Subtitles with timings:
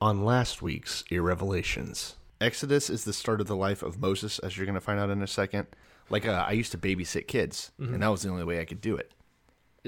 [0.00, 2.16] on last week's Irrevelations.
[2.40, 5.10] Exodus is the start of the life of Moses, as you're going to find out
[5.10, 5.66] in a second.
[6.08, 8.80] Like, uh, I used to babysit kids, and that was the only way I could
[8.80, 9.12] do it.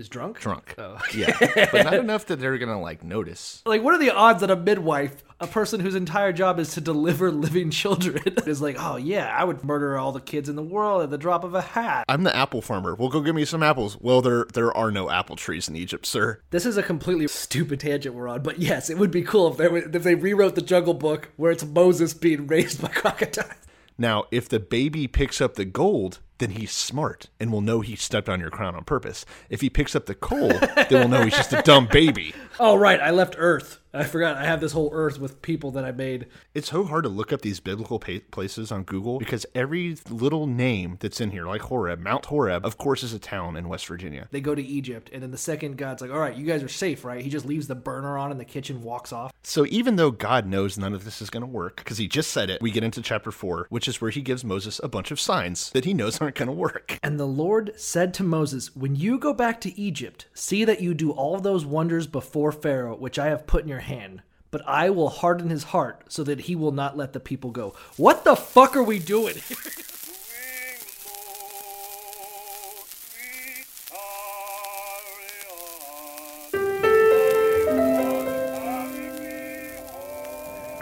[0.01, 0.41] Is drunk?
[0.41, 0.75] Drunk.
[0.79, 0.97] Oh.
[1.15, 1.37] Yeah.
[1.71, 3.61] but not enough that they're to, like, notice.
[3.67, 6.81] Like, what are the odds that a midwife, a person whose entire job is to
[6.81, 10.63] deliver living children, is like, oh yeah, I would murder all the kids in the
[10.63, 12.07] world at the drop of a hat.
[12.09, 12.95] I'm the apple farmer.
[12.95, 13.99] Well, go give me some apples.
[14.01, 16.41] Well, there there are no apple trees in Egypt, sir.
[16.49, 19.59] This is a completely stupid tangent we're on, but yes, it would be cool if
[19.59, 23.53] they were- if they rewrote the Jungle Book where it's Moses being raised by crocodiles.
[23.99, 27.95] Now, if the baby picks up the gold, then he's smart and will know he
[27.95, 29.25] stepped on your crown on purpose.
[29.49, 32.35] If he picks up the coal, then we'll know he's just a dumb baby.
[32.63, 33.80] Oh right, I left Earth.
[33.93, 36.27] I forgot I have this whole Earth with people that I made.
[36.55, 40.47] It's so hard to look up these biblical pa- places on Google because every little
[40.47, 43.87] name that's in here, like Horeb, Mount Horeb, of course, is a town in West
[43.87, 44.29] Virginia.
[44.31, 46.69] They go to Egypt, and then the second God's like, "All right, you guys are
[46.69, 49.33] safe, right?" He just leaves the burner on in the kitchen, walks off.
[49.43, 52.31] So even though God knows none of this is going to work, because he just
[52.31, 55.11] said it, we get into chapter 4, which is where he gives Moses a bunch
[55.11, 56.99] of signs that he knows aren't going to work.
[57.03, 60.95] And the Lord said to Moses, When you go back to Egypt, see that you
[60.95, 64.23] do all those wonders before Pharaoh, which I have put in your hand.
[64.51, 67.75] But I will harden his heart so that he will not let the people go.
[67.97, 69.37] What the fuck are we doing?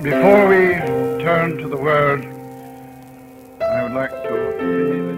[0.00, 0.74] Before we
[1.24, 2.24] turn to the word,
[3.60, 5.17] I would like to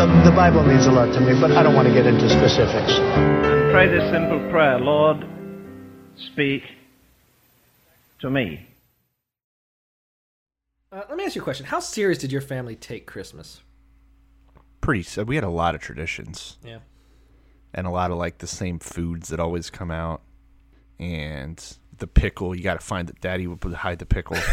[0.00, 2.26] The, the Bible means a lot to me, but I don't want to get into
[2.30, 2.94] specifics.
[3.70, 5.26] Pray this simple prayer Lord,
[6.32, 6.62] speak
[8.20, 8.66] to me.
[10.90, 11.66] Uh, let me ask you a question.
[11.66, 13.60] How serious did your family take Christmas?
[14.80, 16.78] Pretty so we had a lot of traditions Yeah.
[17.74, 20.22] and a lot of like the same foods that always come out
[20.98, 21.62] and
[22.00, 24.36] the pickle, you got to find that daddy would hide the pickle.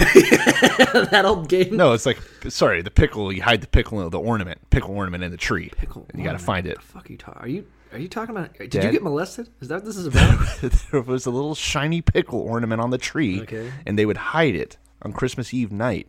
[1.12, 1.76] that old game?
[1.76, 2.20] no, it's like
[2.50, 5.72] sorry, the pickle, you hide the pickle in the ornament, pickle ornament in the tree.
[5.76, 6.06] Pickle.
[6.10, 6.76] And you got to find it.
[6.76, 7.42] The fuck are you talking?
[7.42, 8.54] Are you are you talking about?
[8.58, 9.50] Did you get molested?
[9.62, 10.60] Is that what this is about?
[10.92, 13.72] there was a little shiny pickle ornament on the tree, Okay.
[13.86, 16.08] and they would hide it on Christmas Eve night.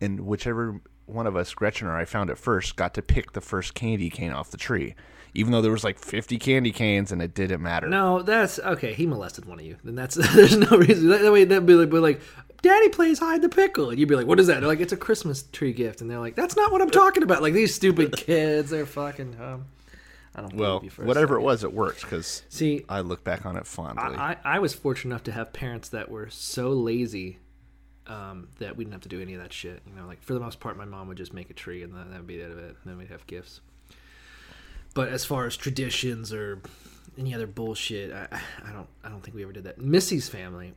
[0.00, 0.80] And whichever
[1.12, 4.10] one of us, Gretchen or I, found it first, got to pick the first candy
[4.10, 4.94] cane off the tree,
[5.34, 7.88] even though there was like fifty candy canes, and it didn't matter.
[7.88, 8.94] no, that's okay.
[8.94, 9.76] He molested one of you.
[9.84, 11.08] Then that's there's no reason.
[11.08, 12.20] That, way they'd be like, be like,
[12.62, 14.60] Daddy plays hide the pickle, and you'd be like, What is that?
[14.60, 17.22] They're like, It's a Christmas tree gift, and they're like, That's not what I'm talking
[17.22, 17.42] about.
[17.42, 19.36] Like these stupid kids, they're fucking.
[19.40, 19.66] Um,
[20.34, 20.54] I don't.
[20.54, 23.46] well, believe you for a whatever it was, it worked because See, I look back
[23.46, 24.16] on it fondly.
[24.16, 27.38] I, I I was fortunate enough to have parents that were so lazy
[28.10, 29.80] um, that we didn't have to do any of that shit.
[29.86, 31.94] You know, like for the most part, my mom would just make a tree, and
[31.94, 32.64] that would be the end of it.
[32.70, 33.60] And then we'd have gifts.
[34.94, 36.60] But as far as traditions or
[37.18, 39.80] any other bullshit, I, I don't I don't think we ever did that.
[39.80, 40.74] Missy's family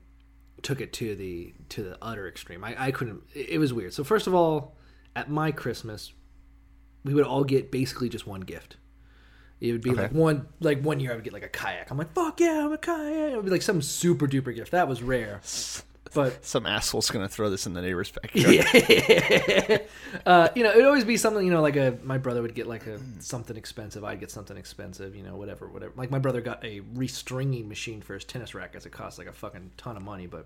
[0.61, 2.63] took it to the to the utter extreme.
[2.63, 3.23] I, I couldn't.
[3.33, 3.93] It it was weird.
[3.93, 4.75] So first of all,
[5.15, 6.13] at my Christmas,
[7.03, 8.77] we would all get basically just one gift.
[9.59, 10.01] It would be Okay.
[10.03, 11.89] like one like one year I would get like a kayak.
[11.89, 13.31] I'm like, fuck yeah, I'm a kayak.
[13.31, 14.71] It would be like some super duper gift.
[14.71, 15.41] That was rare.
[16.13, 18.65] But Some asshole's gonna throw this in the neighbor's backyard.
[20.25, 22.55] uh, you know, it would always be something, you know, like a my brother would
[22.55, 25.93] get like a something expensive, I'd get something expensive, you know, whatever, whatever.
[25.95, 28.85] Like my brother got a restringing machine for his tennis rackets.
[28.85, 30.45] It cost like a fucking ton of money, but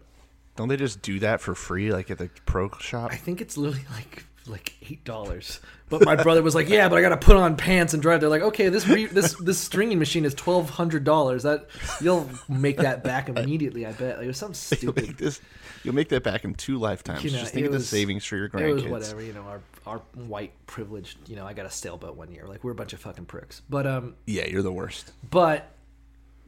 [0.55, 3.11] Don't they just do that for free, like at the pro shop?
[3.11, 5.59] I think it's literally like like eight dollars.
[5.89, 8.19] But my brother was like, "Yeah, but I got to put on pants and drive."
[8.19, 11.43] They're like, "Okay, this re- this this stringing machine is twelve hundred dollars.
[11.43, 11.67] That
[12.01, 13.85] you'll make that back immediately.
[13.85, 14.17] I bet.
[14.17, 15.07] Like, it was something You'll stupid.
[15.07, 15.39] make this.
[15.83, 17.23] You'll make that back in two lifetimes.
[17.23, 18.89] You know, just think it of the savings for your It was grandkids.
[18.89, 19.21] whatever.
[19.21, 21.17] You know, our our white privileged.
[21.29, 22.45] You know, I got a sailboat one year.
[22.45, 23.61] Like we're a bunch of fucking pricks.
[23.69, 25.13] But um, Yeah, you're the worst.
[25.29, 25.71] but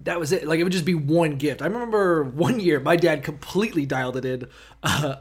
[0.03, 0.45] that was it.
[0.47, 1.61] Like it would just be one gift.
[1.61, 4.47] I remember one year my dad completely dialed it in.
[4.83, 5.15] Uh,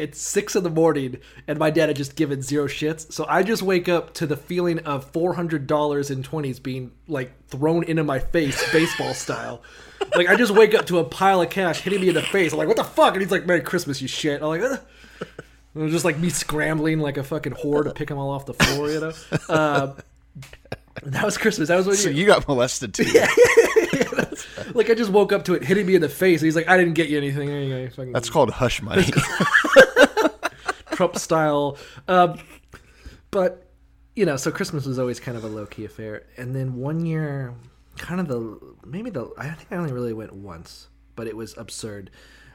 [0.00, 3.12] it's six in the morning, and my dad had just given zero shits.
[3.12, 6.92] So I just wake up to the feeling of four hundred dollars in twenties being
[7.08, 9.62] like thrown into my face, baseball style.
[10.14, 12.52] Like I just wake up to a pile of cash hitting me in the face.
[12.52, 14.80] I'm like, "What the fuck?" And he's like, "Merry Christmas, you shit." I'm like, "Ugh."
[15.20, 18.46] it was just like me scrambling like a fucking whore to pick them all off
[18.46, 19.12] the floor, you know.
[19.48, 19.92] Uh,
[21.04, 21.68] that was Christmas.
[21.68, 23.04] That was when So you, you got molested too.
[24.74, 26.40] like I just woke up to it hitting me in the face.
[26.40, 27.48] He's like, I didn't get you anything.
[27.48, 29.06] There you go, fucking That's called hush money.
[30.92, 31.78] Trump style.
[32.08, 32.38] Um,
[33.30, 33.70] but
[34.16, 37.06] you know, so Christmas was always kind of a low key affair, and then one
[37.06, 37.54] year,
[37.96, 41.56] kind of the maybe the I think I only really went once, but it was
[41.56, 42.10] absurd.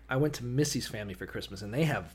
[0.10, 2.14] I went to Missy's family for Christmas, and they have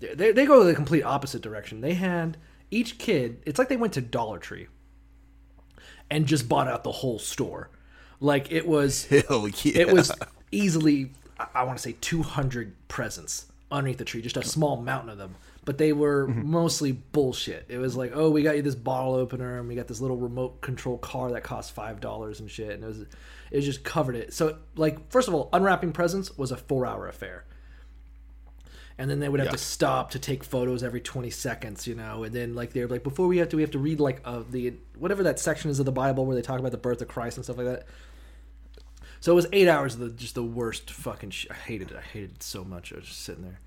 [0.00, 1.80] they they go the complete opposite direction.
[1.80, 2.36] They had
[2.70, 3.42] each kid.
[3.46, 4.66] It's like they went to Dollar Tree
[6.10, 7.70] and just bought out the whole store.
[8.20, 9.78] Like it was Hell yeah.
[9.82, 10.12] it was
[10.52, 15.10] easily I- I want to say 200 presents underneath the tree, just a small mountain
[15.10, 15.36] of them.
[15.64, 17.66] But they were mostly bullshit.
[17.68, 20.16] It was like, oh, we got you this bottle opener, and we got this little
[20.16, 22.98] remote control car that cost five dollars and shit, and it was,
[23.50, 24.32] it just covered it.
[24.32, 27.44] So, like, first of all, unwrapping presents was a four-hour affair,
[28.98, 29.52] and then they would have Yeah.
[29.52, 33.02] to stop to take photos every 20 seconds, you know, and then like they're like,
[33.02, 35.78] before we have to, we have to read like uh, the whatever that section is
[35.78, 37.84] of the Bible where they talk about the birth of Christ and stuff like that.
[39.20, 41.30] So it was eight hours of the just the worst fucking.
[41.30, 41.96] Sh- I hated it.
[41.96, 42.92] I hated it so much.
[42.92, 43.60] I was just sitting there,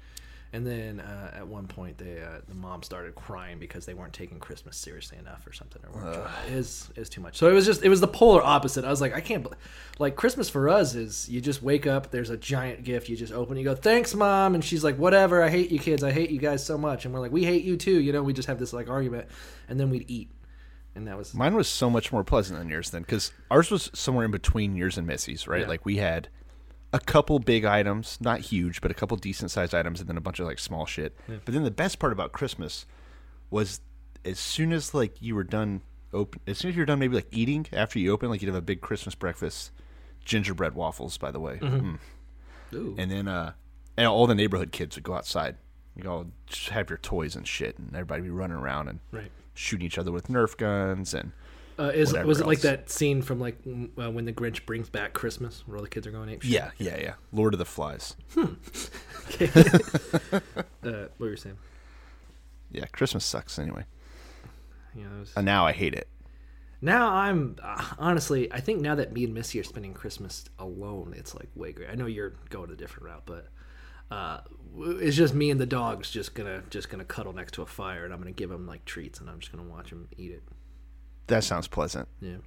[0.52, 4.14] and then uh, at one point, they uh, the mom started crying because they weren't
[4.14, 5.80] taking Christmas seriously enough or something.
[5.94, 7.38] Or weren't trying- it was it was too much.
[7.38, 8.84] So it was just it was the polar opposite.
[8.84, 9.46] I was like, I can't.
[10.00, 12.10] Like Christmas for us is you just wake up.
[12.10, 13.08] There's a giant gift.
[13.08, 13.56] You just open.
[13.56, 15.44] You go, thanks, mom, and she's like, whatever.
[15.44, 16.04] I hate you kids.
[16.04, 17.06] I hate you guys so much.
[17.06, 18.00] And we're like, we hate you too.
[18.02, 19.28] You know, we just have this like argument,
[19.70, 20.30] and then we'd eat,
[20.96, 23.90] and that was Mine was so much more pleasant than yours then, because ours was
[23.94, 25.62] somewhere in between yours and Missy's, right?
[25.62, 25.68] Yeah.
[25.68, 26.30] Like we had
[26.92, 30.22] a couple big items, not huge, but a couple decent sized items, and then a
[30.22, 31.16] bunch of like small shit.
[31.28, 32.86] But then the best part about Christmas
[33.50, 33.82] was
[34.26, 35.82] as soon as like you were done
[36.14, 38.48] open, as soon as you were done maybe like eating after you open, like you'd
[38.50, 39.72] have a big Christmas breakfast,
[40.24, 41.98] gingerbread waffles, by the way, Mm.
[42.76, 42.96] Ooh.
[42.98, 43.54] and then uh,
[43.98, 45.56] and all the neighborhood kids would go outside.
[45.96, 46.26] You all
[46.72, 49.32] have your toys and shit, and everybody be running around and right.
[49.54, 51.32] Shooting each other with Nerf guns and
[51.78, 53.58] Uh, is was it like that scene from like
[54.00, 56.44] uh, when the Grinch brings back Christmas, where all the kids are going ape?
[56.44, 57.14] Yeah, yeah, yeah.
[57.32, 58.16] Lord of the Flies.
[60.86, 61.58] Uh, what were you saying?
[62.72, 63.86] Yeah, Christmas sucks anyway.
[64.96, 65.32] Yeah, was...
[65.36, 66.10] And now I hate it.
[66.82, 71.14] Now I'm uh, honestly, I think now that me and Missy are spending Christmas alone,
[71.18, 71.90] it's like way great.
[71.90, 73.48] I know you're going a different route, but
[74.14, 74.42] uh,
[75.00, 78.04] it's just me and the dogs just gonna just gonna cuddle next to a fire,
[78.06, 80.44] and I'm gonna give them like treats, and I'm just gonna watch them eat it.
[81.28, 82.08] That sounds pleasant.
[82.22, 82.38] Yeah,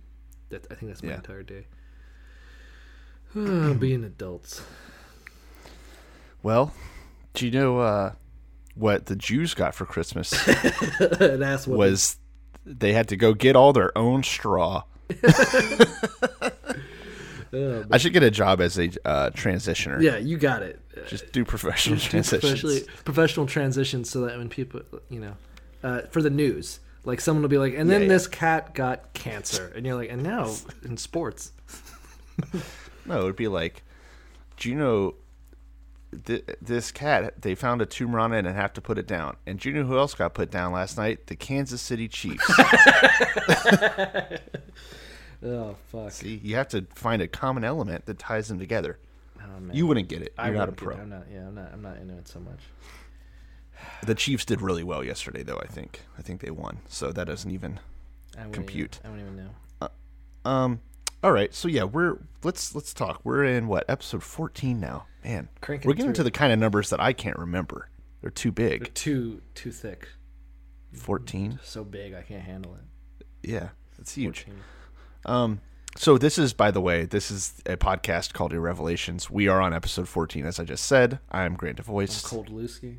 [0.50, 1.16] that I think that's my Yeah.
[1.16, 1.66] entire day.
[3.34, 4.62] Being adults.
[6.42, 6.72] Well,
[7.34, 8.12] do you know uh,
[8.74, 10.32] what the Jews got for Christmas
[11.20, 11.78] An ass whooping.
[11.78, 12.16] was
[12.64, 14.84] they had to go get all their own straw.
[17.52, 20.02] I should get a job as a uh, transitioner.
[20.02, 20.80] Yeah, you got it.
[21.08, 22.40] Just do professional do transitions.
[22.40, 25.34] professionally- professional transitions so that when people, you know,
[25.82, 28.12] uh, for the news, like someone will be like, and then Yeah, yeah.
[28.14, 30.54] this cat got cancer, and you're like, and now
[30.84, 31.52] in sports,
[33.04, 33.82] No, it would be like,
[34.56, 35.14] do you know
[36.24, 37.40] th- this cat?
[37.42, 39.36] They found a tumor on it and have to put it down.
[39.46, 41.26] And do you know who else got put down last night?
[41.28, 42.44] The Kansas City Chiefs.
[45.44, 48.98] oh fuck, See, you have to find a common element that ties them together.
[49.46, 49.72] Oh.
[49.72, 50.32] You wouldn't get it.
[50.36, 50.96] You're I not a pro.
[50.96, 51.26] I'm not.
[51.32, 51.70] Yeah, I'm not.
[51.72, 52.60] I'm not into it so much.
[54.02, 55.58] The Chiefs did really well yesterday, though.
[55.62, 56.02] I think.
[56.18, 56.78] I think they won.
[56.88, 57.80] So that doesn't even.
[58.38, 59.00] I Compute.
[59.04, 59.90] Even, I don't even know.
[60.50, 60.80] Um.
[61.22, 61.52] All right.
[61.54, 63.20] So yeah, we're let's let's talk.
[63.24, 65.06] We're in what episode 14 now.
[65.24, 67.88] Man, Cranking we're getting to the kind of numbers that I can't remember.
[68.20, 68.94] They're too They're big.
[68.94, 70.08] too too thick,
[70.92, 71.58] 14.
[71.62, 73.26] so big I can't handle it.
[73.42, 74.44] Yeah, it's huge.
[74.44, 74.62] 14.
[75.24, 75.60] Um,
[75.96, 79.30] so this is, by the way, this is a podcast called Irrevelations.
[79.30, 81.18] We are on episode 14, as I just said.
[81.30, 82.24] I'm Grant DeVoice.
[82.24, 82.98] Cold Lusky.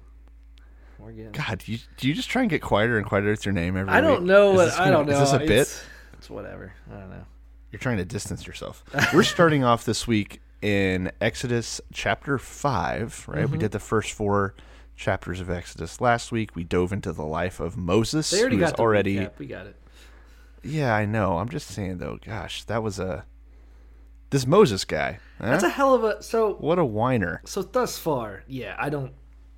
[1.00, 1.32] We're getting.
[1.32, 3.86] God, you, do you just try and get quieter and quieter with your name every
[3.86, 3.94] week?
[3.96, 4.28] I don't week?
[4.28, 5.14] know what I gonna- don't know.
[5.14, 5.50] Is this a bit?
[5.52, 5.82] It's,
[6.14, 6.74] it's whatever.
[6.92, 7.26] I don't know.
[7.72, 8.84] You're trying to distance yourself.
[9.14, 13.44] We're starting off this week in Exodus chapter 5, right?
[13.44, 13.52] Mm-hmm.
[13.52, 14.56] We did the first four
[14.96, 16.56] chapters of Exodus last week.
[16.56, 19.16] We dove into the life of Moses, They already who is got the already.
[19.18, 19.38] recap.
[19.38, 19.76] We got it.
[20.68, 21.38] Yeah, I know.
[21.38, 23.26] I'm just saying, though, gosh, that was a.
[24.30, 25.20] This Moses guy.
[25.40, 25.52] huh?
[25.52, 26.56] That's a hell of a so.
[26.56, 27.42] What a whiner.
[27.46, 29.14] So thus far, yeah, I don't,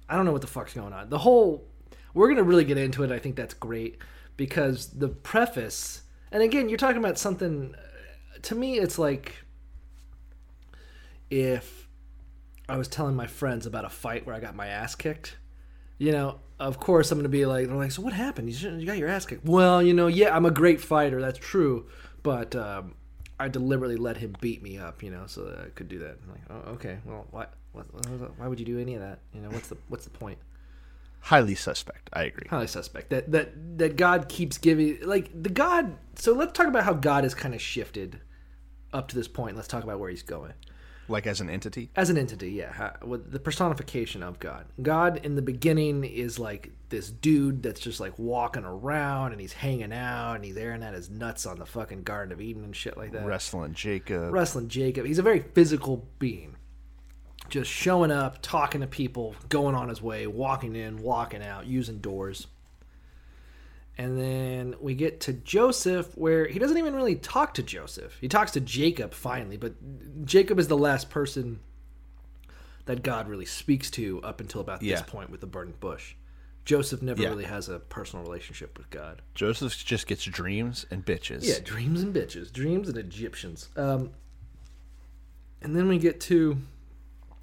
[0.07, 1.09] I don't know what the fuck's going on.
[1.09, 1.65] The whole,
[2.13, 3.11] we're gonna really get into it.
[3.11, 3.97] I think that's great
[4.37, 7.73] because the preface, and again, you're talking about something.
[7.75, 9.43] Uh, to me, it's like
[11.31, 11.87] if
[12.67, 15.37] I was telling my friends about a fight where I got my ass kicked.
[15.97, 18.49] You know, of course, I'm gonna be like, they're like, so what happened?
[18.49, 19.45] You you got your ass kicked.
[19.45, 21.21] Well, you know, yeah, I'm a great fighter.
[21.21, 21.87] That's true,
[22.23, 22.55] but.
[22.55, 22.95] Um,
[23.41, 26.17] I deliberately let him beat me up, you know, so that I could do that.
[26.21, 27.85] I'm like, oh, okay, well, why, what,
[28.37, 29.19] why would you do any of that?
[29.33, 30.37] You know, what's the what's the point?
[31.21, 32.09] Highly suspect.
[32.11, 32.47] I agree.
[32.49, 35.97] Highly suspect that that that God keeps giving like the God.
[36.15, 38.19] So let's talk about how God has kind of shifted
[38.91, 39.55] up to this point.
[39.55, 40.53] Let's talk about where he's going.
[41.09, 41.89] Like as an entity.
[41.95, 44.65] As an entity, yeah, the personification of God.
[44.81, 49.53] God in the beginning is like this dude that's just like walking around and he's
[49.53, 52.75] hanging out and he's airing out his nuts on the fucking Garden of Eden and
[52.75, 53.25] shit like that.
[53.25, 54.31] Wrestling Jacob.
[54.31, 55.05] Wrestling Jacob.
[55.05, 56.55] He's a very physical being.
[57.49, 61.97] Just showing up, talking to people, going on his way, walking in, walking out, using
[61.97, 62.45] doors.
[63.99, 68.17] And then we get to Joseph, where he doesn't even really talk to Joseph.
[68.21, 69.73] He talks to Jacob finally, but
[70.25, 71.59] Jacob is the last person
[72.85, 74.95] that God really speaks to up until about Yeah.
[74.95, 76.15] this point with the burning bush.
[76.63, 77.27] Joseph never Yeah.
[77.27, 79.21] really has a personal relationship with God.
[79.35, 81.41] Joseph just gets dreams and bitches.
[81.43, 83.67] Yeah, dreams and bitches, dreams and Egyptians.
[83.75, 84.11] Um,
[85.61, 86.57] and then we get to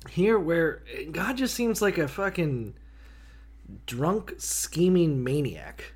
[0.09, 0.83] here where
[1.13, 2.75] God just seems like a fucking
[3.85, 5.93] drunk, scheming maniac.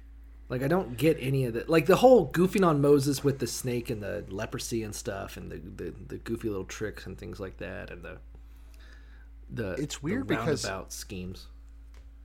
[0.50, 1.70] Like I don't get any of that.
[1.70, 5.50] Like the whole goofing on Moses with the snake and the leprosy and stuff, and
[5.50, 8.18] the the, the goofy little tricks and things like that, and the
[9.48, 11.46] the It's weird the because- roundabout schemes.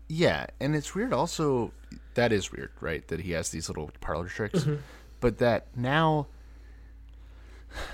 [0.07, 1.71] Yeah, and it's weird also
[2.13, 3.07] that is weird, right?
[3.07, 4.59] That he has these little parlor tricks.
[4.59, 4.75] Mm-hmm.
[5.19, 6.27] But that now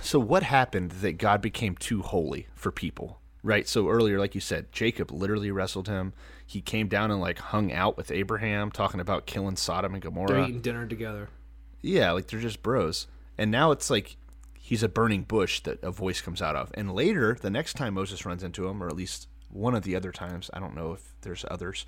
[0.01, 3.20] So what happened that God became too holy for people?
[3.43, 3.67] Right?
[3.67, 6.13] So earlier like you said, Jacob literally wrestled him.
[6.45, 10.33] He came down and like hung out with Abraham talking about killing Sodom and Gomorrah.
[10.33, 11.29] They're eating dinner together.
[11.81, 13.07] Yeah, like they're just bros.
[13.38, 14.17] And now it's like
[14.60, 16.71] he's a burning bush that a voice comes out of.
[16.75, 19.95] And later, the next time Moses runs into him, or at least one of the
[19.95, 21.86] other times, I don't know if there's others,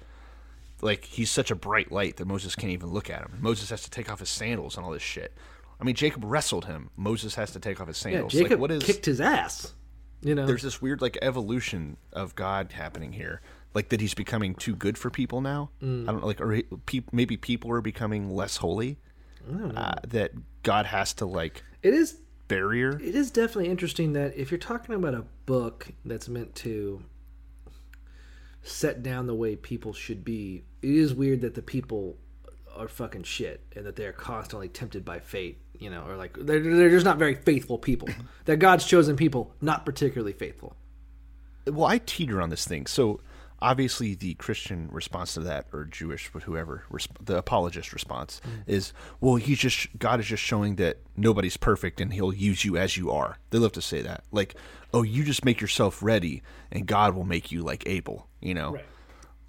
[0.82, 3.38] like he's such a bright light that Moses can't even look at him.
[3.40, 5.34] Moses has to take off his sandals and all this shit.
[5.80, 6.90] I mean, Jacob wrestled him.
[6.96, 8.34] Moses has to take off his sandals.
[8.34, 8.42] Yeah.
[8.42, 9.74] Jacob like, what is kicked his ass.
[10.24, 13.42] You know, there's this weird like evolution of God happening here,
[13.74, 15.70] like that he's becoming too good for people now.
[15.82, 16.04] Mm.
[16.08, 18.98] I don't know, like or he, pe- maybe people are becoming less holy.
[19.76, 20.32] Uh, that
[20.64, 22.92] God has to like it is barrier.
[22.92, 27.04] it is definitely interesting that if you're talking about a book that's meant to
[28.62, 32.18] set down the way people should be, it is weird that the people
[32.76, 36.60] are fucking shit and that they're constantly tempted by fate, you know, or like they're,
[36.60, 38.10] they're just not very faithful people.
[38.46, 40.76] that God's chosen people not particularly faithful.
[41.66, 42.88] Well, I teeter on this thing.
[42.88, 43.22] So
[43.64, 48.64] obviously, the Christian response to that, or Jewish, but whoever, resp- the apologist response mm.
[48.68, 52.78] is, well, he's just God is just showing that nobody's perfect and He'll use you
[52.78, 53.38] as you are.
[53.50, 54.56] They love to say that, like,
[54.94, 58.28] oh, you just make yourself ready, and God will make you like Abel.
[58.42, 58.78] You know,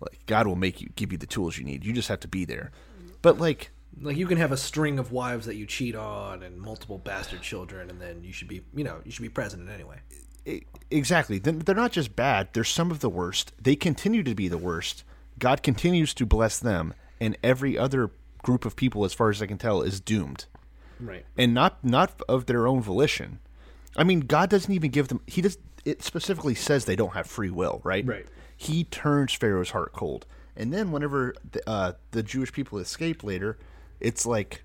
[0.00, 1.84] like God will make you give you the tools you need.
[1.84, 2.70] You just have to be there.
[3.24, 3.70] But like,
[4.02, 7.40] Like you can have a string of wives that you cheat on and multiple bastard
[7.40, 9.96] children, and then you should be, you know, you should be president anyway.
[10.90, 11.38] Exactly.
[11.38, 12.50] Then They're not just bad.
[12.52, 13.52] They're some of the worst.
[13.60, 15.04] They continue to be the worst.
[15.38, 18.10] God continues to bless them, and every other
[18.42, 20.44] group of people, as far as I can tell, is doomed,
[21.00, 21.24] Right.
[21.38, 23.38] and not not of their own volition.
[23.96, 25.22] I mean, God doesn't even give them.
[25.26, 25.56] He does.
[25.86, 28.06] It specifically says they don't have free will, right?
[28.06, 28.26] Right.
[28.56, 30.26] He turns Pharaoh's heart cold,
[30.56, 33.58] and then whenever the, uh, the Jewish people escape later,
[34.00, 34.62] it's like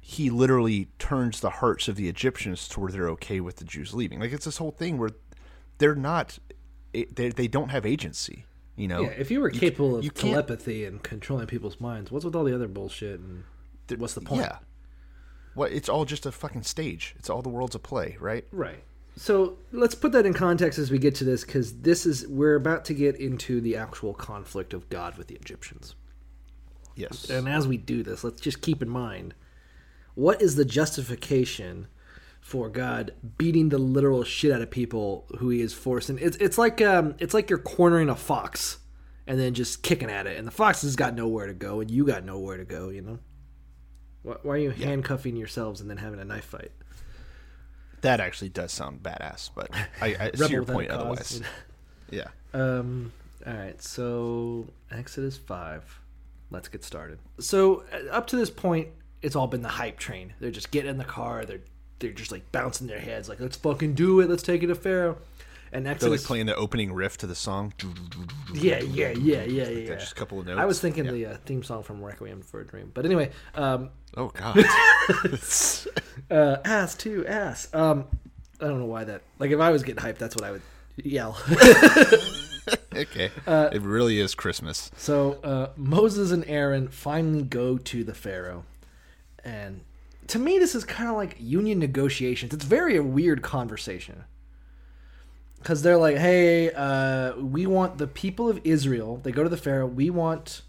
[0.00, 3.92] he literally turns the hearts of the Egyptians to where they're okay with the Jews
[3.92, 4.20] leaving.
[4.20, 5.10] Like it's this whole thing where
[5.78, 6.38] they're not,
[6.92, 8.46] they they don't have agency.
[8.76, 12.10] You know, Yeah, if you were capable ca- of you telepathy and controlling people's minds,
[12.10, 13.44] what's with all the other bullshit and
[13.96, 14.42] what's the point?
[14.42, 14.58] Yeah,
[15.54, 15.72] what?
[15.72, 17.14] It's all just a fucking stage.
[17.18, 18.46] It's all the world's a play, right?
[18.52, 18.84] Right.
[19.16, 22.54] So let's put that in context as we get to this, because this is we're
[22.54, 25.94] about to get into the actual conflict of God with the Egyptians.
[26.94, 27.30] Yes.
[27.30, 29.34] And as we do this, let's just keep in mind
[30.14, 31.86] what is the justification
[32.40, 36.18] for God beating the literal shit out of people who he is forcing?
[36.18, 38.78] It's it's like um it's like you're cornering a fox
[39.26, 41.90] and then just kicking at it, and the fox has got nowhere to go, and
[41.90, 42.90] you got nowhere to go.
[42.90, 43.18] You know.
[44.22, 46.72] Why, why are you handcuffing yourselves and then having a knife fight?
[48.06, 49.68] That actually does sound badass, but
[50.00, 51.42] I, I see your point otherwise.
[52.10, 52.28] Yeah.
[52.54, 53.12] Um.
[53.46, 53.82] All right.
[53.82, 55.82] So Exodus five.
[56.50, 57.18] Let's get started.
[57.40, 58.88] So uh, up to this point,
[59.22, 60.32] it's all been the hype train.
[60.38, 61.44] They're just getting in the car.
[61.44, 61.60] They're
[61.98, 64.30] they're just like bouncing their heads, like let's fucking do it.
[64.30, 65.18] Let's take it to Pharaoh.
[65.72, 66.20] And They're Exodus.
[66.22, 67.72] like playing the opening riff to the song.
[68.54, 69.94] yeah, yeah, yeah, yeah, yeah.
[69.96, 70.60] Just a couple of notes.
[70.60, 71.10] I was thinking Yeah.
[71.10, 72.92] the uh, theme song from Requiem for a Dream.
[72.94, 74.56] But anyway, um, Oh god.
[76.30, 77.68] uh, ass to ass.
[77.72, 78.04] Um,
[78.60, 79.22] I don't know why that.
[79.38, 80.62] Like if I was getting hyped, that's what I would
[80.96, 81.38] yell.
[82.94, 83.30] okay.
[83.46, 84.90] Uh, it really is Christmas.
[84.96, 88.64] So uh, Moses and Aaron finally go to the Pharaoh,
[89.44, 89.82] and
[90.28, 92.52] to me, this is kind of like union negotiations.
[92.52, 94.24] It's very a weird conversation
[95.58, 99.56] because they're like, "Hey, uh, we want the people of Israel." They go to the
[99.56, 99.86] Pharaoh.
[99.86, 100.62] We want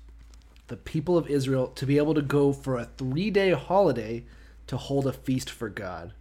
[0.67, 4.25] the people of Israel to be able to go for a three-day holiday
[4.67, 6.13] to hold a feast for God.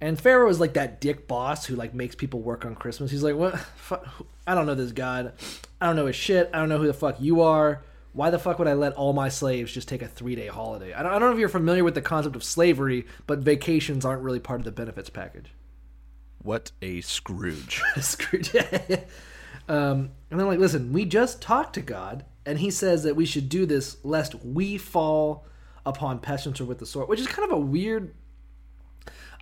[0.00, 3.12] And Pharaoh is like that dick boss who like makes people work on Christmas.
[3.12, 3.56] He's like, "What?
[3.58, 5.32] Fu- I don't know this god.
[5.80, 6.50] I don't know his shit.
[6.52, 7.82] I don't know who the fuck you are.
[8.12, 10.92] Why the fuck would I let all my slaves just take a three day holiday?
[10.92, 14.04] I don't, I don't know if you're familiar with the concept of slavery, but vacations
[14.04, 15.52] aren't really part of the benefits package.
[16.42, 17.80] What a Scrooge.
[18.00, 18.54] Scrooge.
[19.68, 23.24] um, and they're like, listen, we just talked to God, and He says that we
[23.24, 25.46] should do this lest we fall
[25.84, 28.14] upon pestilence or with the sword, which is kind of a weird.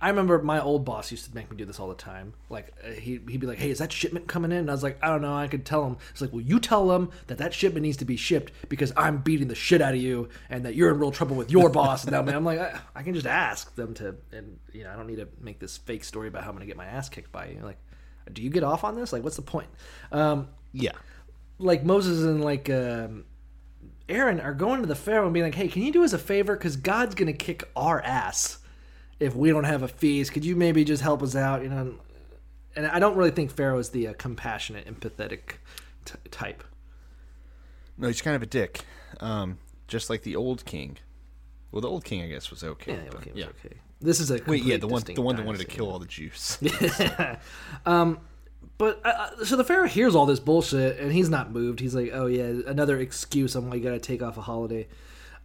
[0.03, 2.33] I remember my old boss used to make me do this all the time.
[2.49, 4.81] Like uh, he he'd be like, "Hey, is that shipment coming in?" And I was
[4.81, 5.97] like, "I don't know." I could tell him.
[6.09, 9.19] It's like, "Well, you tell them that that shipment needs to be shipped because I'm
[9.19, 12.03] beating the shit out of you, and that you're in real trouble with your boss."
[12.05, 15.05] And I'm like, I, I can just ask them to, and you know, I don't
[15.05, 17.31] need to make this fake story about how I'm going to get my ass kicked
[17.31, 17.59] by you.
[17.61, 17.77] Like,
[18.33, 19.13] do you get off on this?
[19.13, 19.69] Like, what's the point?
[20.11, 20.93] Um, yeah.
[21.59, 23.25] like Moses and like um,
[24.11, 26.19] Aaron are going to the Pharaoh and being like, "Hey, can you do us a
[26.19, 26.55] favor?
[26.55, 28.59] Because God's gonna kick our ass
[29.19, 30.33] if we don't have a feast.
[30.33, 31.95] Could you maybe just help us out?" You know.
[32.75, 35.57] And I don't really think Pharaoh is the uh, compassionate, empathetic
[36.05, 36.63] t- type.
[37.97, 38.85] No, he's kind of a dick.
[39.19, 40.97] Um, just like the old king.
[41.71, 42.93] Well, the old king, I guess, was okay.
[42.93, 43.45] Yeah, okay, yeah.
[43.45, 43.75] okay.
[43.99, 46.07] This is a Wait, yeah, the one, the one that wanted to kill all the
[46.07, 46.57] Jews.
[48.81, 51.79] But uh, so the Pharaoh hears all this bullshit and he's not moved.
[51.79, 54.87] He's like, "Oh yeah, another excuse on why you got to take off a holiday."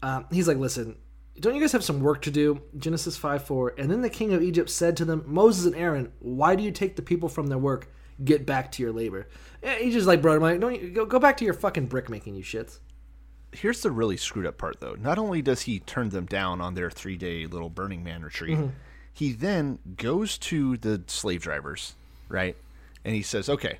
[0.02, 0.97] Um, he's like, "Listen,
[1.38, 3.75] don't you guys have some work to do?" Genesis five four.
[3.76, 6.71] And then the king of Egypt said to them, "Moses and Aaron, why do you
[6.73, 7.93] take the people from their work?
[8.25, 9.28] Get back to your labor."
[9.62, 11.87] Yeah, he just like, bro, I'm like, don't you, go go back to your fucking
[11.87, 12.78] brick making, you shits.
[13.52, 14.95] Here's the really screwed up part, though.
[14.99, 18.57] Not only does he turn them down on their three day little Burning Man retreat,
[18.57, 18.69] Mm-hmm.
[19.12, 21.95] he then goes to the slave drivers,
[22.31, 22.57] right?
[23.07, 23.79] And he says, okay,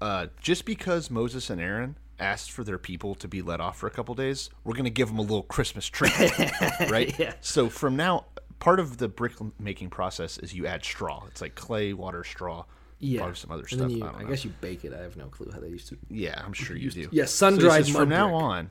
[0.00, 3.86] uh, just because Moses and Aaron asked for their people to be let off for
[3.86, 6.12] a couple days, we're going to give them a little Christmas treat,
[6.90, 7.16] right?
[7.16, 7.34] Yeah.
[7.40, 8.24] So from now,
[8.58, 11.22] part of the brick making process is you add straw.
[11.28, 12.64] It's like clay, water, straw,
[12.98, 13.90] Yeah, probably some other and stuff.
[13.92, 14.92] you, I, don't I guess you bake it.
[14.92, 15.96] I have no clue how they used to.
[16.10, 17.08] Yeah, I'm sure you do.
[17.12, 18.42] Yeah, sun-dried says, mud From now brick.
[18.42, 18.70] on,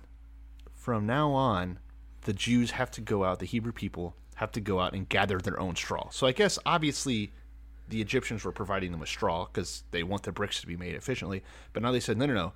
[0.74, 1.80] from now on,
[2.24, 3.40] the Jews have to go out.
[3.40, 6.10] The Hebrew people have to go out and gather their own straw.
[6.10, 7.32] So I guess obviously,
[7.94, 10.96] the Egyptians were providing them with straw because they want the bricks to be made
[10.96, 11.44] efficiently.
[11.74, 12.54] But now they said, no, no, no.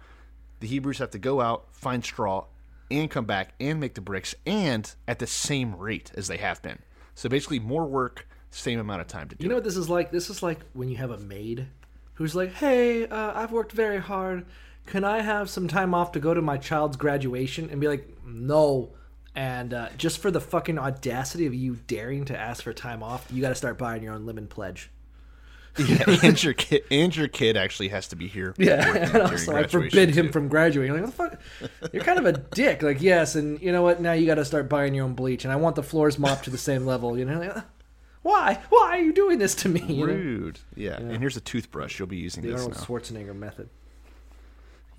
[0.61, 2.45] The Hebrews have to go out, find straw,
[2.89, 6.59] and come back and make the bricks, and at the same rate as they have
[6.63, 6.79] been.
[7.13, 9.43] So basically, more work, same amount of time to do.
[9.43, 9.57] You know it.
[9.57, 10.09] what this is like?
[10.09, 11.67] This is like when you have a maid
[12.15, 14.47] who's like, "Hey, uh, I've worked very hard.
[14.87, 18.07] Can I have some time off to go to my child's graduation?" And be like,
[18.25, 18.93] "No."
[19.35, 23.27] And uh, just for the fucking audacity of you daring to ask for time off,
[23.31, 24.89] you got to start buying your own lemon pledge.
[25.87, 28.53] Yeah, and your kid, and your kid actually has to be here.
[28.57, 30.93] Yeah, and also I forbid him from graduating.
[30.93, 31.93] Like, what the fuck?
[31.93, 32.81] You're kind of a dick.
[32.81, 34.01] Like, yes, and you know what?
[34.01, 36.45] Now you got to start buying your own bleach, and I want the floors mopped
[36.45, 37.17] to the same level.
[37.17, 37.61] You know, like, uh,
[38.23, 38.59] why?
[38.69, 39.81] Why are you doing this to me?
[39.81, 40.13] You know?
[40.13, 40.59] Rude.
[40.75, 40.97] Yeah.
[40.97, 41.99] and here's a toothbrush.
[41.99, 42.83] You'll be using The this Arnold now.
[42.85, 43.69] Schwarzenegger method.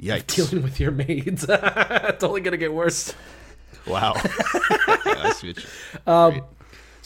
[0.00, 0.36] Yikes!
[0.36, 1.44] Dealing with your maids.
[1.48, 3.12] it's only gonna get worse.
[3.86, 4.14] Wow.
[4.14, 4.22] Yeah,
[5.06, 5.56] I see what
[6.36, 6.44] you-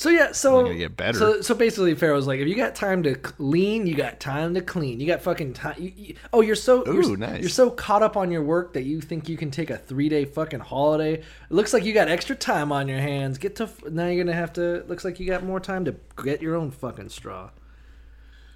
[0.02, 1.16] So yeah, so get better.
[1.16, 4.60] So so basically, Pharaoh's like, if you got time to clean, you got time to
[4.60, 4.98] clean.
[4.98, 5.76] You got fucking time.
[5.78, 7.40] You, you- oh, you're so you're, nice.
[7.40, 10.08] you're so caught up on your work that you think you can take a three
[10.08, 11.14] day fucking holiday.
[11.14, 13.38] It looks like you got extra time on your hands.
[13.38, 14.08] Get to now.
[14.08, 14.82] You're gonna have to.
[14.88, 17.50] Looks like you got more time to get your own fucking straw.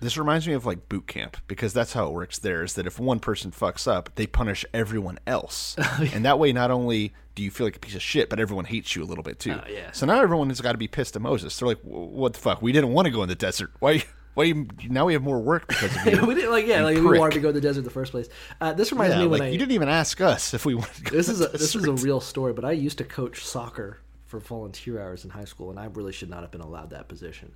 [0.01, 2.39] This reminds me of like boot camp because that's how it works.
[2.39, 6.39] There is that if one person fucks up, they punish everyone else, Oh, and that
[6.39, 9.03] way not only do you feel like a piece of shit, but everyone hates you
[9.03, 9.53] a little bit too.
[9.63, 9.93] Oh, yeah.
[9.93, 11.59] So now everyone has got to be pissed at Moses.
[11.59, 12.61] They're like, "What the fuck?
[12.63, 13.71] We didn't want to go in the desert.
[13.81, 14.05] Why?
[14.35, 14.45] Why?
[14.45, 17.03] You, now we have more work because of you." we didn't like yeah, like we
[17.07, 17.19] prick.
[17.21, 18.29] wanted to go to the desert in the first place.
[18.61, 20.75] Uh, this reminds Yeah, me when like I you didn't even ask us if we
[20.75, 21.17] wanted to go.
[21.17, 24.41] this is a this is a real story, but I used to coach soccer for
[24.41, 27.53] volunteer hours in high school, and I really should not have been allowed that position.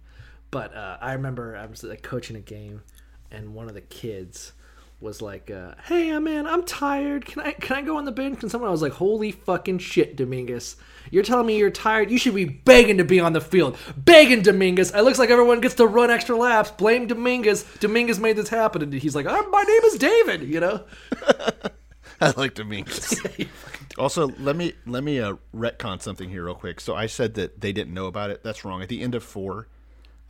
[0.51, 2.83] But uh, I remember I was like coaching a game,
[3.31, 4.53] and one of the kids
[5.01, 7.25] was like, uh, "Hey, uh, man, I'm tired.
[7.25, 9.79] Can I can I go on the bench?" And someone I was like, "Holy fucking
[9.79, 10.77] shit, Dominguez!
[11.11, 12.11] You're telling me you're tired?
[12.11, 14.93] You should be begging to be on the field, begging Dominguez.
[14.93, 16.71] It looks like everyone gets to run extra laps.
[16.71, 17.65] Blame Dominguez.
[17.79, 20.85] Dominguez made this happen." And he's like, oh, "My name is David," you know.
[22.21, 23.23] I like Dominguez.
[23.99, 26.81] also, let me let me uh, retcon something here real quick.
[26.81, 28.43] So I said that they didn't know about it.
[28.43, 28.83] That's wrong.
[28.83, 29.69] At the end of four,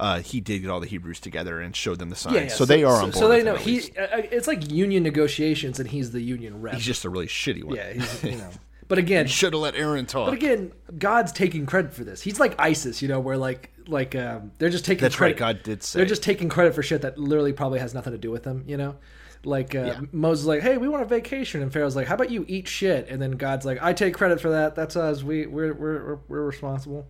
[0.00, 2.54] uh, he did get all the Hebrews together and showed them the signs.
[2.54, 3.14] so, they are on board.
[3.14, 3.78] So they know he.
[3.96, 6.74] Uh, it's like union negotiations, and he's the union rep.
[6.74, 7.76] He's just a really shitty one.
[7.76, 8.50] yeah, he's, you know.
[8.88, 10.26] But again, Should have let Aaron talk.
[10.26, 12.20] but again, God's taking credit for this.
[12.22, 15.02] He's like ISIS, you know, where like like um, they're just taking.
[15.02, 15.58] That's right, credit.
[15.58, 15.98] God did say.
[16.00, 18.64] They're just taking credit for shit that literally probably has nothing to do with them,
[18.66, 18.96] you know.
[19.44, 20.00] Like uh, Yeah.
[20.12, 22.66] Moses, is like, hey, we want a vacation, and Pharaoh's like, how about you eat
[22.68, 23.08] shit?
[23.08, 24.74] And then God's like, I take credit for that.
[24.74, 25.22] That's us.
[25.22, 27.06] We we're we're we're, we're responsible.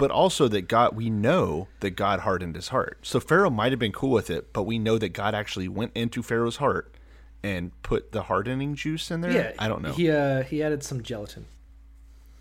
[0.00, 2.98] But also that God, we know that God hardened his heart.
[3.02, 5.92] So Pharaoh might have been cool with it, but we know that God actually went
[5.94, 6.94] into Pharaoh's heart
[7.42, 9.30] and put the hardening juice in there.
[9.30, 9.92] Yeah, I don't know.
[9.92, 11.44] He uh, he added some gelatin.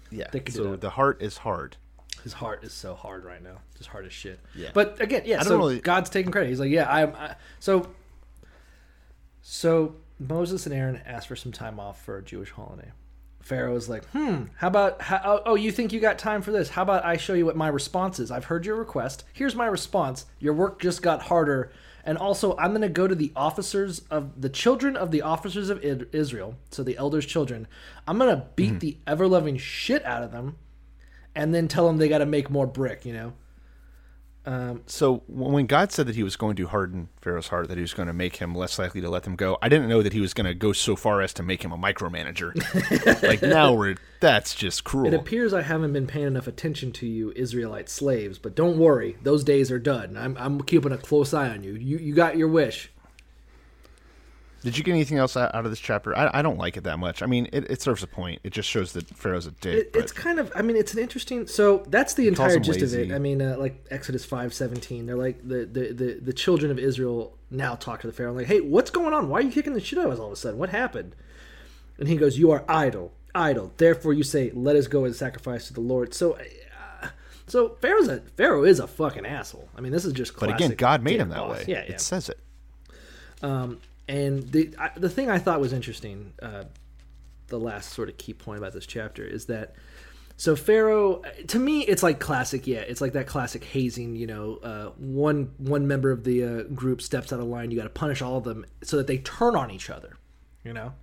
[0.09, 0.27] yeah.
[0.47, 1.75] So the heart is hard.
[2.23, 4.39] His heart is so hard right now, just hard as shit.
[4.55, 4.69] Yeah.
[4.73, 5.41] But again, yeah.
[5.43, 6.47] So really- God's taking credit.
[6.47, 7.13] He's like, yeah, I'm.
[7.13, 7.89] I, so.
[9.41, 12.91] So Moses and Aaron asked for some time off for a Jewish holiday.
[13.41, 16.51] Pharaoh was like, hmm, how about, how, oh, oh, you think you got time for
[16.51, 16.69] this?
[16.69, 18.31] How about I show you what my response is?
[18.31, 19.23] I've heard your request.
[19.33, 20.25] Here's my response.
[20.39, 21.71] Your work just got harder.
[22.03, 25.69] And also, I'm going to go to the officers of the children of the officers
[25.69, 27.67] of Israel, so the elders' children.
[28.07, 30.57] I'm going to beat the ever loving shit out of them
[31.35, 33.33] and then tell them they got to make more brick, you know?
[34.49, 37.81] Um, so when God said that he was going to harden Pharaoh's heart, that he
[37.81, 40.11] was going to make him less likely to let them go, I didn't know that
[40.11, 42.55] he was going to go so far as to make him a micromanager.
[43.21, 45.05] like now we're that's just cruel.
[45.05, 49.17] It appears I haven't been paying enough attention to you Israelite slaves, but don't worry,
[49.21, 50.17] those days are done.
[50.17, 51.73] I'm, I'm keeping a close eye on you.
[51.73, 52.89] You you got your wish.
[54.61, 56.17] Did you get anything else out of this chapter?
[56.17, 57.21] I, I don't like it that much.
[57.21, 58.41] I mean, it, it serves a point.
[58.43, 59.75] It just shows that Pharaoh's a dick.
[59.75, 62.93] It, it's kind of I mean it's an interesting so that's the entire gist of
[62.93, 63.11] it.
[63.11, 67.37] I mean uh, like Exodus 5:17 they're like the, the the the children of Israel
[67.49, 69.29] now talk to the Pharaoh and like hey what's going on?
[69.29, 70.59] Why are you kicking the shit out of us all of a sudden?
[70.59, 71.15] What happened?
[71.97, 75.67] And he goes you are idle idle therefore you say let us go and sacrifice
[75.67, 76.13] to the Lord.
[76.13, 76.33] So
[77.01, 77.07] uh,
[77.47, 79.69] so Pharaoh's a Pharaoh is a fucking asshole.
[79.77, 81.59] I mean this is just but again, God made him that boss.
[81.59, 81.65] way.
[81.67, 81.93] Yeah, yeah.
[81.93, 82.39] It says it.
[84.09, 86.63] And the I, the thing I thought was interesting, uh,
[87.47, 89.75] the last sort of key point about this chapter is that
[90.35, 92.65] so Pharaoh, to me, it's like classic.
[92.65, 94.15] Yeah, it's like that classic hazing.
[94.15, 97.77] You know, uh, one one member of the uh, group steps out of line, you
[97.77, 100.17] got to punish all of them so that they turn on each other.
[100.63, 100.93] You know.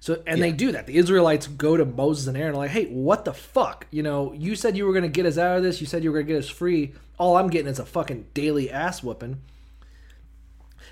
[0.00, 0.88] So and they do that.
[0.88, 3.86] The Israelites go to Moses and Aaron like, "Hey, what the fuck?
[3.90, 5.80] You know, you said you were going to get us out of this.
[5.80, 6.92] You said you were going to get us free.
[7.18, 9.40] All I'm getting is a fucking daily ass whooping."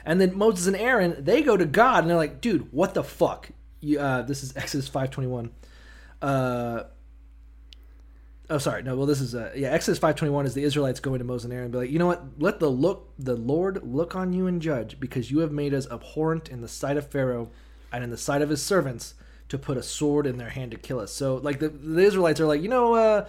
[0.05, 3.05] And then Moses and Aaron, they go to God and they're like, dude, what the
[3.05, 3.51] fuck?
[3.81, 5.51] You, uh, this is Exodus 521.
[6.23, 6.85] Uh,
[8.49, 8.83] oh, sorry.
[8.83, 11.53] No, well, this is, uh, yeah, Exodus 521 is the Israelites going to Moses and
[11.53, 12.25] Aaron and be like, you know what?
[12.39, 15.91] Let the look, the Lord look on you and judge because you have made us
[15.91, 17.51] abhorrent in the sight of Pharaoh
[17.93, 19.15] and in the sight of his servants
[19.49, 21.13] to put a sword in their hand to kill us.
[21.13, 23.27] So, like, the, the Israelites are like, you know, uh,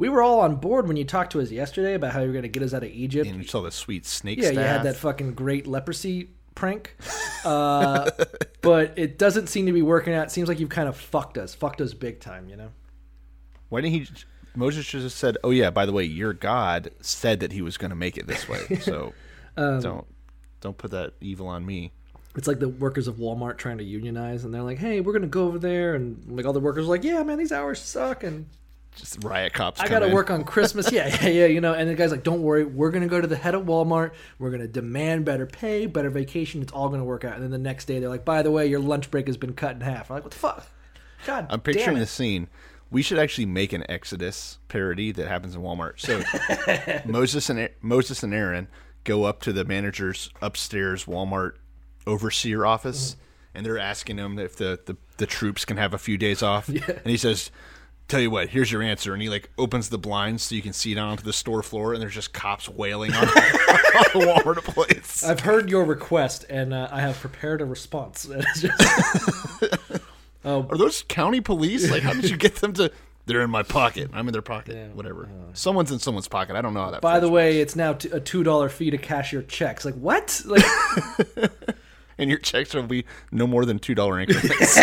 [0.00, 2.32] we were all on board when you talked to us yesterday about how you were
[2.32, 3.28] going to get us out of Egypt.
[3.28, 4.54] And you saw the sweet snake Yeah, staff.
[4.54, 6.96] you had that fucking great leprosy prank.
[7.42, 8.10] Uh,
[8.60, 10.26] but it doesn't seem to be working out.
[10.26, 11.54] It seems like you've kind of fucked us.
[11.54, 12.68] Fucked us big time, you know?
[13.70, 14.06] Why didn't he?
[14.54, 17.88] Moses just said, "Oh yeah, by the way, your God said that he was going
[17.88, 19.14] to make it this way, so
[19.56, 20.06] Um, don't
[20.60, 21.92] don't put that evil on me."
[22.36, 25.28] It's like the workers of Walmart trying to unionize, and they're like, "Hey, we're gonna
[25.28, 28.22] go over there," and like all the workers are like, "Yeah, man, these hours suck,"
[28.22, 28.44] and
[28.96, 29.80] Just riot cops.
[29.80, 30.90] I gotta work on Christmas.
[30.92, 31.72] Yeah, yeah, yeah, you know.
[31.74, 34.10] And the guy's like, "Don't worry, we're gonna go to the head of Walmart.
[34.38, 36.60] We're gonna demand better pay, better vacation.
[36.60, 38.66] It's all gonna work out." And then the next day, they're like, "By the way,
[38.66, 40.66] your lunch break has been cut in half." I'm like, "What the fuck?"
[41.26, 42.48] God, I'm picturing the scene.
[42.90, 46.00] We should actually make an Exodus parody that happens in Walmart.
[46.00, 46.22] So
[47.10, 48.66] Moses and Moses and Aaron
[49.04, 51.52] go up to the manager's upstairs Walmart
[52.06, 53.20] overseer office, Mm-hmm.
[53.56, 56.68] and they're asking him if the, the, the troops can have a few days off.
[56.88, 57.50] And he says,
[58.10, 60.72] "Tell you what, here's your answer." And he like opens the blinds so you can
[60.74, 64.62] see down onto the store floor, and there's just cops wailing on, on the Walmart
[64.64, 65.24] place.
[65.24, 68.28] I've heard your request and uh, I have prepared a response.
[68.56, 68.82] Just-
[70.44, 71.90] Are those county police?
[71.90, 72.90] Like, how did you get them to?
[73.26, 74.10] They're in my pocket.
[74.12, 74.94] I'm in their pocket.
[74.94, 75.28] Whatever.
[75.52, 76.56] Someone's in someone's pocket.
[76.56, 77.00] I don't know how that.
[77.02, 79.84] by the way, it's now t- a two dollar fee to cash your checks.
[79.84, 80.42] Like what?
[80.46, 80.64] Like
[82.18, 84.78] and your checks will be no more than two dollar increments.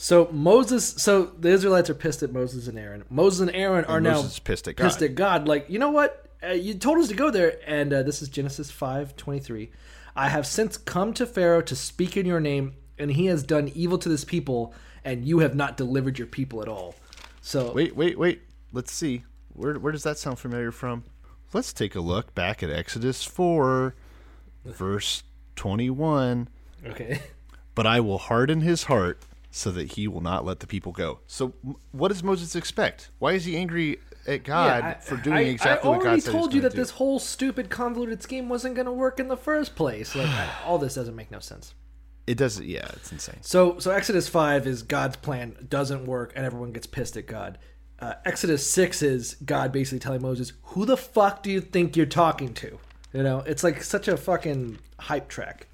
[0.00, 0.86] So Moses.
[1.02, 3.04] So the Israelites are pissed at Moses and Aaron.
[3.10, 5.04] Moses and Aaron are And now pissed at Pissed God.
[5.04, 5.48] at God.
[5.48, 6.24] Like you know what?
[6.42, 9.70] Uh, you told us to go there, and uh, this is Genesis five twenty three.
[10.16, 13.70] I have since come to Pharaoh to speak in your name, and he has done
[13.74, 14.72] evil to this people,
[15.04, 16.94] and you have not delivered your people at all.
[17.40, 18.42] So wait, wait, wait.
[18.72, 19.24] Let's see.
[19.52, 21.02] Where where does that sound familiar from?
[21.52, 23.94] Let's take a look back at Exodus four,
[24.64, 25.24] verse
[25.56, 26.48] twenty one.
[26.86, 27.20] okay.
[27.74, 29.22] But I will harden his heart
[29.58, 31.18] so that he will not let the people go.
[31.26, 31.52] So,
[31.90, 33.10] what does Moses expect?
[33.18, 36.20] Why is he angry at God I- for doing I, exactly I what God already
[36.20, 36.82] said told he's you gonna that do?
[36.82, 40.14] this whole stupid convoluted scheme wasn't going to work in the first place.
[40.14, 40.28] Like
[40.64, 41.74] all this doesn't make no sense.
[42.28, 42.66] It doesn't.
[42.66, 43.38] Yeah, it's insane.
[43.40, 47.58] So so Exodus five is God's plan doesn't work and everyone gets pissed at God.
[47.98, 52.06] Uh, Exodus six is God basically telling Moses, "Who the fuck do you think you're
[52.06, 52.78] talking to?"
[53.12, 55.66] You know, it's like such a fucking hype track.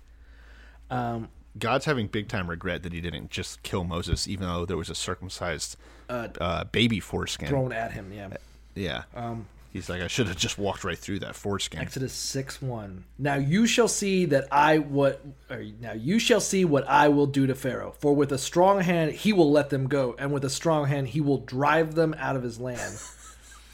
[0.90, 4.76] Um, God's having big time regret that he didn't just kill Moses, even though there
[4.76, 5.76] was a circumcised
[6.08, 7.48] uh, baby foreskin.
[7.48, 8.12] thrown at him.
[8.12, 8.28] Yeah.
[8.74, 9.02] Yeah.
[9.14, 11.80] Um, He's like, I should have just walked right through that foreskin.
[11.80, 13.02] Exodus six one.
[13.18, 15.20] Now you shall see that I what.
[15.50, 17.92] Or, now you shall see what I will do to Pharaoh.
[17.98, 21.08] For with a strong hand he will let them go, and with a strong hand
[21.08, 23.00] he will drive them out of his land.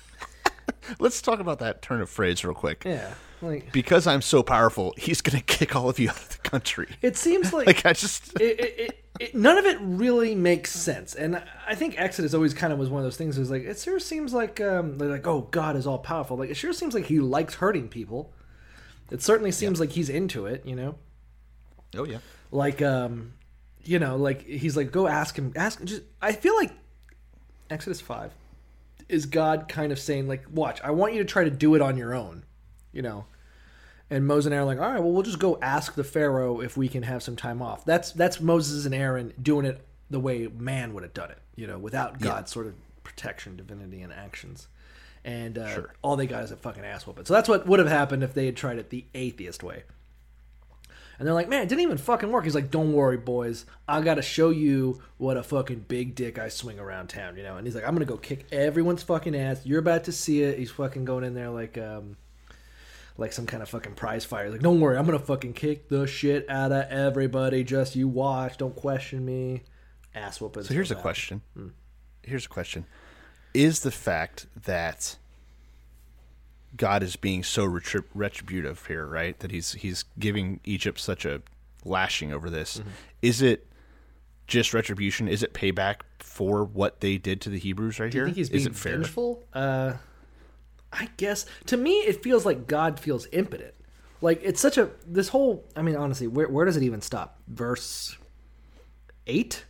[0.99, 2.83] Let's talk about that turn of phrase real quick.
[2.87, 3.13] yeah.
[3.43, 6.89] Like Because I'm so powerful, he's gonna kick all of you out of the country.
[7.03, 10.71] it seems like, Like I just it, it, it, it, none of it really makes
[10.73, 11.15] sense.
[11.15, 13.37] And I think Exodus always kind of was one of those things.
[13.37, 16.37] It was like it sure seems like um, they're like, oh, God is all powerful.
[16.37, 18.33] Like it sure seems like he likes hurting people.
[19.11, 20.65] It certainly seems like he's into it.
[20.65, 20.95] You know.
[21.97, 22.19] Oh yeah.
[22.53, 23.33] like um
[23.83, 26.71] you know like he's like go ask him ask just i feel like
[27.71, 28.33] exodus 5
[29.09, 31.81] is god kind of saying like watch i want you to try to do it
[31.81, 32.45] on your own
[32.93, 33.25] you know
[34.11, 36.61] and moses and aaron are like all right well we'll just go ask the pharaoh
[36.61, 40.21] if we can have some time off that's that's moses and aaron doing it the
[40.21, 44.13] way man would have done it you know without god's sort of protection divinity and
[44.13, 44.69] actions
[45.25, 45.95] and uh, Sure.
[46.03, 48.35] all they got is a fucking ass whooping so that's what would have happened if
[48.35, 49.85] they had tried it the atheist way
[51.19, 52.45] and they're like, man, it didn't even fucking work.
[52.45, 53.67] He's like, don't worry, boys.
[53.87, 57.43] I got to show you what a fucking big dick I swing around town, you
[57.43, 57.59] know?
[57.59, 59.61] And he's like, I'm going to go kick everyone's fucking ass.
[59.67, 60.59] You're about to see it.
[60.59, 62.17] He's fucking going in there like, um,
[63.17, 64.45] like some kind of fucking prize fighter.
[64.47, 64.97] He's like, don't worry.
[64.97, 67.65] I'm going to fucking kick the shit out of everybody.
[67.65, 68.57] Just you watch.
[68.57, 69.63] Don't question me.
[70.15, 70.65] Ass whooping.
[70.65, 71.43] So here's a question.
[72.23, 72.85] Here's a question:
[73.55, 75.17] Is the fact that
[76.77, 79.39] God is being so retrib- retributive here, right?
[79.41, 81.43] That he's he's giving Egypt such a
[81.85, 82.83] lashing over this.
[83.23, 83.67] Is it
[84.47, 85.29] just retribution?
[85.29, 88.27] Is it payback for what they did to the Hebrews right Do you here?
[88.27, 88.97] think he's is being it fair?
[88.97, 89.45] vengeful?
[89.53, 89.95] Uh,
[90.93, 93.75] I guess to me it feels like God feels impotent.
[94.21, 95.65] Like it's such a this whole.
[95.77, 97.39] I mean, honestly, where where does it even stop?
[97.49, 98.17] Verse
[99.27, 99.65] eight.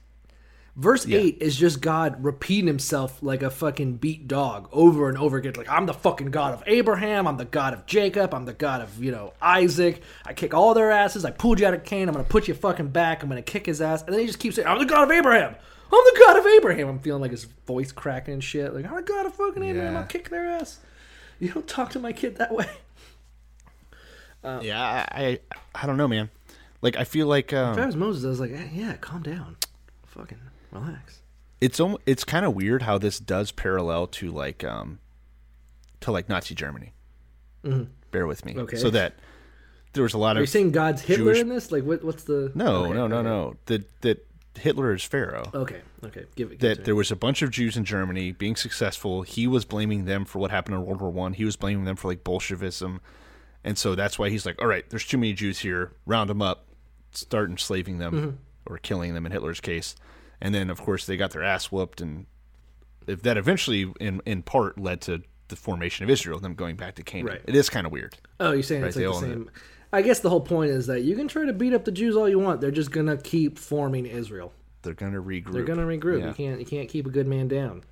[0.76, 1.18] Verse Yeah.
[1.18, 5.52] eight is just God repeating himself like a fucking beat dog over and over again.
[5.56, 7.26] Like I'm the fucking God of Abraham.
[7.26, 8.32] I'm the God of Jacob.
[8.32, 10.02] I'm the God of you know Isaac.
[10.24, 11.24] I kick all their asses.
[11.24, 12.08] I pulled you out of Cain.
[12.08, 13.22] I'm gonna put you fucking back.
[13.22, 14.02] I'm gonna kick his ass.
[14.02, 15.54] And then he just keeps saying, I'm the God of Abraham.
[15.92, 16.88] I'm the God of Abraham.
[16.88, 18.72] I'm feeling like his voice cracking and shit.
[18.72, 19.92] Like I'm the God of fucking Abraham.
[19.94, 20.00] Yeah.
[20.00, 20.78] I'll kick their ass.
[21.46, 22.66] You don't talk to my kid that way.
[24.44, 25.40] Yeah, I,
[25.74, 26.30] I don't know, man.
[26.82, 29.22] Like I feel like um, If I was Moses, I was like, "Eh, yeah, calm
[29.22, 29.56] down,
[30.06, 30.38] fucking
[30.72, 31.20] relax.
[31.60, 34.98] it's almo- it's kind of weird how this does parallel to like um
[36.00, 36.92] to like Nazi Germany.
[38.10, 38.52] Bear with me.
[38.52, 38.60] Mm-hmm.
[38.62, 38.76] Okay.
[38.78, 39.14] So that
[39.92, 41.70] there was a lot of Are you saying God's Hitler Jewish- in this?
[41.70, 42.50] Like, what, what's the?
[42.54, 43.28] no, Okay, no, no, okay.
[43.28, 43.56] no.
[43.66, 44.26] That that
[44.58, 45.50] Hitler is Pharaoh.
[45.54, 46.60] Okay, okay, give it.
[46.60, 49.22] That there was a bunch of Jews in Germany being successful.
[49.22, 51.32] He was blaming them for what happened in World War One.
[51.34, 53.00] He was blaming them for like Bolshevism,
[53.64, 55.92] and so that's why he's like, "All right, there's too many Jews here.
[56.04, 56.66] Round them up,
[57.12, 58.36] start enslaving them Mm-hmm.
[58.72, 59.94] or killing them." In Hitler's case,
[60.40, 62.26] and then of course they got their ass whooped, and
[63.06, 66.94] if that eventually, in in part, led to the formation of Israel, them going back
[66.96, 67.26] to Canaan.
[67.26, 67.42] Right.
[67.46, 68.16] It is kind of weird.
[68.40, 69.50] Oh, you're saying it's like the same.
[69.92, 72.16] I guess the whole point is that you can try to beat up the Jews
[72.16, 72.60] all you want.
[72.60, 74.52] They're just gonna keep forming Israel.
[74.82, 75.52] They're gonna regroup.
[75.52, 76.20] They're gonna regroup.
[76.20, 76.28] Yeah.
[76.28, 76.60] You can't.
[76.60, 77.82] You can't keep a good man down.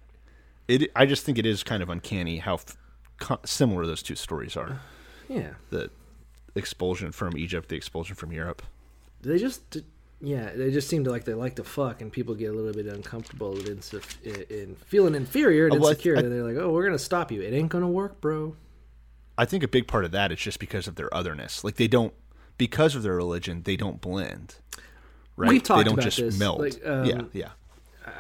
[0.68, 0.90] It.
[0.94, 4.80] I just think it is kind of uncanny how f- similar those two stories are.
[5.28, 5.54] Yeah.
[5.70, 5.90] the
[6.54, 8.62] expulsion from Egypt, the expulsion from Europe.
[9.22, 9.78] They just.
[10.20, 12.72] Yeah, they just seem to like they like to fuck, and people get a little
[12.72, 13.84] bit uncomfortable and
[14.24, 16.16] in, in feeling inferior and Oh, well, I- insecure.
[16.16, 17.40] I- and they're like, "Oh, we're gonna stop you.
[17.40, 18.56] It ain't gonna work, bro."
[19.38, 21.64] I think a big part of that is just because of their otherness.
[21.64, 22.12] Like they don't,
[22.59, 24.57] because of their religion, they don't blend.
[25.37, 25.48] Right?
[25.51, 26.61] We've talked they don't about just this, meld.
[26.61, 27.51] like, um, yeah, yeah.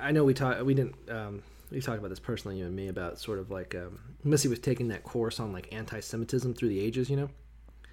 [0.00, 0.62] I know we talked.
[0.64, 0.94] We didn't.
[1.10, 4.48] Um, we talked about this personally, you and me, about sort of like um, Missy
[4.48, 7.30] was taking that course on like anti-Semitism through the ages, you know.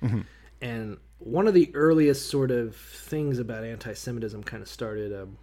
[0.03, 0.21] Mm-hmm.
[0.61, 5.37] And one of the earliest sort of things about anti-Semitism kind of started um,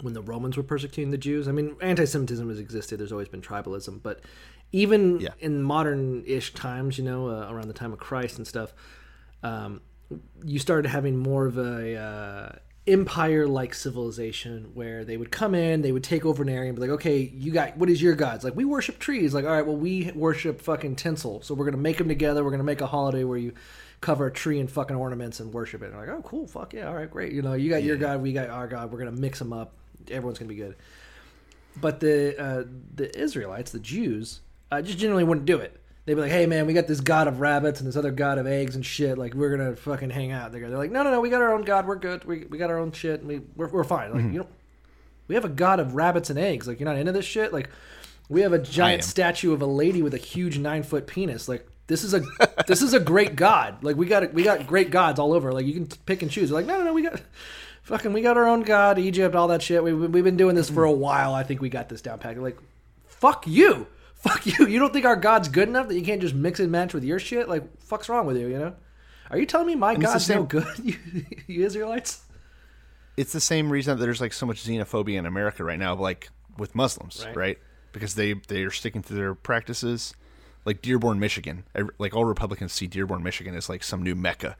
[0.00, 1.46] when the Romans were persecuting the Jews.
[1.48, 2.98] I mean, anti-Semitism has existed.
[2.98, 4.20] There's always been tribalism, but
[4.72, 5.30] even Yeah.
[5.40, 8.72] in modern-ish times, you know, uh, around the time of Christ and stuff,
[9.42, 9.80] um,
[10.44, 12.52] you started having more of a uh,
[12.86, 16.80] empire-like civilization where they would come in, they would take over an area and be
[16.82, 19.34] like, "Okay, you got what is your gods?" Like, we worship trees.
[19.34, 22.42] Like, all right, well, we worship fucking tinsel, so we're gonna make them together.
[22.42, 23.52] We're gonna make a holiday where you
[24.00, 25.90] cover a tree in fucking ornaments and worship it.
[25.90, 27.32] And like, oh, cool, fuck yeah, all right, great.
[27.32, 28.90] You know, you got your god, we got our god.
[28.92, 29.72] We're gonna mix them up.
[30.10, 30.76] Everyone's gonna be good.
[31.80, 35.80] But the uh, the Israelites, the Jews, uh, just generally wouldn't do it.
[36.04, 38.38] They'd be like, "Hey man, we got this god of rabbits and this other god
[38.38, 39.18] of eggs and shit.
[39.18, 41.52] Like we're gonna fucking hang out." They're, they're like, "No, no, no, we got our
[41.52, 41.86] own god.
[41.86, 42.24] We're good.
[42.24, 43.20] We, we got our own shit.
[43.20, 44.12] And we we're, we're fine.
[44.12, 44.48] Like you know,
[45.26, 46.66] we have a god of rabbits and eggs.
[46.66, 47.52] Like you're not into this shit.
[47.52, 47.68] Like
[48.30, 51.46] we have a giant statue of a lady with a huge nine foot penis.
[51.48, 52.22] Like This is a
[52.66, 53.84] this is a great god.
[53.84, 55.52] Like we got we got great gods all over.
[55.52, 56.50] Like you can pick and choose.
[56.50, 57.20] Like no no no we got
[57.82, 59.82] fucking we got our own god Egypt all that shit.
[59.84, 61.34] We we've been doing this for a while.
[61.34, 62.38] I think we got this down pat.
[62.38, 62.58] Like
[63.06, 63.86] fuck you.
[64.18, 64.66] Fuck you.
[64.66, 67.04] You don't think our god's good enough that you can't just mix and match with
[67.04, 67.48] your shit?
[67.48, 68.48] Like fuck's wrong with you?
[68.48, 68.74] You know?
[69.30, 70.66] Are you telling me my the god's no good?
[70.84, 70.96] You,
[71.46, 72.22] you Israelites?
[73.16, 76.30] it's the same reason that there's like so much xenophobia in America right now, like
[76.56, 77.36] with Muslims, Right.
[77.36, 77.58] right?
[77.92, 80.14] Because they they are sticking to their practices.
[80.64, 81.64] Like Dearborn, Michigan,
[81.98, 84.56] like all Republicans see Dearborn, Michigan as like some new mecca,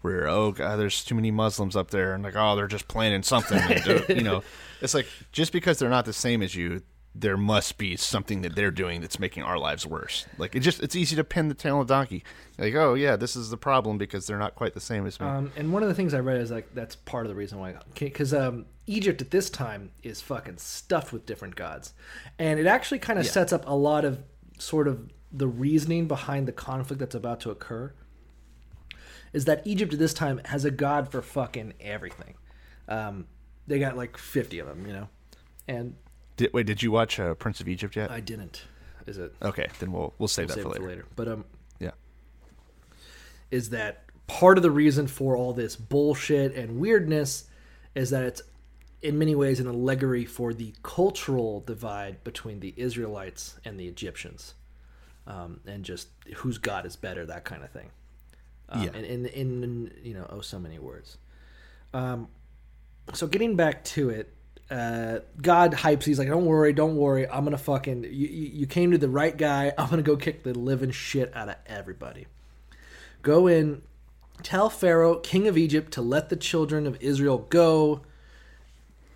[0.00, 3.22] where oh god, there's too many Muslims up there, and like oh they're just planning
[3.22, 4.42] something, and you know,
[4.80, 6.82] it's like just because they're not the same as you,
[7.14, 10.26] there must be something that they're doing that's making our lives worse.
[10.38, 12.24] Like it just it's easy to pin the tail on a donkey,
[12.58, 15.26] like oh yeah, this is the problem because they're not quite the same as me.
[15.26, 17.58] Um, and one of the things I read is like that's part of the reason
[17.58, 21.94] why, because um, Egypt at this time is fucking stuffed with different gods,
[22.38, 24.22] and it actually kind of sets up a lot of
[24.58, 27.92] sort of the reasoning behind the conflict that's about to occur.
[29.32, 32.34] Is that Egypt at this time has a god for fucking everything?
[32.88, 33.26] Um,
[33.66, 35.08] they got like fifty of them, you know,
[35.66, 35.96] and
[36.40, 38.10] Did, wait, did you watch uh, Prince of Egypt yet?
[38.10, 38.62] I didn't.
[39.06, 39.34] Is it?
[39.42, 41.04] Okay, then we'll we'll save We'll that save for it later.
[41.14, 41.44] But um,
[41.78, 41.90] Yeah.
[43.50, 47.44] is that part of the reason for all this bullshit and weirdness
[47.94, 48.40] is that it's
[49.02, 54.54] in many ways an allegory for the cultural divide between the Israelites and the Egyptians,
[55.26, 57.90] um, and just whose God is better, that kind of thing.
[58.70, 58.90] Um, Yeah.
[58.94, 61.18] And in, in you know oh so many words.
[61.92, 62.28] Um,
[63.12, 64.32] so getting back to it,
[64.70, 66.04] uh, God hypes.
[66.04, 67.28] He's like, "Don't worry, don't worry.
[67.28, 68.66] I'm gonna fucking you, you.
[68.66, 69.72] came to the right guy.
[69.76, 72.26] I'm gonna go kick the living shit out of everybody.
[73.22, 73.82] Go in,
[74.42, 78.02] tell Pharaoh, king of Egypt, to let the children of Israel go."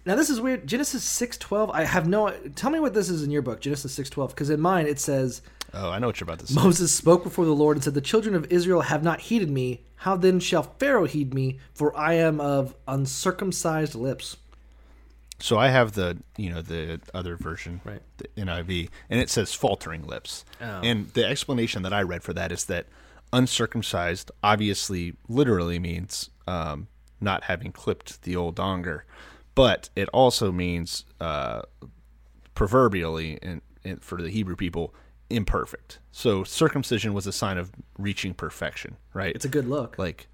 [0.07, 0.67] Now this is weird.
[0.67, 1.71] Genesis six twelve.
[1.71, 2.31] I have no.
[2.57, 4.99] Tell me what this is in your book, Genesis six twelve, because in mine it
[4.99, 5.41] says.
[5.77, 6.55] Oh, I know what you're about to say.
[6.55, 9.83] Moses spoke before the Lord and said, The children of Israel have not heeded me.
[9.97, 11.59] How then shall Pharaoh heed me?
[11.73, 14.37] For I am of uncircumcised lips.
[15.45, 18.01] So I have the you know the other version, Right.
[18.17, 20.43] the NIV, and it says faltering lips.
[20.59, 20.81] Oh.
[20.83, 22.87] And the explanation that I read for that is that
[23.31, 26.89] uncircumcised obviously literally means um,
[27.21, 29.03] not having clipped the old donger,
[29.55, 31.61] but it also means uh,
[32.55, 34.95] proverbially in, in, for the Hebrew people
[35.29, 35.99] imperfect.
[36.11, 39.35] So circumcision was a sign of reaching perfection, right?
[39.35, 39.99] It's a good look.
[39.99, 40.27] like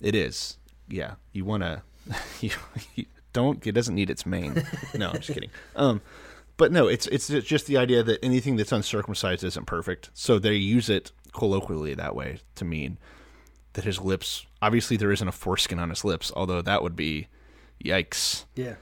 [0.00, 0.56] it is
[0.88, 1.82] yeah you want to
[2.40, 2.50] you,
[2.96, 4.62] you don't it doesn't need its mane
[4.94, 6.00] no i'm just kidding um
[6.56, 10.54] but no it's it's just the idea that anything that's uncircumcised isn't perfect so they
[10.54, 12.98] use it colloquially that way to mean
[13.74, 17.28] that his lips obviously there isn't a foreskin on his lips although that would be
[17.84, 18.74] yikes Yeah.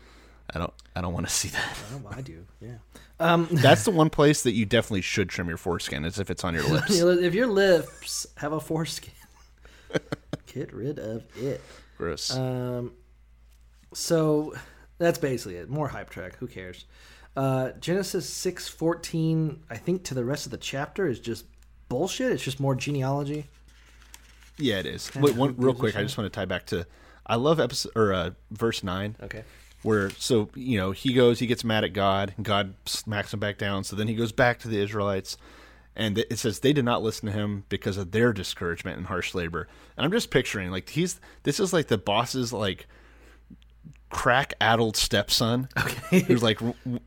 [0.54, 2.44] i don't i don't want to see that Oh, I do.
[2.60, 2.76] Yeah.
[3.20, 6.42] Um, that's the one place that you definitely should trim your foreskin is if it's
[6.44, 9.12] on your lips if your lips have a foreskin,
[10.46, 11.60] get rid of it.
[11.96, 12.92] gross Um,
[13.92, 14.54] so
[14.98, 15.68] that's basically it.
[15.68, 16.36] More hype track.
[16.36, 16.86] Who cares?
[17.36, 19.62] Uh, Genesis six fourteen.
[19.70, 21.44] I think to the rest of the chapter is just
[21.88, 22.32] bullshit.
[22.32, 23.46] It's just more genealogy.
[24.56, 25.10] Yeah, it is.
[25.14, 25.96] Wait, one real quick.
[25.96, 26.86] I just want to tie back to.
[27.26, 29.16] I love episode or uh, verse nine.
[29.22, 29.44] Okay.
[29.82, 33.38] Where so you know he goes, he gets mad at God, and God smacks him
[33.38, 33.84] back down.
[33.84, 35.36] So then he goes back to the Israelites,
[35.94, 39.34] and it says they did not listen to him because of their discouragement and harsh
[39.34, 39.68] labor.
[39.96, 42.88] And I'm just picturing like he's this is like the boss's like
[44.10, 46.20] crack addled stepson okay.
[46.20, 46.58] who's like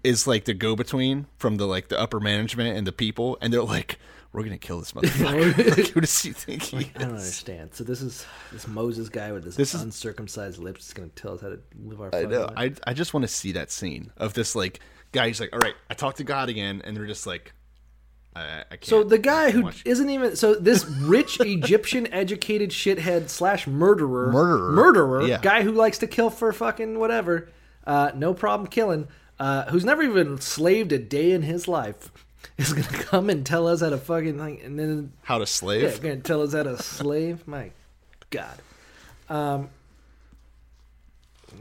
[0.04, 3.52] is like the go between from the like the upper management and the people, and
[3.52, 3.98] they're like,
[4.34, 7.74] "We're gonna kill this motherfucker." like, who does he think he I don't understand.
[7.74, 11.34] So this is this Moses guy with this, This is- uncircumcised lips is to tell
[11.34, 12.14] us how to live our.
[12.14, 12.42] I know.
[12.56, 12.80] life.
[12.86, 14.80] I I just want to see that scene of this like
[15.12, 15.28] guy.
[15.28, 17.54] He's like, "All right, I talked to God again," and they're just like,
[18.36, 22.70] "I, I can't." So the guy who watch." isn't even so this rich Egyptian educated
[22.72, 24.72] shithead slash murderer Murderer.
[24.72, 25.40] murderer Yeah.
[25.42, 27.50] guy who likes to kill for fucking whatever,
[27.86, 29.08] uh, no problem killing,
[29.40, 32.12] uh, who's never even slaved a day in his life,
[32.58, 35.84] is gonna come and tell us how to fucking like, and then how to slave.
[35.84, 37.48] yeah, gonna tell us how to slave.
[37.48, 37.72] My
[38.30, 38.58] God,
[39.30, 39.70] um,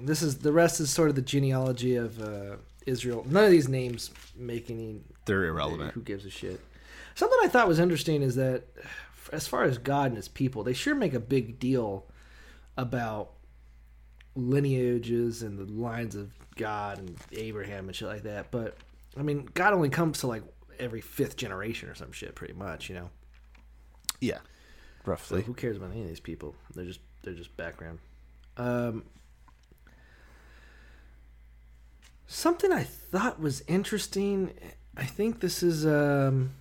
[0.02, 2.56] this is the rest is sort of the genealogy of uh,
[2.87, 3.26] Israel.
[3.28, 5.92] None of these names make any They're irrelevant.
[5.94, 6.60] who gives a shit?
[7.14, 8.64] Something I thought was interesting is that,
[9.33, 12.06] as far as God and His people, they sure make a big deal
[12.76, 13.31] about
[14.35, 18.50] lineages and the lines of God and Abraham and shit like that.
[18.50, 18.76] But
[19.16, 20.42] I mean, God only comes to like
[20.78, 22.88] every fifth generation or some shit, pretty much.
[22.88, 23.10] You know,
[24.20, 25.42] Yeah, so roughly.
[25.42, 26.54] who cares about any of these people?
[26.74, 27.98] They're just they're just background.
[28.56, 29.04] Um,
[32.26, 34.52] something I thought was interesting.
[35.01, 36.53] I think this is um.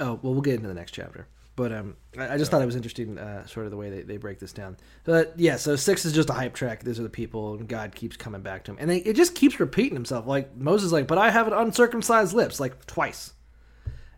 [0.00, 1.26] Oh well, we'll get into the next chapter.
[1.54, 4.02] But um, I, I just thought it was interesting, uh, sort of the way they,
[4.02, 4.78] they break this down.
[5.04, 6.82] But yeah, so six is just a hype track.
[6.82, 9.34] These are the people, and God keeps coming back to him, and they, it just
[9.34, 10.26] keeps repeating himself.
[10.26, 13.34] Like Moses, is like, but I have an uncircumcised lips, like twice.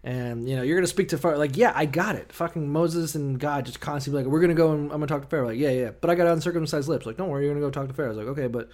[0.05, 1.39] And you know, you're gonna speak to Pharaoh.
[1.39, 2.31] Like, yeah, I got it.
[2.31, 5.29] Fucking Moses and God just constantly like, we're gonna go and I'm gonna talk to
[5.29, 5.47] Pharaoh.
[5.47, 7.05] Like, yeah, yeah, but I got uncircumcised lips.
[7.05, 8.09] Like, don't worry, you're gonna go talk to Pharaoh.
[8.09, 8.69] I was like, okay, but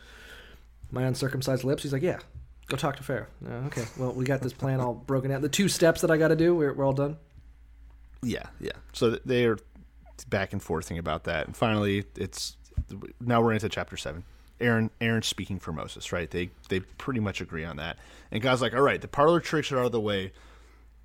[0.91, 1.83] my uncircumcised lips.
[1.83, 2.19] He's like, yeah,
[2.71, 3.27] go talk to Pharaoh.
[3.47, 5.43] Uh, okay, well, we got this plan all broken out.
[5.43, 7.19] The two steps that I got to do, we're, we're all done.
[8.23, 8.73] Yeah, yeah.
[8.93, 9.59] So they're
[10.29, 12.57] back and forthing about that, and finally, it's
[13.21, 14.25] now we're into chapter seven.
[14.61, 16.31] Aaron, Aaron's speaking for Moses, right?
[16.31, 17.99] They they pretty much agree on that,
[18.31, 20.33] and God's like, all right, the parlor tricks are out of the way.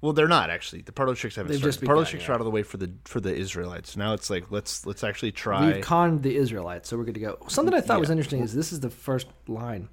[0.02, 0.82] Well, they're not actually.
[0.82, 1.72] The parlor tricks haven't They've started.
[1.72, 2.32] just The parlor begun, tricks yeah.
[2.32, 3.96] are out of the way for the for the Israelites.
[3.96, 5.74] Now it's like let's let's actually try.
[5.74, 7.38] We've conned the Israelites, so we're good to go.
[7.48, 9.88] Something I thought was interesting is this is the first line.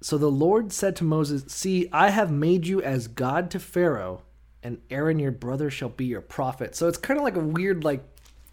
[0.00, 4.22] So the Lord said to Moses, See, I have made you as God to Pharaoh,
[4.62, 6.74] and Aaron your brother shall be your prophet.
[6.76, 8.02] So it's kind of like a weird, like,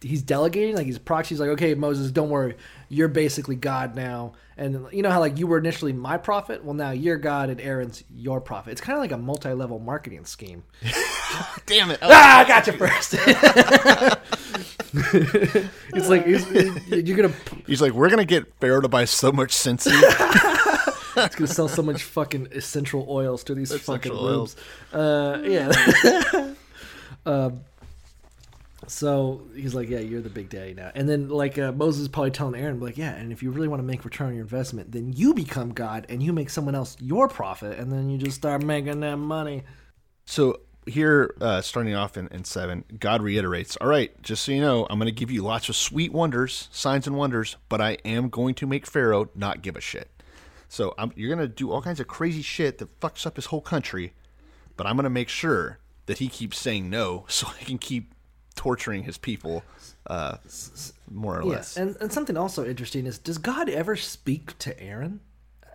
[0.02, 1.36] he's delegating, like he's proxy.
[1.36, 2.56] He's like, Okay, Moses, don't worry.
[2.89, 4.34] You're basically God now.
[4.58, 6.64] And you know how, like, you were initially my prophet?
[6.64, 8.72] Well, now you're God, and Aaron's your prophet.
[8.72, 10.64] It's kind of like a multi level marketing scheme.
[11.66, 12.00] Damn it!
[12.02, 13.14] ah, I got you first.
[14.94, 16.50] it's like, he's-
[16.89, 17.36] you're going to
[17.66, 19.92] He's like, we're gonna get Pharaoh to buy so much Scentsy.
[21.16, 24.55] It's gonna sell so much fucking essential oils to these fucking Essential rooms.
[24.93, 26.53] Uh, yeah.
[27.26, 27.62] um,
[28.88, 32.07] so he's like, "Yeah, you're the big daddy now." And then like uh, Moses is
[32.07, 34.43] probably telling Aaron, like, "Yeah, and if you really want to make return on your
[34.43, 38.18] investment, then you become God and you make someone else your prophet, and then you
[38.18, 39.64] just start making that money."
[40.26, 44.62] So here, uh, starting off in, in seven, God reiterates, "All right, just so you
[44.62, 47.97] know, I'm going to give you lots of sweet wonders, signs and wonders, but I
[48.03, 50.09] am going to make Pharaoh not give a shit.
[50.72, 53.47] So I'm, you're going to do all kinds of crazy shit that fucks up his
[53.47, 54.13] whole country,
[54.78, 58.13] but I'm going to make sure that he keeps saying no, so I can keep
[58.55, 59.63] torturing his people,
[60.07, 60.38] uh,
[61.11, 65.19] more or less." And and something also interesting is, does God ever speak to Aaron?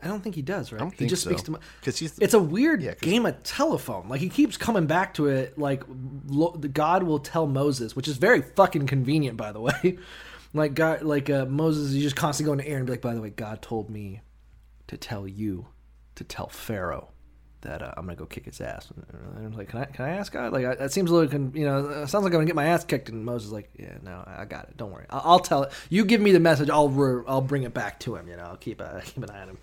[0.02, 0.78] I don't think he does, right?
[0.78, 1.28] don't he think just so.
[1.30, 4.08] speaks to Mo- 'Cause he's- it's a weird Yeah, game of telephone.
[4.08, 5.58] Like he keeps coming back to it.
[5.58, 5.82] Like
[6.26, 9.98] lo- the God will tell Moses, which is very fucking convenient, by the way.
[10.54, 13.14] like God, like uh, Moses, you just constantly going to Aaron, and be like, by
[13.14, 14.20] the way, God told me
[14.88, 15.66] to tell you
[16.14, 17.08] to tell Pharaoh
[17.62, 18.90] that uh, I'm gonna go kick his ass.
[18.90, 20.52] And I'm like, can I can I ask God?
[20.52, 22.66] Like I, that seems a little, con- you know, sounds like I'm gonna get my
[22.66, 23.08] ass kicked.
[23.08, 24.76] And Moses is like, yeah, no, I got it.
[24.76, 25.06] Don't worry.
[25.10, 25.72] I'll, I'll tell it.
[25.90, 26.70] You give me the message.
[26.70, 28.28] I'll re- I'll bring it back to him.
[28.28, 29.58] You know, I'll keep uh, keep an eye on him.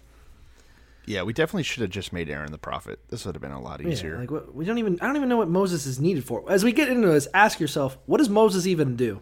[1.06, 2.98] Yeah, we definitely should have just made Aaron the prophet.
[3.10, 4.18] This would have been a lot Yeah, easier.
[4.20, 4.98] like what, we don't even.
[5.02, 6.50] I don't even know what Moses is needed for.
[6.50, 9.20] As we get into this, ask yourself, what does Moses even do?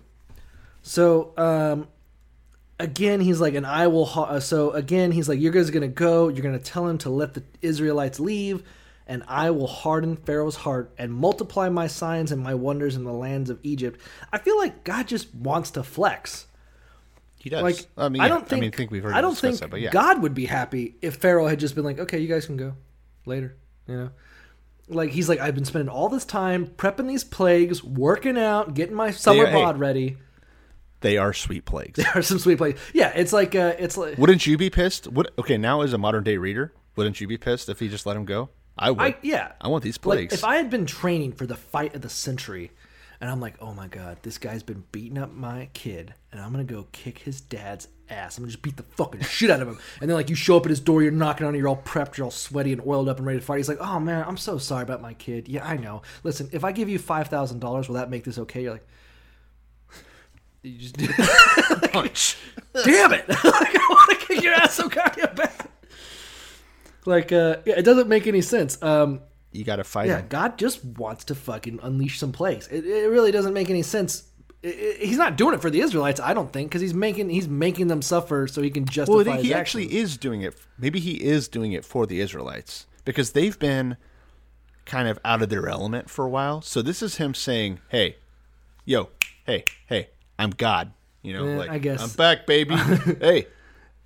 [0.84, 1.88] So, um,
[2.82, 4.06] again, he's like, and I will.
[4.06, 4.40] Ha-.
[4.40, 6.28] So again, he's like, you guys are gonna go.
[6.28, 8.64] You're gonna tell him to let the Israelites leave,
[9.08, 13.14] and I will harden Pharaoh's heart and multiply my signs and my wonders in the
[13.14, 14.02] lands of Egypt.
[14.34, 16.48] I feel like God just wants to flex.
[17.40, 17.64] he does.
[17.64, 19.80] Like I mean, I don't think I mean, think we've heard I don't think that,
[19.80, 19.92] yeah.
[19.92, 22.74] God would be happy if Pharaoh had just been like, okay, you guys can go
[23.26, 23.56] later.
[23.88, 24.10] You know,
[24.88, 28.96] like he's like, I've been spending all this time prepping these plagues, working out, getting
[28.96, 29.54] my summer hey.
[29.54, 30.18] bod ready.
[31.02, 31.98] They are sweet plagues.
[31.98, 32.80] There are some sweet plagues.
[32.94, 35.08] Yeah, it's like uh, it's like Wouldn't you be pissed?
[35.08, 38.06] Would okay now as a modern day reader, wouldn't you be pissed if he just
[38.06, 38.50] let him go?
[38.78, 39.02] I would.
[39.02, 39.52] I yeah.
[39.60, 40.34] I want these Like plagues.
[40.34, 42.72] if I had been training for the fight of the century,
[43.20, 46.52] and I'm like, oh my god, this guy's been beating up my kid, and I'm
[46.52, 48.38] gonna go kick his dad's ass.
[48.38, 49.78] I'm gonna just beat the fucking shit out of him.
[50.00, 51.82] And then like you show up at his door, you're knocking on it, you're all
[51.84, 53.58] prepped, you're all sweaty and oiled up and ready to fight.
[53.58, 55.48] He's like, oh man, I'm so sorry about my kid.
[55.50, 56.02] Yeah, I know.
[56.24, 58.64] Listen, if I give you five thousand dollars, will that make this okay?
[58.64, 58.88] You're like.
[60.64, 60.96] You just
[61.92, 62.38] punch.
[62.86, 63.28] damn it!
[63.30, 65.52] like, I want to kick your ass so goddamn bad.
[67.06, 68.82] Like, uh, yeah, it doesn't make any sense.
[68.84, 70.28] Um, You got to fight yeah, him.
[70.30, 72.68] God just wants to fucking unleash some plagues.
[72.68, 74.24] It, it really doesn't make any sense.
[74.64, 77.30] I- I- he's not doing it for the Israelites, I don't think, because he's making
[77.32, 79.12] he's making them suffer so he can justify.
[79.18, 79.86] Well, I think he actions.
[79.86, 80.54] actually is doing it.
[80.78, 83.98] Maybe he is doing it for the Israelites because they've been
[84.86, 86.62] kind of out of their element for a while.
[86.62, 88.18] So this is him saying, "Hey,
[88.86, 89.10] yo,
[89.48, 90.10] hey, hey,
[90.42, 92.02] I'm God." You know, Yeah, like I guess.
[92.02, 92.76] I'm back, baby.
[93.20, 93.48] hey,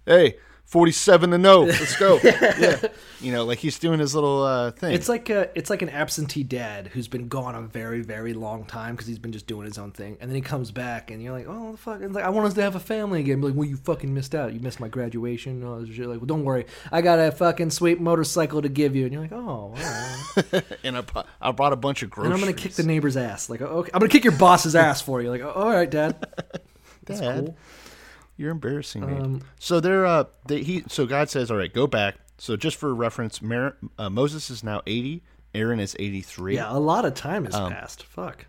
[0.06, 1.62] hey, forty-seven to no.
[1.64, 2.20] Let's go.
[2.24, 2.88] yeah,
[3.22, 4.94] you know, like he's doing his little uh, thing.
[4.94, 8.66] It's like a, it's like an absentee dad who's been gone a very very long
[8.66, 11.22] time because he's been just doing his own thing, and then he comes back, and
[11.22, 13.40] you're like, oh the fuck, and like I want us to have a family again.
[13.42, 14.54] Be like, well, you fucking missed out.
[14.54, 15.64] You missed my graduation.
[15.64, 16.08] All this shit.
[16.08, 19.22] Like, well, don't worry, I got a fucking sweet motorcycle to give you, and you're
[19.22, 19.74] like, oh,
[20.84, 21.04] and I,
[21.42, 22.34] I brought a bunch of groceries.
[22.34, 22.34] and.
[22.36, 23.50] I'm gonna kick the neighbor's ass.
[23.50, 25.30] Like, okay, I'm gonna kick your boss's ass for you.
[25.30, 26.16] Like, oh, all right, dad.
[27.06, 27.46] That's Dad.
[27.46, 27.58] cool.
[28.38, 29.14] You're embarrassing me.
[29.14, 32.16] Um, so they're uh, they, he so God says, all right, go back.
[32.38, 35.24] So just for reference, Mer- uh, Moses is now eighty,
[35.54, 36.56] Aaron is 83.
[36.56, 38.04] Yeah, a lot of time has Um, passed.
[38.04, 38.46] Fuck.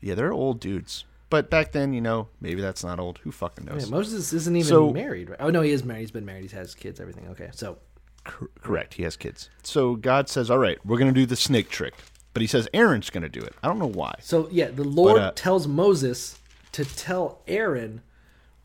[0.00, 1.04] Yeah, they're old dudes.
[1.30, 3.18] But back then, you know, maybe that's not old.
[3.18, 3.84] Who fucking knows?
[3.84, 5.30] Yeah, Moses isn't even So- married.
[5.30, 5.38] Right?
[5.40, 6.00] Oh no, he is married.
[6.00, 6.50] He's been married.
[6.50, 6.98] He has kids.
[7.00, 7.28] Everything.
[7.28, 7.78] Okay, so
[8.24, 8.94] Cor- correct.
[8.94, 9.50] He has kids.
[9.62, 11.94] So God says, "All right, we're going to do the snake trick."
[12.34, 13.54] But he says Aaron's going to do it.
[13.62, 14.14] I don't know why.
[14.20, 16.38] So yeah, the Lord uh, tells Moses
[16.72, 18.00] to tell Aaron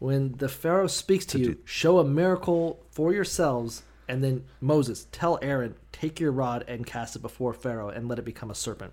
[0.04, 5.40] when the Pharaoh speaks to, you, show a miracle for yourselves, and then Moses tell
[5.42, 8.92] Aaron, take your rod and cast it before Pharaoh and let it become a serpent.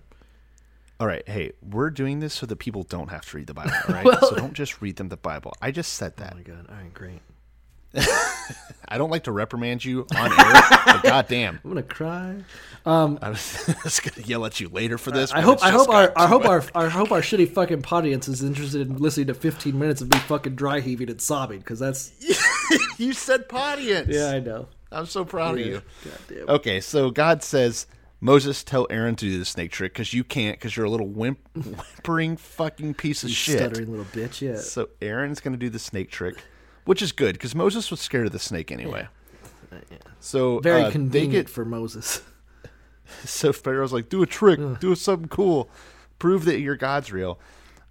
[1.01, 3.73] All right, hey, we're doing this so that people don't have to read the Bible,
[3.89, 4.05] all right?
[4.05, 5.51] Well- so don't just read them the Bible.
[5.61, 6.33] I just said oh that.
[6.33, 6.65] Oh my god!
[6.69, 7.19] All right, great.
[7.95, 12.35] I don't like to reprimand you on air, but goddamn, I'm gonna cry.
[12.85, 13.29] Um, um, I
[13.83, 15.31] was gonna yell at you later for this.
[15.31, 18.43] I hope I hope our I hope our I hope our shitty fucking audience is
[18.43, 22.11] interested in listening to 15 minutes of me fucking dry heaving and sobbing because that's
[22.97, 24.07] you said audience.
[24.09, 24.67] yeah I know.
[24.91, 25.65] I'm so proud Yeah.
[25.65, 25.81] of you.
[26.27, 26.49] Goddamn.
[26.55, 27.87] Okay, so God says,
[28.19, 31.07] Moses, tell Aaron to do the snake trick because you can't because you're a little
[31.55, 33.57] whimpering fucking piece of You shit.
[33.59, 34.41] stuttering little bitch.
[34.41, 34.57] Yeah.
[34.57, 36.35] So Aaron's going to do the snake trick,
[36.85, 39.07] which is good because Moses was scared of the snake anyway.
[40.19, 42.21] So Very uh, they convenient get for Moses.
[43.25, 45.69] so Pharaoh's like, do a trick, do something cool,
[46.19, 47.39] prove that your God's real.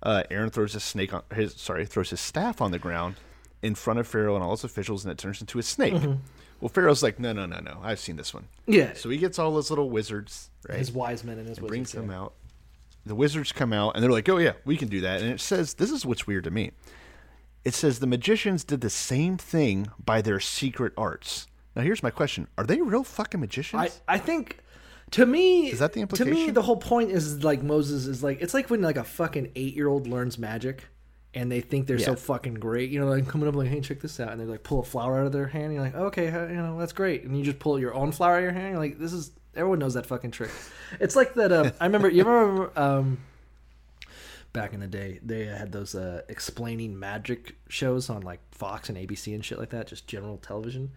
[0.03, 3.17] Uh, Aaron throws his snake on his sorry throws his staff on the ground
[3.63, 5.95] in front of Pharaoh and all his officials, and it turns into a snake.
[6.61, 8.47] Well, Pharaoh's like, no, no, no, no, I've seen this one.
[8.67, 8.93] Yeah.
[8.95, 10.79] So he gets all his little wizards, right?
[10.79, 12.01] His wise men and his and wizards, brings yeah.
[12.01, 12.35] them out.
[13.07, 15.41] The wizards come out and they're like, "Oh yeah, we can do that." And it
[15.41, 16.73] says, "This is what's weird to me."
[17.65, 21.47] It says the magicians did the same thing by their secret arts.
[21.77, 24.01] Now here's my question: Are they real fucking magicians?
[24.09, 24.59] I, I think
[25.13, 26.33] to me Is that the implication?
[26.33, 29.05] To me, the whole point is like Moses is like it's like when like a
[29.05, 30.85] fucking eight year old learns magic
[31.35, 32.91] and they think they're so fucking great.
[32.91, 34.85] You know, like coming up like, hey, check this out, and they like pull a
[34.85, 35.67] flower out of their hand.
[35.67, 37.25] And you're like, okay, you know, that's great.
[37.25, 38.71] And you just pull your own flower out of your hand.
[38.71, 40.51] You're like, this is everyone knows that fucking trick.
[40.99, 41.53] It's like that.
[41.53, 43.19] Um, I remember you remember um,
[44.53, 48.99] back in the day they had those uh, explaining magic shows on like Fox and
[48.99, 50.91] ABC and shit like that, just general television.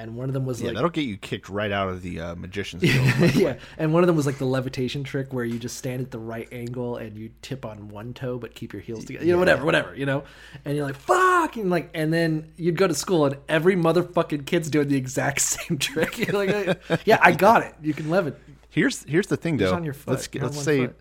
[0.00, 2.20] And one of them was yeah, like that'll get you kicked right out of the
[2.20, 2.82] uh, magicians.
[3.18, 3.34] guild.
[3.34, 6.12] yeah, and one of them was like the levitation trick where you just stand at
[6.12, 9.24] the right angle and you tip on one toe but keep your heels together.
[9.24, 10.22] You know, whatever, whatever, you know.
[10.64, 14.46] And you're like, "Fuck!" and like, and then you'd go to school and every motherfucking
[14.46, 16.16] kid's doing the exact same trick.
[16.16, 17.74] You're like, "Yeah, I got it.
[17.82, 18.36] You can levitate."
[18.70, 19.74] Here's here's the thing though.
[19.74, 21.00] on your foot, let's let's say foot.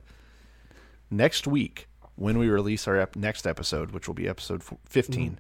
[1.12, 1.87] next week
[2.18, 5.34] when we release our ep- next episode, which will be episode f- 15, Mm-hmm.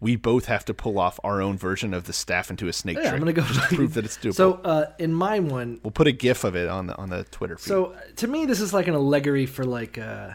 [0.00, 2.96] we both have to pull off our own version of the staff into a snake
[2.98, 3.12] Yeah, trick.
[3.14, 4.34] I'm gonna go to prove that it's doable.
[4.34, 7.24] So uh, in my one, we'll put a gif of it on the on the
[7.24, 7.68] Twitter feed.
[7.68, 10.30] So to me, this is like an allegory for like uh,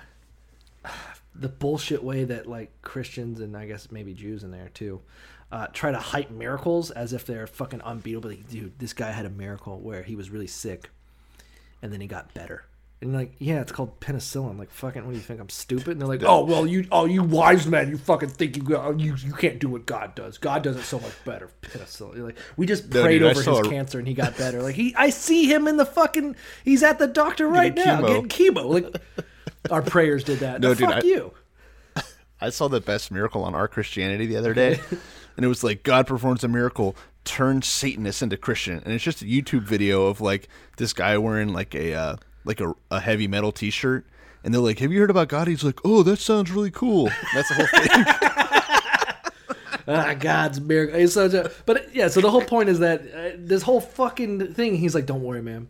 [1.36, 5.02] the bullshit way that like Christians and I guess maybe Jews in there too
[5.52, 8.30] uh, try to hype miracles as if they're fucking unbeatable.
[8.30, 10.90] Like, dude, this guy had a miracle where he was really sick,
[11.82, 12.66] and then he got better.
[13.02, 14.60] And like, yeah, it's called penicillin.
[14.60, 15.40] Like, fucking, what do you think?
[15.40, 15.90] I'm stupid?
[15.90, 18.92] And they're like, oh, well, you, oh, you wise men, you fucking think you, go-
[18.98, 20.38] you, you can't do what God does.
[20.38, 21.50] God does it so much better.
[21.62, 22.16] Penicillin.
[22.18, 24.14] You're like, we just No, prayed dude, I over saw his a- cancer and he
[24.14, 24.62] got better.
[24.62, 26.36] Like, he, I see him in the fucking,
[26.66, 28.08] he's at the doctor right now chemo.
[28.08, 28.66] getting chemo.
[28.84, 29.02] Like,
[29.72, 30.60] our prayers did that.
[30.60, 31.34] No, No, dude, fuck I- you.
[32.42, 34.80] I saw the best miracle on our Christianity the other day,
[35.38, 36.96] and it was like God performs a miracle,
[37.26, 40.48] turns Satanists into Christian, and it's just a YouTube video of like
[40.78, 42.16] this guy wearing like a uh,
[42.46, 44.06] like a, a heavy metal T-shirt,
[44.44, 47.06] and they're like, "Have you heard about God?" He's like, "Oh, that sounds really cool."
[47.34, 48.06] That's the whole thing.
[49.88, 51.00] ah, God's miracle.
[51.00, 54.54] It's such a, but yeah, so the whole point is that uh, this whole fucking
[54.54, 55.68] thing, he's like, don't worry, man.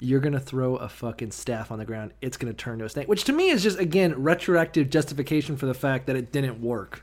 [0.00, 2.12] You're to throw a fucking staff on the ground.
[2.20, 5.66] It's to turn to a snake, which to me is just, again, retroactive justification for
[5.66, 7.02] the fact that it didn't work.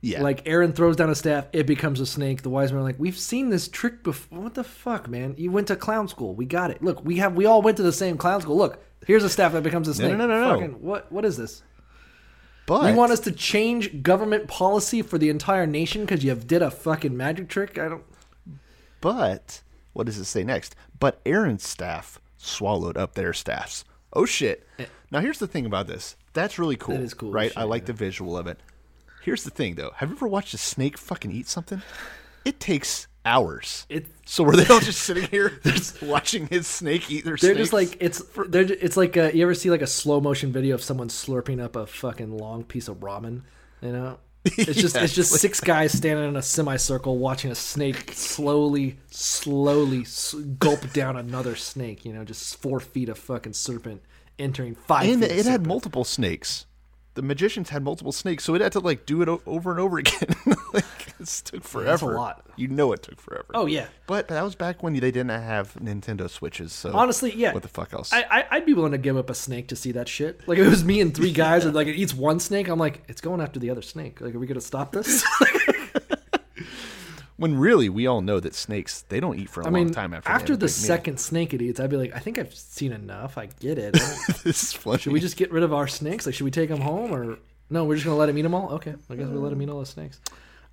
[0.00, 2.42] Yeah, Like Aaron throws down a staff, it becomes a snake.
[2.42, 4.40] The wise men are like, "We've seen this trick before.
[4.40, 5.34] What the fuck, man?
[5.38, 6.34] You went to clown school.
[6.34, 6.82] We got it.
[6.82, 7.34] Look, we have.
[7.34, 8.56] We all went to the same clown school.
[8.56, 10.16] Look, here's a staff that becomes a snake.
[10.16, 10.54] no, no, no.
[10.54, 11.10] Fucking, what?
[11.10, 11.62] What is this?
[12.66, 16.46] but You want us to change government policy for the entire nation because you have
[16.46, 17.78] did a fucking magic trick?
[17.78, 18.04] I don't.
[19.00, 20.74] But what does it say next?
[20.98, 23.84] But Aaron's staff swallowed up their staffs.
[24.12, 24.66] Oh shit!
[24.78, 24.86] Eh.
[25.10, 26.16] Now here's the thing about this.
[26.32, 26.96] That's really cool.
[26.96, 27.50] That is cool right?
[27.50, 28.60] shit, I like the visual of it.
[29.26, 29.90] Here's the thing, though.
[29.96, 31.82] Have you ever watched a snake fucking eat something?
[32.44, 33.84] It takes hours.
[33.88, 37.48] It- so were they all just sitting here just watching his snake eat their snake?
[37.54, 38.22] They're just like it's.
[38.48, 38.62] They're.
[38.62, 41.74] It's like uh you ever see like a slow motion video of someone slurping up
[41.76, 43.42] a fucking long piece of ramen?
[43.82, 44.18] You know.
[44.44, 48.12] It's just Yeah, it's just like- six guys standing in a semicircle watching a snake
[48.14, 52.04] slowly, slowly s- gulp down another snake.
[52.04, 54.02] You know, just four feet of fucking serpent
[54.38, 55.08] entering five.
[55.10, 56.66] and feet of it had multiple snakes.
[57.16, 59.80] The magicians had multiple snakes, so it had to like do it o- over and
[59.80, 60.36] over again.
[60.72, 62.12] like, this took forever.
[62.12, 62.46] A lot.
[62.56, 63.46] You know it took forever.
[63.54, 63.86] Oh yeah.
[64.06, 66.72] But that was back when they didn't have Nintendo Switches.
[66.72, 67.52] So Honestly, yeah.
[67.52, 68.12] What the fuck else?
[68.12, 70.46] I, I I'd be willing to give up a snake to see that shit.
[70.46, 72.78] Like if it was me and three guys, and like it eats one snake, I'm
[72.78, 74.20] like, it's going after the other snake.
[74.20, 75.24] Like, are we gonna stop this?
[77.36, 79.90] when really we all know that snakes they don't eat for a I long mean,
[79.92, 80.30] time after.
[80.30, 80.86] after the big meal.
[80.86, 83.36] second snake it eats, I'd be like, I think I've seen enough.
[83.38, 83.92] I get it.
[84.44, 84.98] this is funny.
[84.98, 86.26] should we just get rid of our snakes?
[86.26, 87.38] Like, should we take them home or
[87.70, 87.84] no?
[87.84, 88.70] We're just gonna let him eat them all.
[88.74, 90.20] Okay, I guess we'll let him eat all the snakes.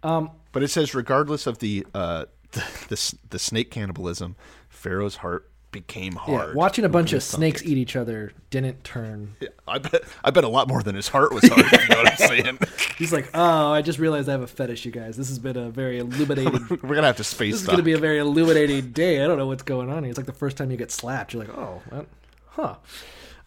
[0.01, 4.35] But it says regardless of the uh the the, the snake cannibalism,
[4.69, 6.49] Pharaoh's heart became hard.
[6.49, 7.67] Yeah, watching a bunch of snakes it.
[7.67, 9.35] eat each other didn't turn.
[9.67, 11.69] I bet I bet a lot more than his heart was hard.
[11.71, 12.59] you know what I'm saying?
[12.97, 15.17] He's like, oh, I just realized I have a fetish, you guys.
[15.17, 16.67] This has been a very illuminating.
[16.81, 17.55] We're gonna have to space.
[17.55, 19.21] this is going to be a very illuminating day.
[19.23, 20.11] I don't know what's going on here.
[20.11, 21.33] It's like the first time you get slapped.
[21.33, 22.07] You're like, oh, what?
[22.49, 22.75] huh.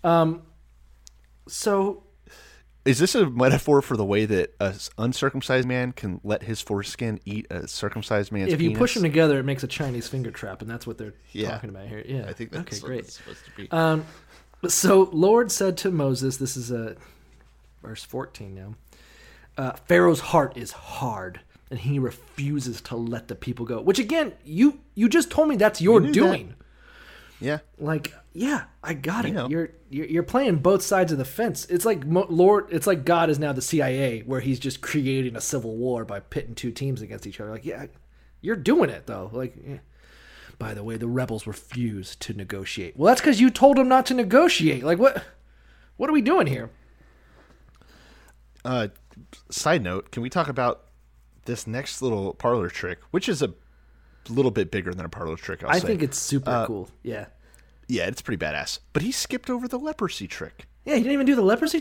[0.04, 0.42] Um,
[1.48, 2.02] so
[2.86, 6.60] Is this a metaphor for the way that a s- uncircumcised man can let his
[6.60, 8.78] foreskin eat a circumcised man's if you penis?
[8.78, 11.50] push them together, it makes a Chinese finger trap, and that's what they're Yeah.
[11.50, 12.02] talking about here.
[12.06, 13.00] Yeah, I think that's okay, what great.
[13.00, 13.70] it's supposed to be.
[13.70, 14.04] Um,
[14.68, 16.96] so Lord said to Moses, this is a
[17.82, 18.74] verse 14 now.
[19.58, 23.80] Uh, Pharaoh's heart is hard, and he refuses to let the people go.
[23.80, 26.56] Which again, you you just told me that's your doing." that.
[27.40, 27.58] Yeah.
[27.78, 29.34] Like, yeah, I got You it.
[29.34, 29.48] know.
[29.48, 31.64] You're, you're you're playing both sides of the fence.
[31.66, 32.66] It's like Mo- Lord.
[32.70, 36.20] It's like God is now the CIA, where He's just creating a civil war by
[36.20, 37.50] pitting two teams against each other.
[37.50, 37.86] Like, yeah,
[38.40, 39.30] you're doing it though.
[39.32, 39.78] Like, yeah.
[40.58, 42.96] by the way, the rebels refused to negotiate.
[42.96, 44.82] Well, that's because you told them not to negotiate.
[44.84, 45.22] Like, what?
[45.96, 46.70] What are we doing here?
[48.64, 48.88] Uh,
[49.50, 50.82] side note: Can we talk about
[51.44, 53.54] this next little parlor trick, which is a
[54.32, 55.62] little bit bigger than a parlor trick?
[55.64, 55.86] I'll I say.
[55.88, 56.88] think it's super Uh, cool.
[57.02, 57.26] Yeah.
[57.88, 58.78] yeah, it's pretty badass.
[58.92, 60.66] But he skipped over the leprosy trick.
[60.84, 61.80] Yeah, he didn't even do the leprosy.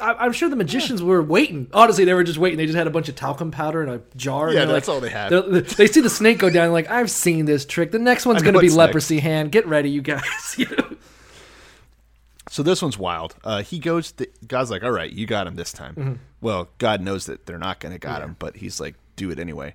[0.00, 1.66] I, I'm sure the magicians were waiting.
[1.72, 2.56] Honestly, they were just waiting.
[2.56, 4.52] They just had a bunch of talcum powder in a jar.
[4.52, 5.30] Yeah, that's like- all they had.
[5.30, 6.70] they're- see the snake go down.
[6.72, 7.90] Like I've seen this trick.
[7.90, 9.50] The next one's going to be leprosy hand.
[9.50, 10.22] Get ready, you guys.
[10.56, 10.96] You know?
[12.50, 13.34] So this one's wild.
[13.42, 14.12] Uh, he goes.
[14.12, 16.12] To, God's like, "All right, you got him this time." Mm-hmm.
[16.40, 19.38] Well, God knows that they're not going to got him, but he's like, "Do it
[19.40, 19.74] anyway."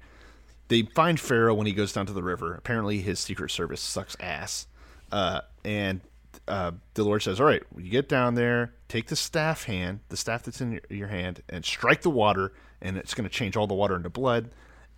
[0.70, 2.53] They find Pharaoh when he goes down to the river.
[2.53, 4.67] Apparently, his secret service sucks ass,
[5.11, 6.01] uh, and
[6.47, 10.17] uh, the Lord says, "All right, you get down there, take the staff hand, the
[10.17, 13.57] staff that's in your, your hand, and strike the water, and it's going to change
[13.57, 14.51] all the water into blood.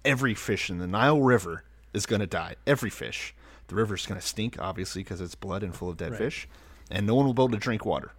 [0.03, 1.63] Every fish in the Nile River
[1.93, 2.55] is going to die.
[2.67, 3.33] Every fish.
[3.67, 6.49] The river's going to stink, obviously, because it's blood and full of dead fish,
[6.89, 8.11] and no one will be able to drink water."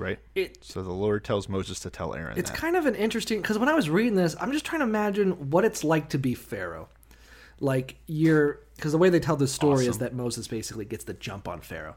[0.00, 0.18] Right.
[0.34, 2.38] It- so the Lord tells Moses to tell Aaron.
[2.38, 2.56] It's that.
[2.58, 5.50] kind of an interesting because when I was reading this, I'm just trying to imagine
[5.50, 6.88] what it's like to be Pharaoh.
[7.60, 11.12] Like you're because the way they tell this story is that Moses basically gets the
[11.12, 11.96] jump on Pharaoh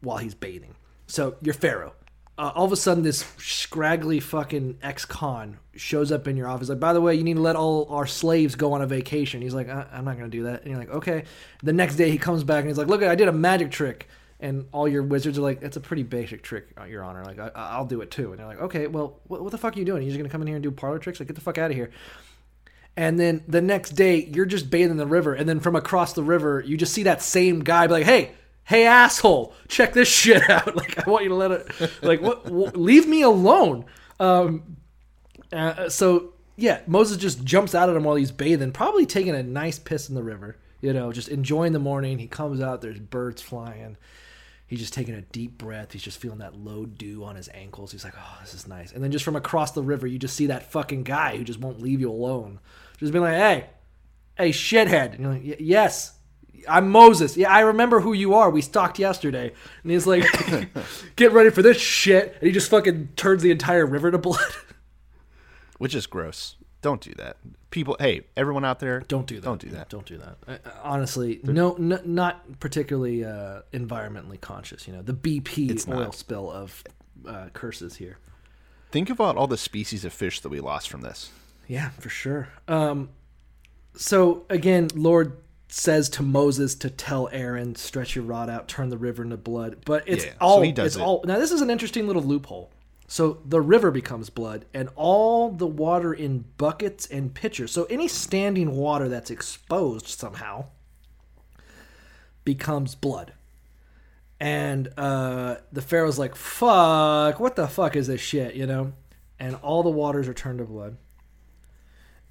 [0.00, 0.74] while he's bathing.
[1.06, 1.92] So you're Pharaoh.
[2.36, 6.68] Uh, all of a sudden, this scraggly fucking ex-con shows up in your office.
[6.68, 9.40] Like, by the way, you need to let all our slaves go on a vacation.
[9.40, 10.62] He's like, I- I'm not going to do that.
[10.62, 11.24] And you're like, okay.
[11.62, 14.08] The next day, he comes back and he's like, look, I did a magic trick.
[14.44, 17.24] And all your wizards are like, it's a pretty basic trick, uh, Your Honor.
[17.24, 18.30] Like, I- I'll do it too.
[18.30, 20.02] And they're like, okay, well, what, what the fuck are you doing?
[20.02, 21.18] You're just to come in here and do parlor tricks?
[21.18, 21.90] Like, get the fuck out of here.
[22.96, 26.12] And then the next day, you're just bathing in the river, and then from across
[26.12, 28.32] the river, you just see that same guy be like, "Hey,
[28.64, 30.76] hey, asshole, check this shit out!
[30.76, 31.66] Like, I want you to let it,
[32.02, 32.46] like, what?
[32.50, 33.86] what leave me alone."
[34.20, 34.76] Um,
[35.52, 39.42] uh, so yeah, Moses just jumps out at him while he's bathing, probably taking a
[39.42, 40.56] nice piss in the river.
[40.80, 42.18] You know, just enjoying the morning.
[42.18, 43.96] He comes out, there's birds flying.
[44.66, 45.92] He's just taking a deep breath.
[45.92, 47.92] He's just feeling that low dew on his ankles.
[47.92, 50.34] He's like, "Oh, this is nice." And then just from across the river, you just
[50.36, 52.60] see that fucking guy who just won't leave you alone.
[52.98, 53.66] Just being like, "Hey,
[54.36, 56.18] hey, shithead!" And you're like, "Yes,
[56.66, 57.36] I'm Moses.
[57.36, 58.48] Yeah, I remember who you are.
[58.48, 59.52] We talked yesterday."
[59.82, 60.24] And he's like,
[61.16, 64.40] "Get ready for this shit!" And he just fucking turns the entire river to blood.
[65.78, 66.56] which is gross.
[66.80, 67.36] Don't do that.
[67.74, 69.44] People, hey, everyone out there, Don't do that.
[69.44, 69.88] Don't do that.
[69.88, 70.36] Don't do that.
[70.46, 74.86] Uh, honestly, no, n- not particularly uh, environmentally conscious.
[74.86, 76.14] You know, the BP oil not.
[76.14, 76.84] spill of
[77.26, 78.18] uh, curses here.
[78.92, 81.32] Think about all the species of fish that we lost from this.
[81.66, 82.46] Yeah, for sure.
[82.68, 83.08] Um,
[83.96, 88.96] so again, Lord says to Moses to tell Aaron, "Stretch your rod out, turn the
[88.98, 91.02] river into blood." But it's Yeah, so all he does it's it.
[91.02, 91.40] all now.
[91.40, 92.70] This is an interesting little loophole.
[93.14, 97.70] So the river becomes blood, and all the water in buckets and pitchers.
[97.70, 100.64] So any standing water that's exposed somehow
[102.44, 103.34] becomes blood.
[104.40, 107.38] And uh, the Pharaoh's like, "Fuck!
[107.38, 108.94] What the fuck is this shit?" You know.
[109.38, 110.96] And all the waters are turned to blood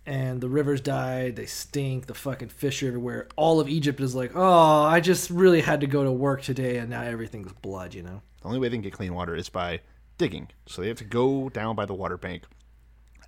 [0.05, 1.38] and the rivers died.
[1.38, 2.07] They stink.
[2.07, 3.29] The fucking fish are everywhere.
[3.38, 6.75] All of Egypt is like, oh, I just really had to go to work today,
[6.75, 7.93] and now everything's blood.
[7.93, 8.21] You know.
[8.41, 9.79] The only way they can get clean water is by
[10.24, 10.47] digging.
[10.67, 12.43] So they have to go down by the water bank.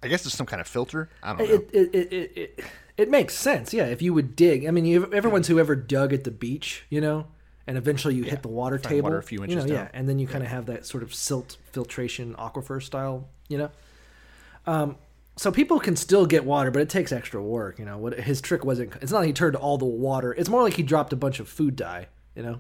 [0.02, 1.10] I guess there's some kind of filter.
[1.22, 1.56] I don't know.
[1.56, 2.66] It, it, it, it, it,
[2.98, 3.86] It makes sense, yeah.
[3.86, 7.02] If you would dig, I mean, you, everyone's who ever dug at the beach, you
[7.02, 7.28] know,
[7.68, 10.08] and eventually you hit the water table, water a few you know, inches yeah, and
[10.08, 13.70] then you kind of have that sort of silt filtration aquifer style, you know.
[14.66, 14.96] Um,
[15.36, 17.98] so people can still get water, but it takes extra work, you know.
[17.98, 20.34] What his trick wasn't, it's not like he turned all the water.
[20.34, 22.60] It's more like he dropped a bunch of food dye, you know.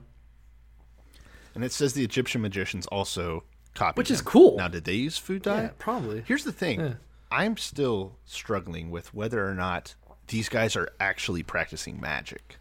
[1.53, 3.45] And it says the Egyptian magicians also
[3.75, 4.57] copied, Which is cool.
[4.57, 5.61] Now, did they use food dye?
[5.63, 6.23] Yeah, probably.
[6.27, 6.93] Here's the thing: Yeah.
[7.31, 9.93] I'm still struggling with whether or not
[10.27, 12.57] these guys are actually practicing magic.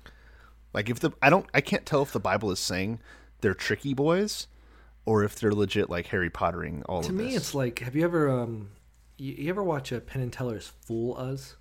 [0.75, 2.99] Like, if the I don't, I can't tell if the Bible is saying
[3.41, 4.49] they're tricky boys,
[5.07, 7.37] or if they're legit like Harry Pottering all To me, this.
[7.37, 8.71] it's like, have you ever, um,
[9.17, 11.57] you, you ever watch a Penn and Teller's Fool Us?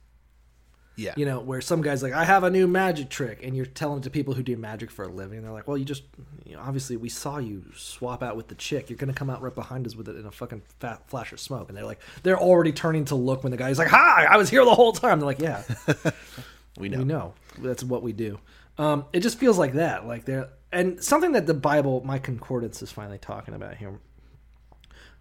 [0.96, 3.66] Yeah, you know, where some guy's like, I have a new magic trick, and you're
[3.66, 5.38] telling it to people who do magic for a living.
[5.38, 6.04] And they're like, well, you just,
[6.46, 8.90] you know, obviously, we saw you swap out with the chick.
[8.90, 11.32] You're going to come out right behind us with it in a fucking fat flash
[11.34, 11.70] of smoke.
[11.70, 14.50] And they're like, they're already turning to look when the guy's like, hi, I was
[14.50, 15.20] here the whole time.
[15.20, 15.64] They're like, yeah,
[16.78, 16.98] we know.
[17.00, 17.34] we know.
[17.58, 18.40] That's what we do.
[18.78, 20.08] Um, it just feels like that.
[20.08, 24.00] Like they're, and something that the Bible, my concordance is finally talking about here.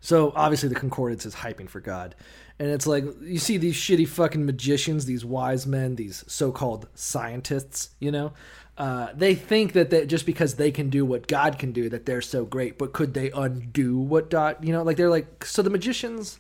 [0.01, 2.15] So obviously the concordance is hyping for God.
[2.63, 7.91] And it's like you see these shitty fucking magicians, these wise men, these so-called scientists,
[7.99, 8.35] you know?
[8.79, 12.07] Uh, they think that they, just because they can do what God can do, that
[12.07, 12.79] they're so great.
[12.79, 14.85] But could they undo what God, you know?
[14.85, 16.39] Like they're like, so the magicians,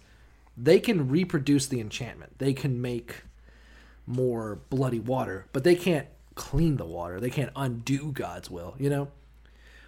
[0.57, 2.39] they can reproduce the enchantment.
[2.39, 3.25] They can make
[4.07, 6.07] more bloody water, but they can't
[6.37, 7.19] clean the water.
[7.19, 9.09] They can't undo God's will, you know?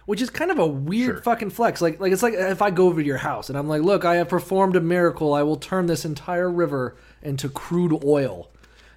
[0.05, 1.21] Which is kind of a weird Sure.
[1.23, 1.81] fucking flex.
[1.81, 4.05] Like like it's like if I go over to your house and I'm like, "Look,
[4.05, 5.33] I have performed a miracle.
[5.33, 8.49] I will turn this entire river into crude oil."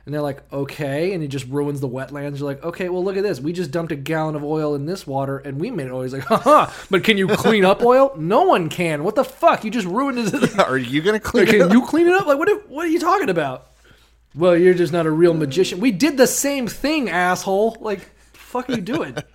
[0.05, 2.39] And they're like, "Okay," and it just ruins the wetlands.
[2.39, 3.41] You're like, "Okay, well look at this.
[3.41, 6.03] We just dumped a gallon of oil in this water and we made it oil."
[6.03, 8.13] He's like, "Haha, but can you clean up oil?
[8.19, 9.03] No one can.
[9.03, 9.65] What the fuck?
[9.65, 11.73] You just ruined it." Are you gonna clean Like, it can up?
[11.73, 12.27] you clean it up?
[12.27, 12.69] Like, what?
[12.69, 13.67] What are you talking about?
[14.35, 15.81] Well, you're just not a real magician.
[15.81, 17.79] We did the same thing, asshole.
[17.81, 18.01] Like,
[18.35, 19.17] fuck are you doing?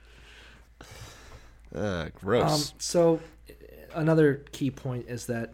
[1.76, 2.74] Uh, um, gross.
[2.78, 3.20] so,
[3.96, 5.54] another key point is that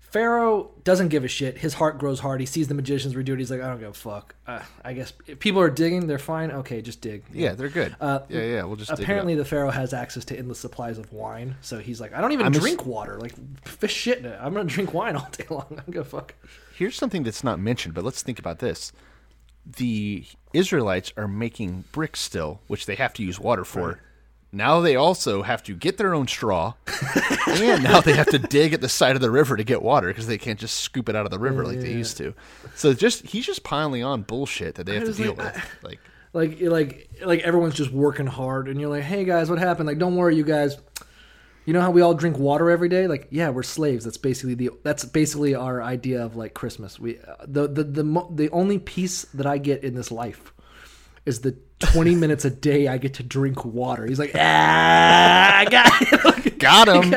[0.00, 1.58] Pharaoh doesn't give a shit.
[1.58, 2.38] His heart grows hard.
[2.38, 3.40] He sees the magicians redo it.
[3.40, 4.36] He's like, I don't give a fuck.
[4.46, 6.52] Uh, I guess if people are digging, they're fine.
[6.52, 7.24] Okay, just dig.
[7.32, 7.96] yeah, they're good.
[8.00, 8.62] Uh, yeah, yeah.
[8.62, 9.04] We'll just dig it up.
[9.06, 12.30] Apparently, the pharaoh has access to endless supplies of wine, so he's like, I don't
[12.30, 13.18] even I'm just- drink water.
[13.18, 13.32] Like,
[13.66, 14.38] fish shit in it.
[14.40, 15.66] I'm gonna drink wine all day long.
[15.72, 16.34] I don't give a fuck.
[16.76, 18.92] Here's something that's not mentioned, but let's think about this.
[19.66, 23.98] The Israelites are making bricks still, which they have to use water for.
[24.54, 26.74] Now they also have to get their own straw,
[27.46, 30.08] and now they have to dig at the side of the river to get water
[30.08, 32.34] because they can't just scoop it out of the river like they used to.
[32.76, 35.78] So just he's just piling on bullshit that they have to deal like, with.
[35.82, 36.00] Like
[36.32, 39.88] like like like everyone's just working hard and you're like hey guys what happened?
[39.88, 40.76] Like don't worry you guys.
[41.66, 43.08] You know how we all drink water every day?
[43.08, 44.04] Like yeah we're slaves.
[44.04, 47.00] That's basically the that's basically our idea of like christmas.
[47.00, 50.53] We uh, the the the, the only peace that i get in this life
[51.26, 55.64] is the 20 minutes a day i get to drink water he's like ah i
[55.66, 57.14] got got him.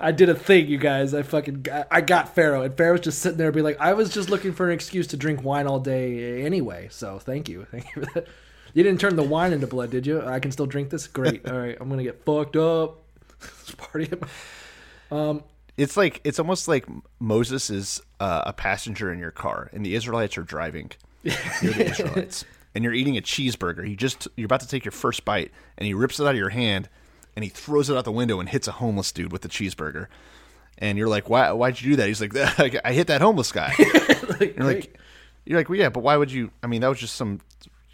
[0.00, 1.14] I did a thing, you guys.
[1.14, 4.12] I fucking got, I got Pharaoh, and Pharaoh's just sitting there, being like, I was
[4.12, 6.88] just looking for an excuse to drink wine all day anyway.
[6.90, 8.26] So thank you, thank you for that.
[8.74, 10.22] You didn't turn the wine into blood, did you?
[10.22, 11.06] I can still drink this.
[11.06, 11.48] Great.
[11.48, 13.02] All right, I'm gonna get fucked up.
[13.40, 14.10] Let's party.
[15.76, 16.86] It's like it's almost like
[17.18, 20.90] Moses is uh, a passenger in your car, and the Israelites are driving.
[21.22, 21.34] You're
[21.72, 22.44] the Israelites,
[22.74, 23.88] and you're eating a cheeseburger.
[23.88, 26.36] You just you're about to take your first bite, and he rips it out of
[26.36, 26.88] your hand,
[27.36, 30.06] and he throws it out the window and hits a homeless dude with the cheeseburger.
[30.78, 31.50] And you're like, why?
[31.52, 32.08] Why'd you do that?
[32.08, 32.34] He's like,
[32.84, 33.74] I hit that homeless guy.
[34.40, 34.98] you're like,
[35.44, 36.50] you're like, well, yeah, but why would you?
[36.62, 37.40] I mean, that was just some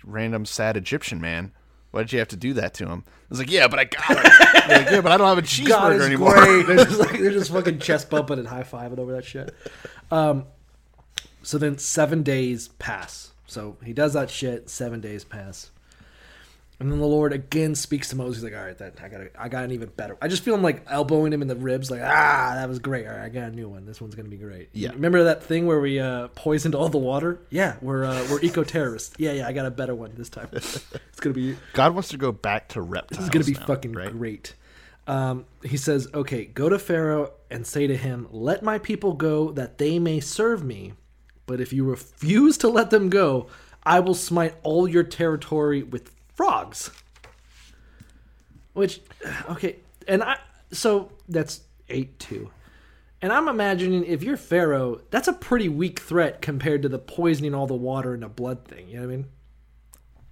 [0.04, 1.52] random sad Egyptian man.
[1.90, 3.04] Why did you have to do that to him?
[3.06, 4.16] I was like, yeah, but I got it.
[4.68, 6.34] Like, yeah, but I don't have a cheeseburger anymore.
[6.34, 6.66] great.
[6.66, 9.54] They're just, like, they're just fucking chest bumping and high fiving over that shit.
[10.10, 10.44] Um,
[11.42, 13.32] so then seven days pass.
[13.48, 14.70] So he does that shit.
[14.70, 15.70] Seven days pass,
[16.78, 18.36] and then the Lord again speaks to Moses.
[18.36, 20.54] He's like, "All right, that I got, I got an even better." I just feel
[20.54, 23.06] him like elbowing him in the ribs, like, "Ah, that was great.
[23.06, 23.86] All right, I got a new one.
[23.86, 24.90] This one's gonna be great." Yeah.
[24.92, 27.40] Remember that thing where we uh, poisoned all the water?
[27.50, 29.14] Yeah, we're uh, we're eco terrorists.
[29.18, 30.48] Yeah, yeah, I got a better one this time.
[30.52, 33.18] it's gonna be God wants to go back to reptiles.
[33.18, 34.12] this is going to be now, fucking right?
[34.12, 34.54] great.
[35.06, 39.50] Um, he says, "Okay, go to Pharaoh and say to him, "Let my people go,
[39.52, 40.92] that they may serve me.
[41.48, 43.48] But if you refuse to let them go,
[43.82, 46.90] I will smite all your territory with frogs."
[48.74, 49.00] Which,
[49.50, 49.76] okay,
[50.06, 50.38] and I
[50.70, 52.50] so that's eight two,
[53.22, 57.54] and I'm imagining if you're Pharaoh, that's a pretty weak threat compared to the poisoning
[57.54, 58.88] all the water in a blood thing.
[58.88, 59.26] You know what I mean?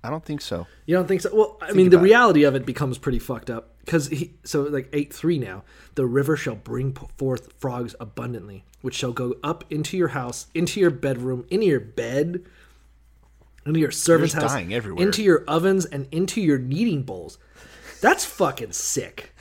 [0.05, 0.67] I don't think so.
[0.85, 1.35] You don't think so?
[1.35, 2.09] Well, I mean, the about it.
[2.09, 4.34] reality of it becomes pretty fucked up because he.
[4.45, 5.64] So like eight three now,
[5.95, 10.78] the river shall bring forth frogs abundantly, which shall go up into your house, into
[10.80, 12.45] your bedroom, into your bed,
[13.64, 15.05] into your servant's house, dying everywhere.
[15.07, 17.39] into your ovens, and into your kneading bowls.
[18.03, 19.32] That's fucking sick.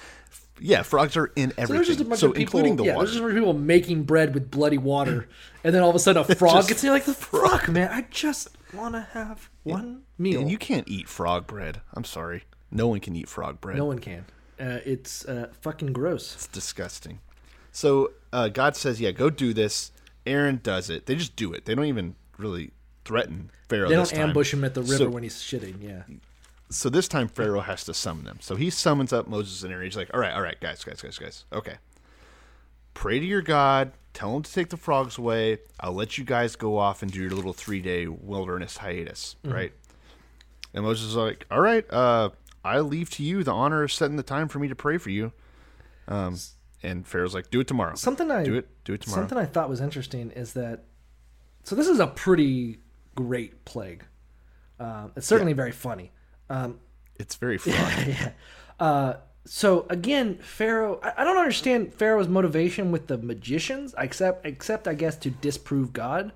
[0.57, 1.85] Yeah, frogs are in So there's everything.
[1.85, 3.05] just a bunch So, of people, including the yeah, water.
[3.07, 5.27] there's just a bunch of people making bread with bloody water,
[5.65, 6.91] and then all of a sudden a frog Just gets in.
[6.91, 7.89] Like the fuck, man!
[7.91, 10.39] I just want to have one meal.
[10.39, 11.81] And you can't eat frog bread.
[11.93, 12.43] I'm sorry.
[12.71, 13.75] No one can eat frog bread.
[13.77, 14.25] no one can.
[14.59, 16.33] Uh, it's uh, fucking gross.
[16.35, 17.19] It's disgusting.
[17.71, 19.91] So uh, God says, "Yeah, go do this."
[20.25, 21.05] Aaron does it.
[21.05, 21.65] They just do it.
[21.65, 22.71] They don't even really
[23.03, 23.89] threaten Pharaoh.
[23.89, 24.29] They don't time.
[24.29, 25.75] ambush him at the river So- when he's shitting.
[25.83, 26.03] Yeah.
[26.69, 28.39] So this time Pharaoh has to summon them.
[28.41, 29.85] So he summons up Moses and Aaron.
[29.85, 31.45] He's like, "All right, all right, guys, guys, guys, guys.
[31.53, 31.75] Okay,
[32.93, 33.91] pray to your God.
[34.13, 35.59] Tell him to take the frogs away.
[35.79, 39.53] I'll let you guys go off and do your little three day wilderness hiatus, Mhm.
[39.53, 39.73] right?"
[40.73, 42.29] And Moses is like, "All right, uh,
[42.65, 45.09] I leave to you the honor of setting the time for me to pray for
[45.09, 45.31] you."
[46.07, 46.37] Um,
[46.83, 47.95] and Pharaoh's like, "Do it tomorrow.
[47.95, 48.67] Something I do it.
[48.83, 50.83] Do it tomorrow." Something I thought was interesting is that
[51.63, 52.79] so this is a pretty
[53.15, 54.05] great plague.
[54.79, 56.11] Um, it's certainly very funny.
[56.49, 56.79] Um,
[57.15, 58.11] it's very funny.
[58.11, 58.31] yeah.
[58.79, 59.13] Uh,
[59.45, 60.99] so again, Pharaoh.
[61.01, 65.93] I, I don't understand Pharaoh's motivation with the magicians, except except I guess to disprove
[65.93, 66.33] God.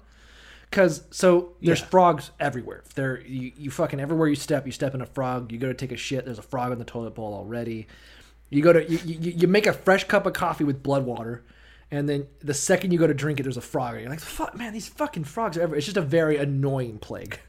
[0.69, 1.85] Because so there's Yeah.
[1.87, 2.83] frogs everywhere.
[2.95, 5.51] There, you, you fucking everywhere you step, you step in a frog.
[5.51, 6.25] You go to take a shit.
[6.25, 7.87] There's a frog in the toilet bowl already.
[8.49, 11.43] You go to you, you, you make a fresh cup of coffee with blood water,
[11.91, 13.99] and then the second you go to drink it, there's a frog.
[13.99, 15.77] You're like, fuck, man, these fucking frogs are everywhere.
[15.77, 17.39] It's just a very annoying plague.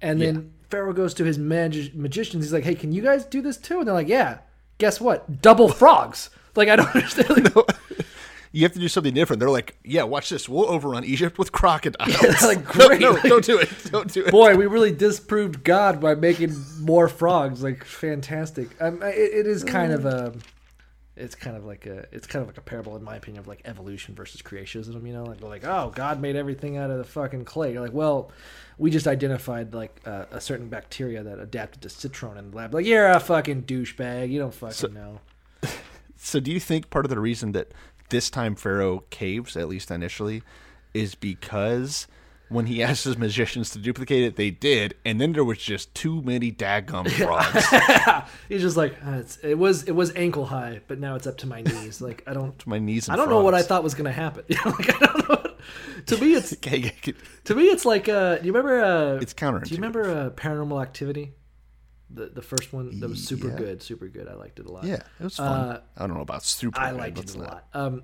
[0.00, 2.44] And then Pharaoh goes to his magi- magicians.
[2.44, 4.38] He's like, "Hey, can you guys do this too?" And they're like, "Yeah."
[4.78, 5.42] Guess what?
[5.42, 6.30] Double frogs.
[6.54, 7.54] Like I don't understand.
[7.56, 7.66] Like,
[8.58, 9.38] You have to do something different.
[9.38, 10.48] They're like, "Yeah, watch this.
[10.48, 13.00] We'll overrun Egypt with crocodiles." It's like No, great.
[13.00, 13.70] No, don't do it.
[13.92, 14.32] Don't do it.
[14.32, 17.62] Boy, we really disproved God by making more frogs.
[17.62, 18.70] Like fantastic.
[18.80, 20.34] Um, it, it is kind of a.
[21.14, 22.06] It's kind of like a.
[22.10, 25.06] It's kind of like a parable, in my opinion, of like evolution versus creationism.
[25.06, 27.72] You know, like like, oh, God made everything out of the fucking clay.
[27.72, 28.32] You're like, well,
[28.76, 32.74] we just identified like uh, a certain bacteria that adapted to citrate in the lab.
[32.74, 34.30] Like, you're a fucking douchebag.
[34.30, 35.20] You don't fucking So- know.
[36.20, 37.68] So, do you think part of the reason that
[38.10, 40.42] this time Pharaoh caves, at least initially,
[40.94, 42.06] is because
[42.48, 45.94] when he asked his magicians to duplicate it, they did, and then there was just
[45.94, 49.84] too many daggum frogs He's just like "Uh, it's, it was.
[49.84, 52.00] It was ankle high, but now it's up to my knees.
[52.00, 52.58] Like I don't.
[52.58, 53.08] to my knees.
[53.08, 54.44] And I don't know what I thought was going to happen.
[54.64, 55.34] Like, I don't know.
[55.34, 55.58] What,
[56.06, 58.08] to me, it's to me, it's like.
[58.08, 58.80] Uh, do you remember?
[58.80, 61.32] Uh, It's Do you remember uh, Paranormal Activity?
[62.10, 63.56] The the first one that was super Yeah.
[63.56, 64.28] good, super good.
[64.28, 64.84] I liked it a lot.
[64.84, 65.46] Yeah, it was fun.
[65.46, 66.80] Uh, I don't know about super.
[66.80, 67.64] I liked it a not- lot.
[67.74, 68.02] Um,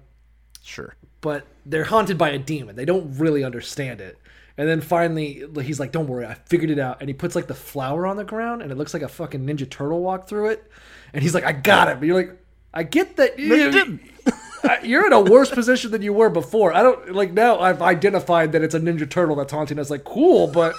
[0.62, 0.94] Sure.
[1.20, 2.76] but they're haunted by a demon.
[2.76, 4.18] They don't really understand it.
[4.56, 7.46] And then finally, he's like, "Don't worry, I figured it out." And he puts like
[7.48, 10.48] the flower on the ground, and it looks like a fucking Ninja Turtle walked through
[10.50, 10.70] it.
[11.12, 12.36] And he's like, "I got it." But you're like,
[12.72, 13.98] "I get that you,
[14.84, 17.58] you're in a worse position than you were before." I don't like now.
[17.58, 19.90] I've identified that it's a Ninja Turtle that's haunting us.
[19.90, 20.74] Like, cool, but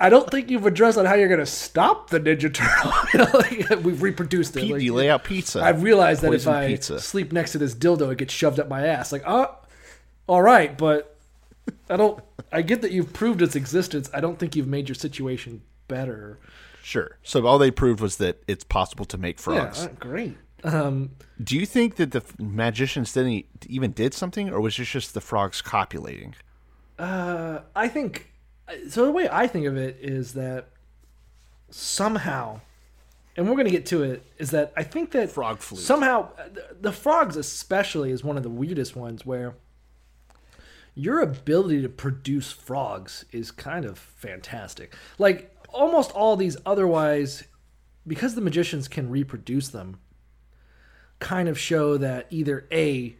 [0.00, 3.40] I don't think you've addressed on how you're going to stop the Ninja Turtle.
[3.40, 4.68] Like, we've reproduced it.
[4.68, 5.62] Like, you lay out pizza.
[5.62, 7.00] I've realized that if I pizza.
[7.00, 9.12] sleep next to this dildo, it gets shoved up my ass.
[9.12, 9.54] Like, oh,
[10.26, 11.16] all right, but
[11.88, 12.22] I don't.
[12.50, 14.10] I get that you've proved its existence.
[14.12, 16.38] I don't think you've made your situation better.
[16.82, 17.16] Sure.
[17.22, 19.80] So all they proved was that it's possible to make frogs.
[19.80, 20.36] Yeah, uh, great.
[20.64, 21.10] Um,
[21.42, 25.20] Do you think that the magicians didn't even did something, or was this just the
[25.20, 26.34] frogs copulating?
[26.98, 28.31] uh, I think
[28.88, 29.04] so.
[29.04, 30.68] The way I think of it is that
[31.70, 32.60] somehow,
[33.36, 35.82] and we're going to get to it, is that I think that Frog flute.
[35.82, 39.54] somehow the, the frogs especially is one of the weirdest ones where
[40.94, 44.94] your ability to produce frogs is kind of fantastic.
[45.18, 47.44] Like almost all these otherwise
[48.06, 49.98] because the magicians can reproduce them
[51.18, 53.16] kind of show that either A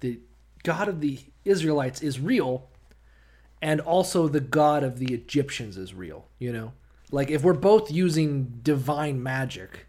[0.00, 0.18] the
[0.64, 2.68] god of the Israelites is real
[3.60, 6.72] and also the god of the Egyptians is real, you know?
[7.10, 9.86] Like if we're both using divine magic,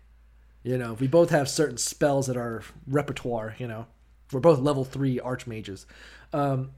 [0.64, 3.88] you know, if we both have certain spells at our repertoire, you know,
[4.32, 5.86] we're both level three archmages,
[6.34, 6.72] um,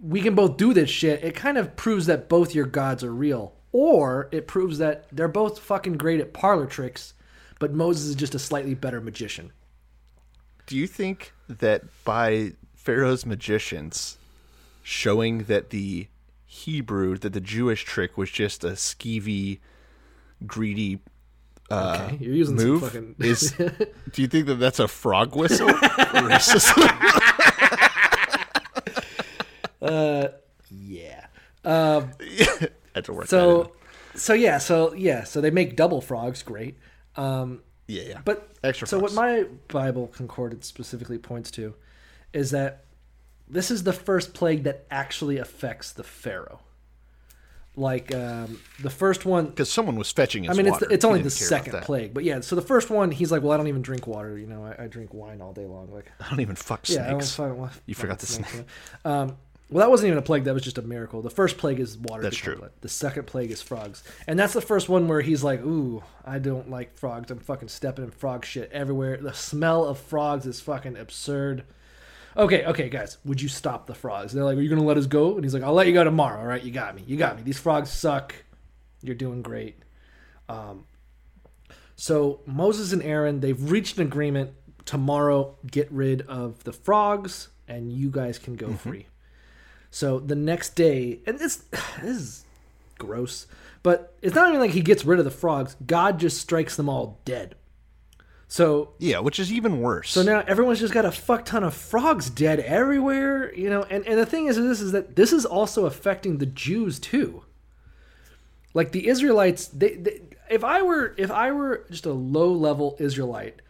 [0.00, 1.24] we can both do this shit.
[1.24, 5.28] It kind of proves that both your gods are real, or it proves that they're
[5.28, 7.14] both fucking great at parlor tricks,
[7.58, 9.52] but Moses is just a slightly better magician.
[10.66, 14.18] Do you think that by Pharaoh's magicians
[14.82, 16.08] showing that the
[16.50, 19.60] Hebrew, that the Jewish trick was just a skeevy,
[20.46, 21.00] greedy
[21.70, 23.52] uh, Okay, you're using some move, fucking- is
[24.12, 25.68] do you think that that's a frog whistle?
[25.68, 26.72] Racist.
[29.80, 30.28] Uh,
[30.70, 31.26] yeah.
[31.64, 32.10] Um,
[32.94, 33.72] Had to work so,
[34.16, 36.42] so yeah, so yeah, so they make double frogs.
[36.42, 36.76] Great.
[37.14, 38.20] Um, Yeah, yeah.
[38.24, 41.74] But Extra So what my Bible concordance specifically points to
[42.32, 42.86] is that
[43.50, 46.60] this is the first plague that actually affects the Pharaoh.
[47.78, 51.22] Like um, the first one, Because someone was fetching his I mean, it's it's only
[51.22, 52.40] the didn't care about second plague, but yeah.
[52.40, 54.36] So the first one, he's like, "Well, I don't even drink water.
[54.36, 57.06] You know, I, I drink wine all day long." Like, I don't even fuck yeah,
[57.06, 57.56] I don't snakes.
[57.56, 58.66] wa- you forgot the snakes, snake.
[59.04, 59.36] Um,
[59.70, 60.42] well, that wasn't even a plague.
[60.44, 61.22] That was just a miracle.
[61.22, 62.20] The first plague is water.
[62.20, 62.56] That's true.
[62.56, 62.72] blood.
[62.80, 66.40] The second plague is frogs, and that's the first one where he's like, "Ooh, I
[66.40, 67.30] don't like frogs.
[67.30, 69.18] I'm fucking stepping in frog shit everywhere.
[69.18, 71.62] The smell of frogs is fucking absurd."
[72.38, 74.32] Okay, okay, guys, would you stop the frogs?
[74.32, 76.04] They're like, "Are you gonna let us go?" And he's like, "I'll let you go
[76.04, 76.38] tomorrow.
[76.38, 77.02] All right, you got me.
[77.04, 77.42] You got me.
[77.42, 78.34] These frogs suck.
[79.02, 79.76] You're doing great."
[80.48, 80.84] Um,
[81.96, 84.52] so Moses and Aaron, they've reached an agreement.
[84.84, 89.08] Tomorrow, get rid of the frogs, and you guys can go free.
[89.90, 91.56] So the next day, and this
[92.00, 92.44] this is
[92.98, 93.48] gross,
[93.82, 95.76] but it's not even like he gets rid of the frogs.
[95.84, 97.56] God just strikes them all dead.
[98.50, 100.10] So Yeah, which is even worse.
[100.10, 103.82] so now everyone's just got a fuck ton of frogs dead everywhere, you know.
[103.84, 107.44] And and the thing is, this is that this is also affecting the Jews too.
[108.74, 112.96] Like the Israelites, they, they if I were if I were just a low level
[112.98, 113.60] Israelite,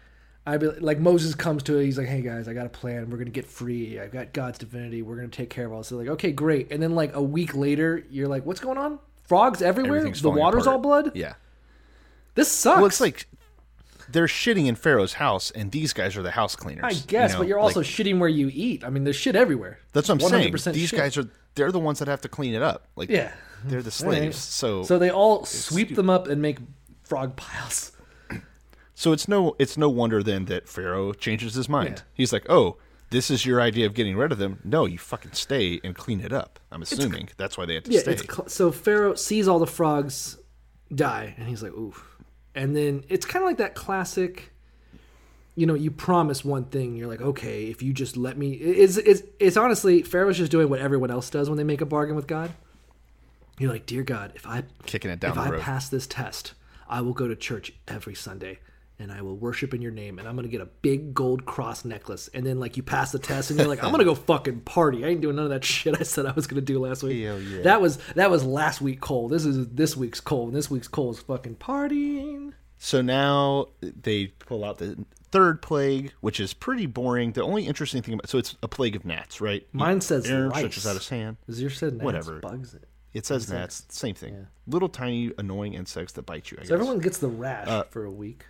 [0.46, 1.84] I'd be like Moses comes to it.
[1.84, 3.10] He's like, "Hey guys, I got a plan.
[3.10, 3.98] We're gonna get free.
[3.98, 5.02] I've got God's divinity.
[5.02, 7.22] We're gonna take care of all this." They're like, "Okay, great." And then like a
[7.22, 9.00] week later, you're like, "What's going on?
[9.24, 10.08] Frogs everywhere.
[10.08, 10.74] The water's apart.
[10.76, 11.12] all blood.
[11.16, 11.34] Yeah.
[12.34, 13.26] This sucks." Well, it's like
[14.10, 16.84] they're shitting in Pharaoh's house, and these guys are the house cleaners.
[16.84, 17.38] I you guess, know?
[17.40, 18.84] but you're also Like, shitting where you eat.
[18.84, 19.78] I mean, there's shit everywhere.
[19.92, 20.52] that's what I'm saying.
[20.52, 20.98] 100% These shit.
[20.98, 22.86] guys are they're the ones that have to clean it up.
[22.96, 23.32] Like Yeah.
[23.64, 24.18] they're the All right.
[24.18, 24.38] slaves.
[24.38, 26.58] So so they all sweep them up and make
[27.02, 27.92] frog piles.
[28.94, 31.98] So it's no it's no wonder then that Pharaoh changes his mind.
[31.98, 32.02] Yeah.
[32.14, 32.78] He's like, "Oh,
[33.10, 34.58] this is your idea of getting rid of them?
[34.64, 37.92] No, you fucking stay and clean it up." I'm assuming that's why they had to
[37.92, 38.12] Yeah, stay.
[38.14, 40.36] it's cl- so Pharaoh sees all the frogs
[40.92, 42.07] die, and he's like, "Oof!"
[42.58, 44.50] And then it's kind of like that classic.
[45.54, 48.52] You know, you promise one thing, you're like, okay, if you just let me.
[48.52, 51.86] It's, it's, it's honestly, Pharaoh's just doing what everyone else does when they make a
[51.86, 52.52] bargain with God.
[53.58, 55.60] You're like, dear God, if I Kicking it down if I road.
[55.60, 56.54] pass this test,
[56.88, 58.58] I will go to church every Sunday
[59.00, 61.84] and I will worship in your name and I'm gonna get a big gold cross
[61.84, 62.28] necklace.
[62.34, 65.04] And then like you pass the test and you're like, I'm gonna go fucking party.
[65.04, 67.24] I ain't doing none of that shit I said I was gonna do last week.
[67.24, 67.62] Hell yeah.
[67.62, 69.28] That was that was last week Cole.
[69.28, 70.46] This is this week's Cole.
[70.46, 72.52] And this week's Cole is fucking partying.
[72.78, 77.32] So now they pull out the third plague, which is pretty boring.
[77.32, 79.66] The only interesting thing about so it's a plague of gnats, right?
[79.72, 80.58] Mine says Aaron lice.
[80.58, 81.36] stretches out his hand.
[81.48, 82.38] Is your said gnats, Whatever.
[82.40, 82.84] bugs it.
[83.14, 84.46] It says gnats, same thing.
[84.66, 86.58] Little tiny annoying insects that bite you.
[86.60, 86.72] I So guess.
[86.74, 88.44] everyone gets the rash Uh, for a week.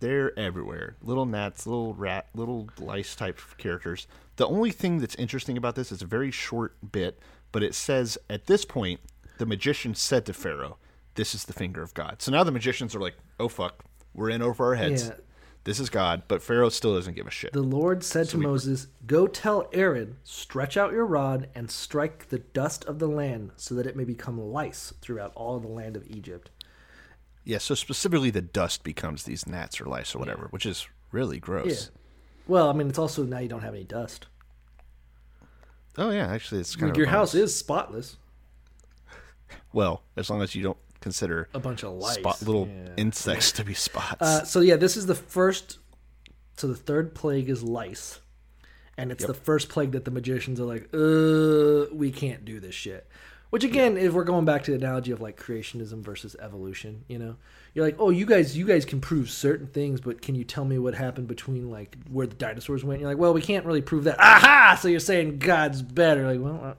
[0.00, 0.96] They're everywhere.
[1.02, 4.06] Little gnats, little rat, little lice type characters.
[4.36, 7.18] The only thing that's interesting about this is a very short bit,
[7.50, 9.00] but it says at this point,
[9.38, 10.78] the magician said to Pharaoh,
[11.14, 12.22] This is the finger of God.
[12.22, 13.84] So now the magicians are like, Oh fuck,
[14.14, 15.08] we're in over our heads.
[15.08, 15.14] Yeah.
[15.64, 17.52] This is God, but Pharaoh still doesn't give a shit.
[17.52, 22.38] The Lord said to Moses, Go tell Aaron, stretch out your rod and strike the
[22.38, 26.06] dust of the land so that it may become lice throughout all the land of
[26.06, 26.50] Egypt.
[27.48, 31.38] Yeah, so specifically the dust becomes these gnats or lice or whatever, which is really
[31.40, 31.86] gross.
[31.90, 31.98] Yeah.
[32.46, 34.26] Well, I mean, it's also now you don't have any dust.
[35.96, 38.18] Oh yeah, actually it's kind Like of your house is spotless.
[39.72, 42.16] well, as long as you don't consider A bunch of lice.
[42.16, 42.90] spot little Yeah.
[42.98, 44.20] insects to be spots.
[44.20, 45.78] Uh, so yeah, this is the first.
[46.58, 48.20] So the third plague is lice,
[48.98, 52.74] and it's the first plague that the magicians are like, "Uh, we can't do this
[52.74, 53.08] shit."
[53.50, 57.18] Which again, if we're going back to the analogy of like creationism versus evolution, you
[57.18, 57.36] know,
[57.72, 60.64] you're like, "Oh, you guys, you guys can prove certain things, but can you tell
[60.66, 63.64] me what happened between like where the dinosaurs went?" And You're like, "Well, we can't
[63.64, 64.78] really prove that." Aha!
[64.80, 66.26] So you're saying God's better?
[66.26, 66.62] Like, well.
[66.62, 66.74] Uh,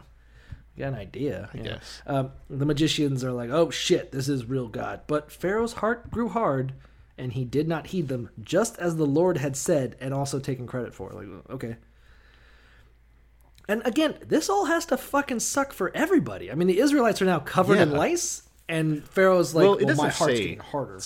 [0.75, 2.01] you got an idea, I guess.
[2.07, 6.29] Um, the magicians are like, "Oh shit, this is real God." But Pharaoh's heart grew
[6.29, 6.71] hard,
[7.17, 10.67] and he did not heed them, just as the Lord had said, and also taken
[10.67, 11.09] credit for.
[11.11, 11.75] Like, okay.
[13.69, 16.51] And again, this all has to fucking suck for everybody.
[16.51, 19.95] I mean, the Israelites are now covered in lice, and Pharaoh's like, Well, "Well, it
[19.97, 20.99] my heart's say- getting harder."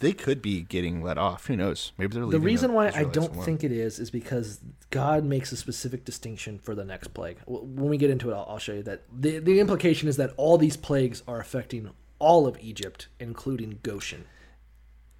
[0.00, 1.46] they could be getting let off.
[1.48, 1.90] Who knows?
[1.98, 2.40] Maybe they're leaving.
[2.40, 3.44] The reason why I don't alone.
[3.44, 7.38] think it is is because God makes a specific distinction for the next plague.
[7.46, 10.34] When we get into it, I'll, I'll show you that the the implication is that
[10.36, 11.90] all these plagues are affecting
[12.20, 14.26] all of Egypt, including Goshen.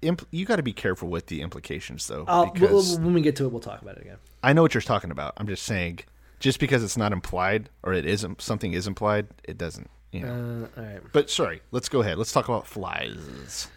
[0.01, 3.35] Impl- you got to be careful with the implications, though, Uh, because when we get
[3.37, 4.17] to it, we'll talk about it again.
[4.41, 5.33] I know what you're talking about.
[5.35, 5.99] I'm just saying,
[6.39, 9.89] just because it's not implied or it isn't something is implied, it doesn't.
[10.11, 10.67] You know.
[10.75, 11.01] Uh, all right.
[11.13, 12.17] but sorry, let's go ahead.
[12.17, 13.67] Let's talk about flies.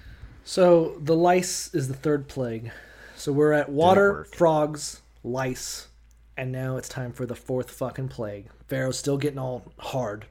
[0.45, 2.71] So the lice is the third plague.
[3.17, 5.89] So we're at water, frogs, lice,
[6.37, 8.47] and now it's time for the fourth fucking plague.
[8.67, 10.27] Pharaoh's still getting all hard.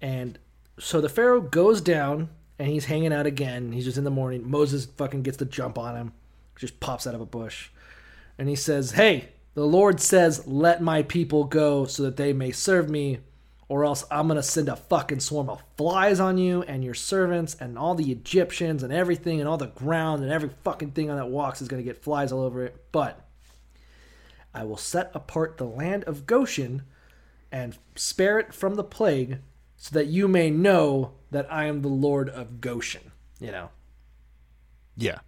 [0.00, 0.38] And
[0.78, 3.72] so the Pharaoh goes down and he's hanging out again.
[3.72, 4.48] He's just in the morning.
[4.48, 6.12] Moses fucking gets the jump on him,
[6.56, 7.70] just pops out of a bush.
[8.38, 12.52] And he says, Hey, the Lord says, Let my people go so that they may
[12.52, 13.18] serve me,
[13.68, 17.56] or else I'm gonna send a fucking swarm of flies on you and your servants
[17.60, 21.16] and all the Egyptians and everything and all the ground and every fucking thing on
[21.16, 22.84] that walks is gonna get flies all over it.
[22.92, 23.24] But
[24.54, 26.82] I will set apart the land of Goshen
[27.52, 29.38] and spare it from the plague,
[29.76, 33.12] so that you may know that I am the Lord of Goshen.
[33.40, 33.70] You know.
[34.96, 35.20] Yeah.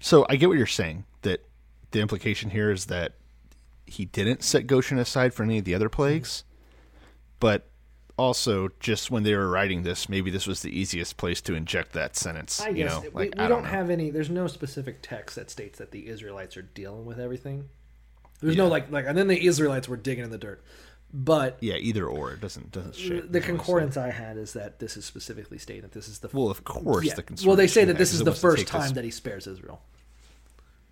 [0.00, 1.04] So I get what you're saying.
[1.22, 1.47] That
[1.90, 3.14] the implication here is that
[3.86, 6.44] he didn't set Goshen aside for any of the other plagues,
[7.40, 7.68] but
[8.18, 11.92] also just when they were writing this, maybe this was the easiest place to inject
[11.92, 12.60] that sentence.
[12.60, 13.68] I you guess know, we, like we I don't, know.
[13.68, 14.10] have any.
[14.10, 17.68] There's no specific text that states that the Israelites are dealing with everything.
[18.40, 20.62] There's no like like, and then the Israelites were digging in the dirt.
[21.12, 22.32] But Yeah, either or.
[22.32, 25.92] It doesn't doesn't the concordance I had is that this is specifically stated.
[25.92, 27.14] this is the Well, of course, Yeah.
[27.14, 29.80] the well, they say that this is the first time that he spares Israel.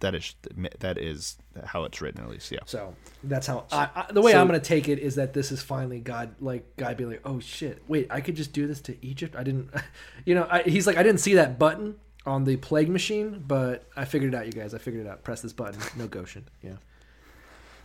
[0.01, 0.35] That is
[0.81, 2.53] that is how it's written at least.
[2.53, 2.59] Yeah.
[2.67, 2.95] So
[3.25, 5.51] that's how I, I, the way so- I'm going to take it is that this
[5.51, 8.81] is finally God, like God being like, oh shit, wait, I could just do this
[8.83, 9.35] to Egypt.
[9.37, 9.71] I didn't,
[10.27, 13.89] you know, I, he's like, I didn't see that button on the plague machine, but
[13.97, 14.75] I figured it out, you guys.
[14.75, 15.23] I figured it out.
[15.25, 15.81] Press this button.
[15.97, 16.47] No Goshen.
[16.63, 16.73] Yeah.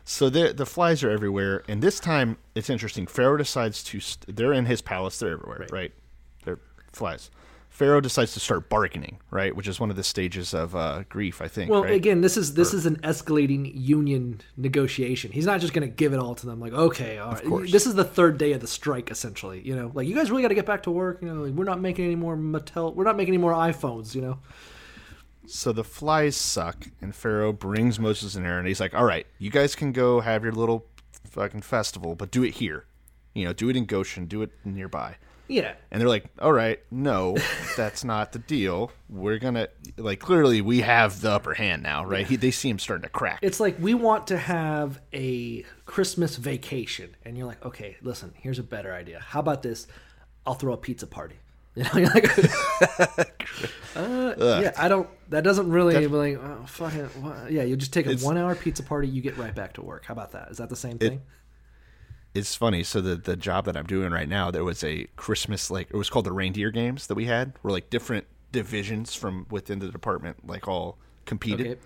[0.03, 3.05] So the the flies are everywhere, and this time it's interesting.
[3.07, 3.99] Pharaoh decides to.
[3.99, 5.20] St- they're in his palace.
[5.20, 5.93] They're everywhere, right?
[6.43, 6.59] They're
[6.91, 7.30] flies.
[7.82, 11.42] Pharaoh decides to start bargaining, right, which is one of the stages of uh, grief,
[11.42, 11.72] I think.
[11.72, 11.96] Well, right?
[11.96, 15.32] again, this is this is an escalating union negotiation.
[15.32, 16.60] He's not just going to give it all to them.
[16.60, 17.72] Like, okay, all right.
[17.72, 19.62] This is the third day of the strike, essentially.
[19.66, 21.24] You know, like you guys really got to get back to work.
[21.24, 22.94] You know, like, we're not making any more Mattel.
[22.94, 24.14] We're not making any more iPhones.
[24.14, 24.40] You know.
[25.48, 28.68] So the flies suck, and Pharaoh brings Moses and Aaron.
[28.68, 30.86] He's like, "All right, you guys can go have your little
[31.24, 32.86] fucking festival, but do it here.
[33.34, 34.28] You know, do it in Goshen.
[34.28, 35.16] Do it nearby."
[35.52, 35.74] Yeah.
[35.91, 37.36] And they're like, "All right, no,
[37.76, 38.91] that's not the deal.
[39.10, 42.26] We're gonna like clearly we have the upper hand now, right?
[42.26, 43.39] He, they see him starting to crack.
[43.41, 48.60] It's like we want to have a Christmas vacation, and you're like, okay, listen, here's
[48.60, 49.20] a better idea.
[49.20, 49.88] How about this?
[50.45, 51.36] I'll throw a pizza party.
[51.74, 52.26] You know, you're like,
[53.95, 55.08] uh, yeah, I don't.
[55.30, 57.06] That doesn't really That- like, oh, fuck it.
[57.16, 57.49] What?
[57.49, 60.04] Yeah, you just take a one hour pizza party, you get right back to work.
[60.04, 60.49] How about that?
[60.52, 61.22] Is that the same thing?
[62.34, 62.84] It's funny.
[62.84, 65.98] So the the job that I'm doing right now, there was a Christmas like it
[65.98, 69.90] was called the reindeer games that we had, where like different divisions from within the
[69.90, 71.68] department like all competed.
[71.68, 71.80] Okay.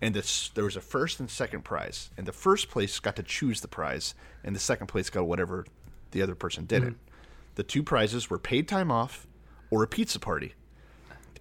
[0.00, 3.22] And this, there was a first and second prize, and the first place got to
[3.24, 5.66] choose the prize, and the second place got whatever
[6.12, 6.92] the other person didn't.
[6.92, 7.12] Hmm.
[7.56, 9.26] The two prizes were paid time off
[9.70, 10.54] or a pizza party.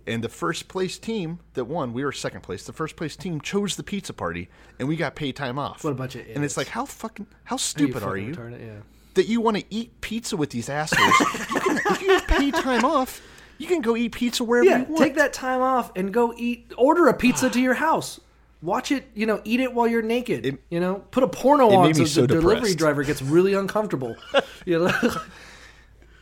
[0.07, 2.63] And the first place team that won, we were second place.
[2.65, 4.47] The first place team chose the pizza party,
[4.79, 5.83] and we got paid time off.
[5.83, 8.57] What a bunch of And it's like, how fucking, how stupid are fucking you?
[8.65, 8.79] yeah.
[9.15, 11.19] that you want to eat pizza with these assholes.
[11.19, 13.21] you can, if you have paid time off,
[13.57, 15.03] you can go eat pizza wherever Yeah, you want.
[15.03, 16.71] take that time off and go eat.
[16.77, 18.19] Order a pizza to your house.
[18.61, 19.07] Watch it.
[19.13, 20.57] You know, eat it while you're naked.
[20.69, 24.15] you know, put a porno on made so the so delivery driver gets really uncomfortable.
[24.65, 24.91] you know.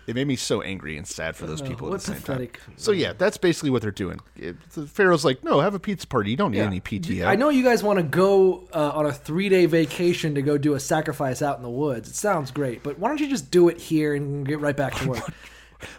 [0.07, 2.59] It made me so angry and sad for those Oh, people at the same pathetic.
[2.63, 2.75] time.
[2.77, 4.19] So yeah, that's basically what they're doing.
[4.35, 6.29] It, the Pharaoh's like, no, have a pizza party.
[6.31, 6.65] You don't need Yeah.
[6.65, 7.25] any PTO.
[7.25, 10.57] I know you guys want to go uh, on a three day vacation to go
[10.59, 12.07] do a sacrifice out in the woods.
[12.09, 14.93] It sounds great, but why don't you just do it here and get right back
[14.97, 15.33] to work?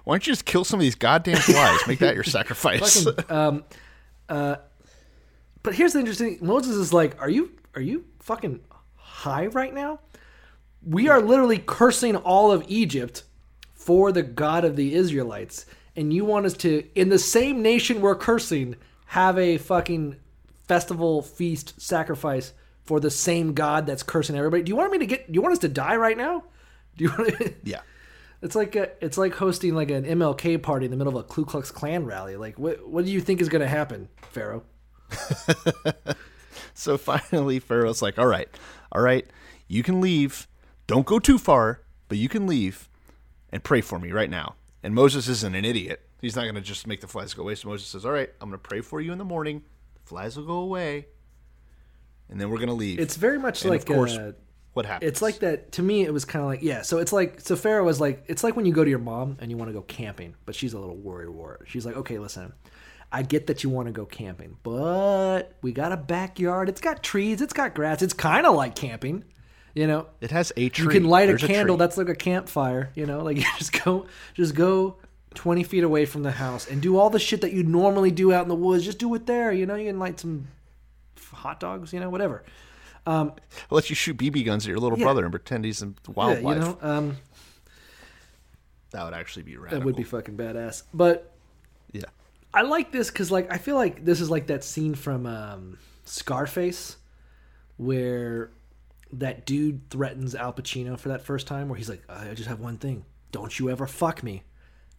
[0.04, 1.80] Why don't you just kill some of these goddamn flies?
[1.88, 3.04] Make that your sacrifice.
[3.04, 3.64] Fucking, um,
[4.28, 4.56] uh,
[5.62, 8.60] but here's the interesting: Moses is like, "Are you are you fucking
[8.94, 9.98] high right now?
[10.84, 13.24] We are literally cursing all of Egypt
[13.86, 15.64] for the God of the Israelites,
[15.94, 18.76] and you want us to, in the same nation we're cursing,
[19.06, 20.16] have a fucking
[20.68, 22.52] festival feast sacrifice
[22.84, 24.64] for the same God that's cursing everybody?
[24.64, 25.26] Do you want me to get?
[25.26, 26.44] Do you want us to die right now?
[26.96, 27.38] Do you want?
[27.38, 27.80] To, yeah.
[28.42, 31.26] It's like a, it's like hosting like an MLK party in the middle of a
[31.26, 32.36] Ku Klux Klan rally.
[32.36, 34.62] Like, what what do you think is going to happen, Pharaoh?
[36.76, 38.48] So finally, Pharaoh's like, all right,
[38.92, 39.26] all right,
[39.66, 40.46] you can leave.
[40.86, 42.88] Don't go too far, but you can leave
[43.56, 44.54] and pray for me right now.
[44.82, 46.06] And Moses isn't an idiot.
[46.20, 47.54] He's not going to just make the flies go away.
[47.54, 49.62] So Moses says, all right, I'm going to pray for you in the morning.
[49.94, 51.06] The flies will go away.
[52.28, 53.00] And then we're going to leave.
[53.00, 54.32] It's very much And like of course, uh,
[54.74, 55.08] what happens?
[55.08, 56.02] It's like that to me.
[56.02, 56.82] It was kind of like yeah.
[56.82, 59.38] So it's like so Pharaoh was like it's like when you go to your mom
[59.40, 61.30] and you want to go camping, but she's a little worried.
[61.30, 61.64] War.
[61.66, 62.52] She's like, okay, listen,
[63.10, 66.68] I get that you want to go camping, but we got a backyard.
[66.68, 67.40] It's got trees.
[67.40, 68.02] It's got grass.
[68.02, 69.24] It's kind of like camping.
[69.76, 70.84] You know, It has a tree.
[70.84, 71.76] you can light There's a candle.
[71.76, 71.80] tree.
[71.84, 72.90] that's like a campfire.
[72.94, 74.96] You know, like you just go, just go
[75.34, 78.32] twenty feet away from the house and do all the shit that you normally do
[78.32, 78.84] out in the woods.
[78.86, 79.52] Just do it there.
[79.52, 80.46] You know, you can light some
[81.30, 81.92] hot dogs.
[81.92, 82.42] You know, whatever.
[83.06, 83.34] Um,
[83.70, 85.04] let you shoot BB guns at your little Yeah.
[85.04, 86.56] brother and pretend he's a yeah, wildlife.
[86.56, 87.16] you know, um,
[88.92, 89.78] that would actually be radical.
[89.78, 90.84] that would be fucking badass.
[90.94, 91.30] But
[91.92, 92.04] Yeah.
[92.54, 95.78] I like this because, like, I feel like this is like that scene from um,
[96.04, 96.96] Scarface,
[97.76, 98.50] where
[99.12, 102.60] that dude threatens Al Pacino for that first time, where he's like, "I just have
[102.60, 104.42] one thing: don't you ever fuck me,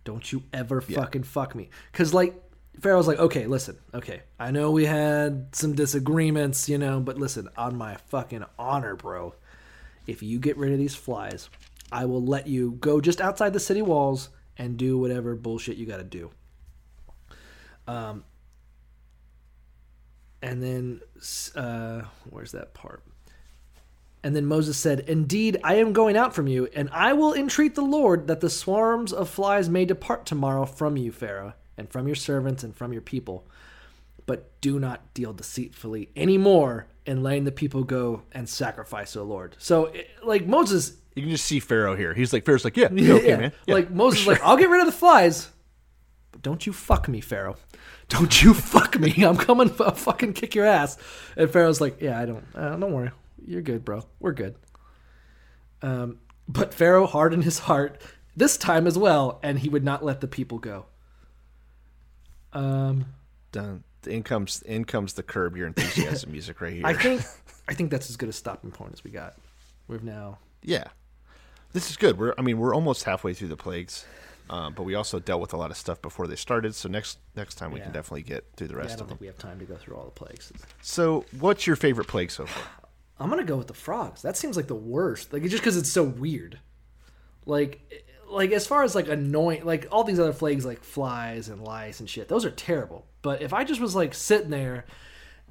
[0.04, 2.42] don't you ever fucking fuck me." Because like
[2.80, 7.50] Pharaoh's like, "Okay, listen, okay, I know we had some disagreements, you know, but listen,
[7.58, 9.36] on my fucking honor, bro,
[10.06, 11.50] if you get rid of these flies,
[11.92, 15.86] I will let you go just outside the city walls and do whatever bullshit you
[15.86, 16.32] got to do."
[17.88, 18.26] Um,
[20.42, 21.02] and then
[21.56, 23.04] uh, where's that part?
[24.24, 27.76] And then Moses said, Indeed, I am going out from you, and I will entreat
[27.76, 32.08] the Lord that the swarms of flies may depart tomorrow from you, Pharaoh, and from
[32.08, 33.46] your servants and from your people.
[34.26, 39.20] But do not deal deceitfully any more in letting the people go and sacrifice to
[39.20, 39.56] the Lord.
[39.60, 42.14] So, it- like Moses, You can just see Pharaoh here.
[42.14, 43.52] He's like Pharaoh's like, yeah, yeah, okay, yeah, man.
[43.66, 44.34] Yeah, like Moses, sure.
[44.34, 45.50] like I'll get rid of the flies,
[46.32, 47.56] but don't you fuck me, Pharaoh.
[48.10, 49.14] Don't you fuck me.
[49.24, 49.72] I'm coming.
[49.80, 50.98] I'll fucking kick your ass.
[51.38, 52.44] And Pharaoh's like, yeah, I don't.
[52.56, 53.12] Uh, don't worry.
[53.48, 54.04] You're good, bro.
[54.20, 54.56] We're good.
[55.82, 58.02] Um, but Pharaoh hardened his heart
[58.36, 60.86] this time as well, and he would not let the people go.
[62.54, 63.06] Um,
[63.52, 63.84] Done.
[64.06, 66.86] In comes in comes the curb your enthusiasm music right here.
[66.86, 67.22] I think
[67.68, 69.36] I think that's as good a stopping point as we got.
[69.88, 70.86] We've now yeah,
[71.74, 72.18] this is good.
[72.18, 74.06] We're I mean we're almost halfway through the plagues,
[74.50, 76.74] um, but we also dealt with a lot of stuff before they started.
[76.76, 79.10] So next next time we can definitely get through the yeah, I rest don't of
[79.10, 79.18] them.
[79.20, 80.54] we have time to go through all the plagues.
[80.82, 82.87] So what's your favorite plague so far?
[83.20, 84.22] I'm gonna go with the frogs.
[84.22, 85.34] That seems like the worst.
[85.34, 86.60] Like just because it's so weird.
[87.46, 91.64] Like, like as far as like annoying, like all these other plagues like flies and
[91.64, 92.28] lice and shit.
[92.28, 93.06] Those are terrible.
[93.22, 94.86] But if I just was like sitting there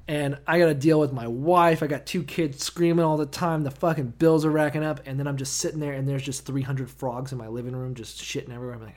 [0.07, 3.25] and I got to deal with my wife, I got two kids screaming all the
[3.25, 6.23] time, the fucking bills are racking up, and then I'm just sitting there and there's
[6.23, 8.75] just 300 frogs in my living room just shitting everywhere.
[8.75, 8.95] I'm like,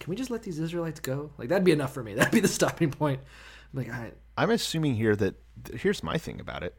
[0.00, 1.30] can we just let these Israelites go?
[1.36, 2.14] Like that'd be enough for me.
[2.16, 3.20] That'd be the stopping point.
[3.72, 5.34] I'm like, right, I'm assuming here that
[5.74, 6.74] here's my thing about it.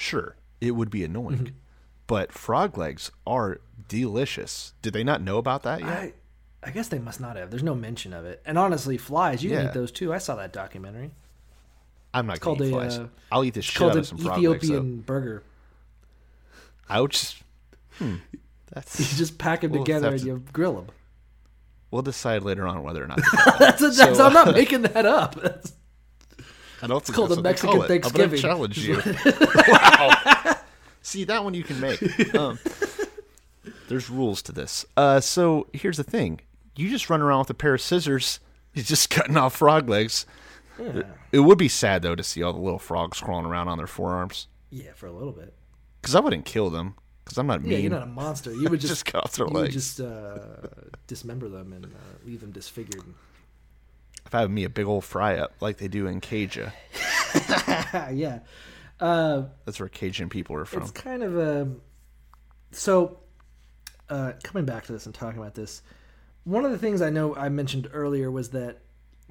[0.00, 1.52] Sure, it would be annoying,
[2.06, 4.72] but frog legs are delicious.
[4.80, 5.88] Did they not know about that yet?
[5.88, 6.12] I,
[6.62, 7.50] I guess they must not have.
[7.50, 8.40] There's no mention of it.
[8.46, 10.10] And honestly, flies, you can eat those too.
[10.10, 11.10] I saw that documentary.
[12.14, 12.76] I'm not gonna called eat a.
[12.76, 12.98] flies.
[12.98, 14.64] Uh, I'll eat the it's shit called out of some frog legs.
[14.64, 15.42] Ethiopian burger.
[16.88, 17.42] Ouch.
[17.98, 18.16] Hmm.
[18.76, 20.86] You just pack them We'll together and to- you grill them.
[21.90, 23.18] We'll decide later on whether or not.
[23.18, 23.54] to.
[23.58, 25.34] That's, a, that's So, I'm not making that up.
[25.42, 25.72] That's,
[26.82, 28.04] I don't think called a Mexican it.
[28.06, 28.96] I'm gonna challenge you.
[29.68, 30.56] wow.
[31.02, 32.00] See that one you can make.
[32.34, 32.58] Um,
[33.88, 34.84] there's rules to this.
[34.96, 36.40] Uh, so here's the thing:
[36.76, 38.40] you just run around with a pair of scissors.
[38.74, 40.26] You're just cutting off frog legs.
[41.32, 43.86] It would be sad though to see all the little frogs crawling around on their
[43.86, 44.46] forearms.
[44.70, 45.52] yeah, for a little bit.
[46.00, 46.94] Because I wouldn't kill them.
[47.24, 47.80] Because I'm not Yeah, mean.
[47.82, 48.50] you're not a monster.
[48.52, 49.74] You would just, Just cut off their you would legs.
[49.74, 50.38] just uh,
[51.06, 51.88] dismember them and uh,
[52.24, 53.02] leave them disfigured.
[54.30, 56.70] If I have me a big old fry up like they do in Cajun.
[58.14, 58.38] yeah.
[59.00, 60.82] Uh, That's where Cajun people are from.
[60.82, 61.68] it's kind of a
[62.70, 63.18] so
[64.08, 65.82] uh, coming back to this and talking about this
[66.44, 68.78] one of the things i know i mentioned earlier was that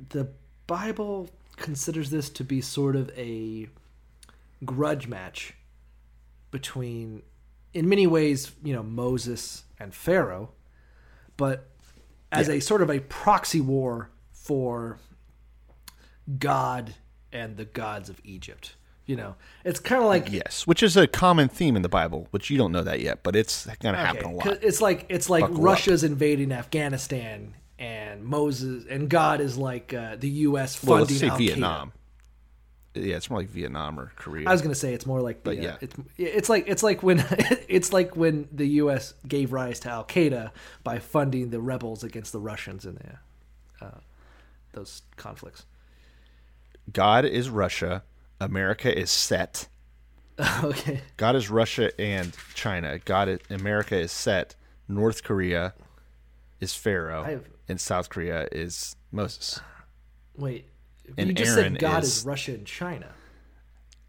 [0.09, 0.27] the
[0.67, 3.67] bible considers this to be sort of a
[4.65, 5.53] grudge match
[6.51, 7.21] between
[7.73, 10.49] in many ways you know moses and pharaoh
[11.37, 11.69] but
[12.31, 14.09] as a sort of a proxy war
[14.49, 14.97] for
[16.39, 16.95] god
[17.31, 21.07] and the gods of egypt you know it's kind of like Yes, which is a
[21.07, 23.99] common theme in the Bible, which you don't know that yet, but it's going to
[23.99, 24.45] happen a lot.
[24.61, 25.63] It's like it's like Buckle up.
[25.63, 30.75] Russia's invading Afghanistan, and Moses and God is like uh, the U.S.
[30.75, 31.37] funding Well, let's say Al-Qaeda.
[31.37, 31.93] Vietnam.
[32.93, 34.47] Yeah, it's more like Vietnam or Korea.
[34.47, 35.77] I was gonna say it's more like, the, But uh, yeah.
[35.81, 37.23] it's it's like it's like when
[37.67, 39.13] it's like when the U.S.
[39.27, 40.51] gave rise to Al Qaeda
[40.83, 43.99] by funding the rebels against the Russians in the, uh,
[44.73, 45.65] those conflicts.
[46.91, 48.03] God is Russia.
[48.39, 49.67] America is set.
[50.63, 52.97] okay, God is Russia and China.
[52.99, 54.55] God, is, America is set.
[54.87, 55.73] North Korea
[56.59, 59.59] is Pharaoh, I have- and South Korea is Moses.
[60.35, 60.65] wait.
[61.17, 63.07] And you just Aaron said God is, is- Russia and China.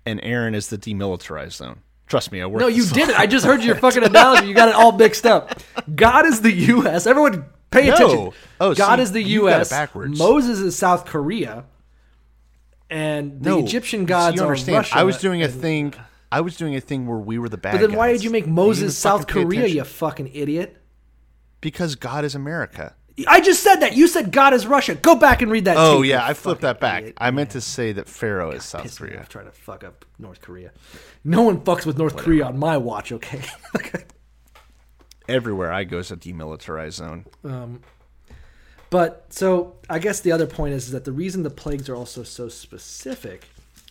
[0.07, 1.81] And Aaron is the demilitarized zone.
[2.07, 2.61] Trust me, I worked.
[2.61, 3.19] No, you did it.
[3.19, 4.49] I just heard your fucking analogy.
[4.49, 5.61] You got it all mixed up.
[5.95, 7.07] God is the U.S.
[7.07, 7.95] Everyone, pay No.
[7.95, 8.31] attention.
[8.61, 9.71] Oh, God see, is the you got it U.S.
[9.71, 10.19] backwards.
[10.19, 11.65] Moses is South Korea,
[12.89, 14.77] and the No, Egyptian gods you are understand.
[14.79, 14.97] Russia.
[14.99, 15.95] I was doing a and- thing.
[16.33, 17.73] I was doing a thing where we were the bad.
[17.73, 19.67] But then why did you make Moses South Korea?
[19.67, 20.77] You fucking idiot.
[21.61, 22.95] Because God is America.
[23.27, 23.97] I just said that.
[23.97, 24.95] You said God is Russia.
[24.95, 25.77] Go back and read that.
[25.77, 27.01] Oh yeah, I flipped that back.
[27.03, 27.19] idiot.
[27.21, 29.27] I meant to say that Pharaoh is South Korea.
[29.29, 30.71] trying to fuck up North Korea.
[31.25, 33.11] No one fucks with North Korea on my watch.
[33.13, 33.43] Okay.
[35.31, 37.25] Everywhere I go is a demilitarized zone.
[37.45, 37.81] Um,
[38.91, 42.25] but so I guess the other point is, that the reason the plagues are also
[42.25, 43.49] so specific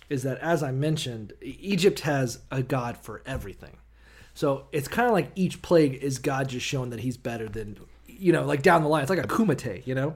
[0.10, 3.78] is that as I mentioned, Egypt has a god for everything.
[4.34, 7.78] So it's kind of like each plague is God just showing that he's better than,
[8.08, 9.02] you know, like down the line.
[9.02, 10.16] It's like a kumite, you know?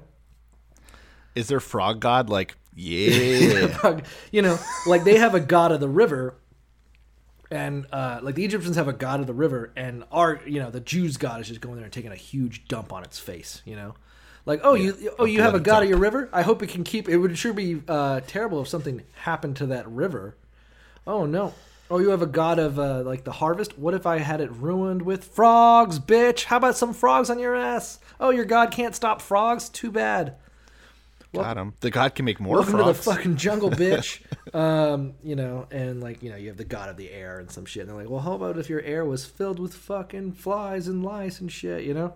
[1.35, 2.29] Is there frog god?
[2.29, 3.99] Like, yeah.
[4.31, 6.35] you know, like they have a god of the river,
[7.53, 10.71] and uh, like the Egyptians have a god of the river, and our, you know,
[10.71, 13.61] the Jews' god is just going there and taking a huge dump on its face,
[13.63, 13.93] you know?
[14.45, 16.29] Like, oh, you, oh, you have a god of your river?
[16.33, 17.07] I hope it can keep.
[17.07, 20.35] It would sure be uh, terrible if something happened to that river.
[21.07, 21.53] Oh no.
[21.89, 23.77] Oh, you have a god of uh, like the harvest.
[23.77, 26.45] What if I had it ruined with frogs, bitch?
[26.45, 27.99] How about some frogs on your ass?
[28.19, 29.69] Oh, your god can't stop frogs.
[29.69, 30.35] Too bad.
[31.41, 31.73] Got him.
[31.79, 32.99] The god can make more Welcome frogs.
[32.99, 34.21] to the fucking jungle, bitch.
[34.55, 37.49] um, you know, and like you know, you have the god of the air and
[37.49, 37.81] some shit.
[37.81, 41.03] And they're like, well, how about if your air was filled with fucking flies and
[41.03, 41.83] lice and shit?
[41.83, 42.13] You know,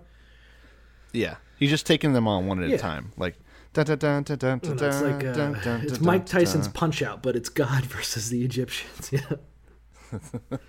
[1.14, 2.76] yeah, he's just taking them on one at Yeah.
[2.76, 3.11] a time.
[3.18, 3.35] Like,
[3.73, 6.26] dun, dun, dun, dun, dun, dun, And it's like uh, dun, dun, it's dun, Mike
[6.26, 6.68] Tyson's.
[6.68, 9.11] Punch Out, but it's God versus the Egyptians.
[10.11, 10.60] Know.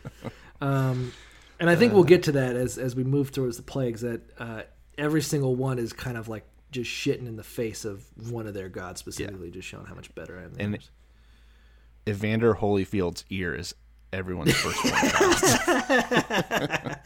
[0.61, 1.13] um,
[1.61, 4.01] and I think we'll get to that as as we move towards the plagues.
[4.01, 4.63] That uh,
[4.97, 8.55] every single one is kind of like just shitting in the face of one of
[8.55, 10.53] their gods specifically, just showing how much better I am.
[10.55, 10.89] than And.
[12.09, 13.75] Evander Holyfield's ear is
[14.15, 14.95] everyone's first one.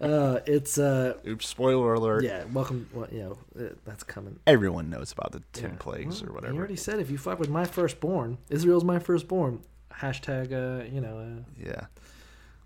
[0.00, 2.24] uh, it's uh, Oops, spoiler alert.
[2.24, 2.44] yeah.
[2.52, 2.88] Welcome.
[2.92, 4.38] Well, you know, uh, that's coming.
[4.46, 5.76] Everyone knows about the ten Yeah.
[5.78, 6.52] plagues or Well, whatever.
[6.54, 9.60] You already said if you fuck with my firstborn, Israel's my firstborn.
[9.92, 11.86] Hashtag, uh, you know, uh, Yeah,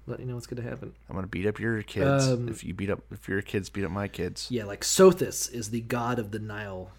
[0.06, 0.94] let you know what's going to happen.
[1.08, 3.84] I'm gonna beat up your kids Um, if you beat up if your kids beat
[3.84, 4.48] up my kids.
[4.50, 6.90] Yeah, like Sothis is the god of the Nile,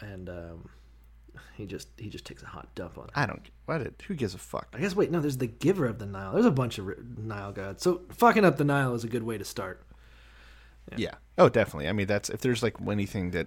[0.00, 0.68] and um,
[1.56, 3.10] he just he just takes a hot dump on it.
[3.14, 3.42] I don't.
[3.66, 3.80] What?
[3.82, 4.68] It, who gives a fuck?
[4.74, 6.32] I guess wait, no, there's the giver of the Nile.
[6.32, 7.82] There's a bunch of Nile gods.
[7.82, 9.82] So fucking up the Nile is a good way to start.
[10.96, 11.14] Yeah.
[11.38, 11.88] Oh, definitely.
[11.88, 13.46] I mean, that's if there's like anything that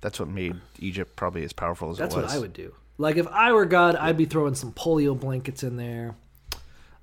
[0.00, 2.24] that's what made Egypt probably as powerful as That's it was.
[2.26, 2.74] That's what I would do.
[2.98, 6.16] Like if I were God, I'd be throwing some polio blankets in there.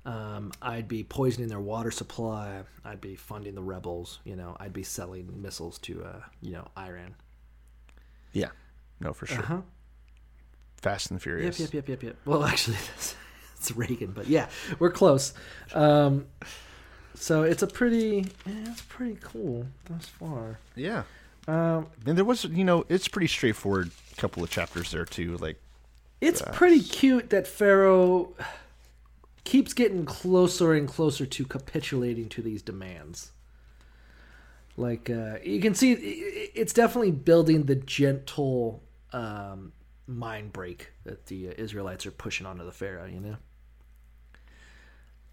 [0.06, 2.62] Um, I'd be poisoning their water supply.
[2.84, 4.20] I'd be funding the rebels.
[4.24, 7.16] You know, I'd be selling missiles to uh, you know Iran.
[8.32, 8.50] Yeah.
[9.00, 9.40] No, for sure.
[9.40, 9.60] Uh-huh.
[10.80, 11.58] Fast and Furious.
[11.58, 12.02] yep, yep, yep, yep.
[12.02, 12.16] Yep.
[12.24, 13.16] Well, actually, it's,
[13.56, 15.34] it's Reagan, but yeah, we're close.
[15.74, 16.26] Um,
[17.14, 20.58] so it's a pretty, yeah, it's pretty cool thus far.
[20.76, 21.02] Yeah.
[21.48, 23.90] Um, And there was, you know, it's pretty straightforward.
[24.12, 25.36] A couple of chapters there too.
[25.38, 25.60] Like,
[26.20, 28.34] it's pretty cute that Pharaoh
[29.46, 33.32] keeps getting closer and closer to capitulating to these demands.
[34.76, 38.82] Like uh, you can see, it's definitely building the gentle
[39.12, 39.72] um,
[40.06, 43.06] mind break that the Israelites are pushing onto the Pharaoh.
[43.06, 43.36] You know,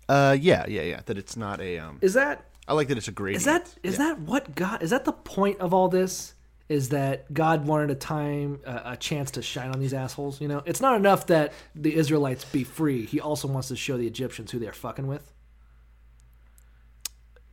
[0.08, 1.02] uh, yeah, yeah, yeah.
[1.06, 1.80] That it's not a.
[1.80, 3.42] Um, is that I like that it's a gradient.
[3.42, 6.36] Is that is that what God is that the point of all this?
[6.70, 10.40] Is that God wanted a time uh, a chance to shine on these assholes?
[10.40, 13.06] You know, it's not enough that the Israelites be free.
[13.06, 15.32] He also wants to show the Egyptians who they're fucking with.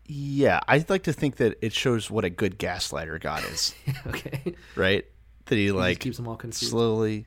[0.06, 3.74] Yeah, I'd like to think that it shows what a good gaslighter God is.
[4.06, 5.04] okay, right?
[5.46, 6.70] That he like keeps them all confused.
[6.70, 7.26] slowly.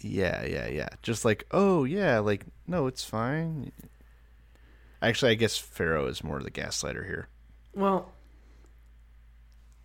[0.00, 0.88] Yeah, yeah, yeah.
[1.02, 3.72] Just like, oh yeah, like no, it's fine.
[5.02, 7.28] Actually, I guess Pharaoh is more of the gaslighter here.
[7.74, 8.10] well,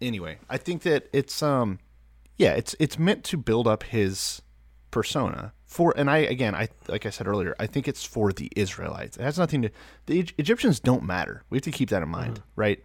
[0.02, 1.80] Anyway, I think that it's um,
[2.38, 4.42] yeah, it's it's meant to build up his
[4.92, 8.50] persona for, and I again, I like I said earlier, I think it's for the
[8.56, 9.18] Israelites.
[9.18, 9.70] It has nothing to.
[10.06, 11.44] The Egy- Egyptians don't matter.
[11.50, 12.84] We have to keep that in mind, right?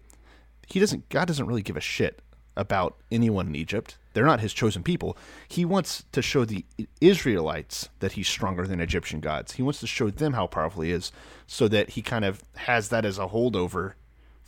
[0.67, 1.09] He doesn't.
[1.09, 2.21] God doesn't really give a shit
[2.57, 3.97] about anyone in Egypt.
[4.13, 5.17] They're not his chosen people.
[5.49, 6.65] He wants to show the
[7.01, 9.53] Israelites that he's stronger than Egyptian gods.
[9.53, 11.13] He wants to show them how powerful he is,
[11.47, 13.93] so that he kind of has that as a holdover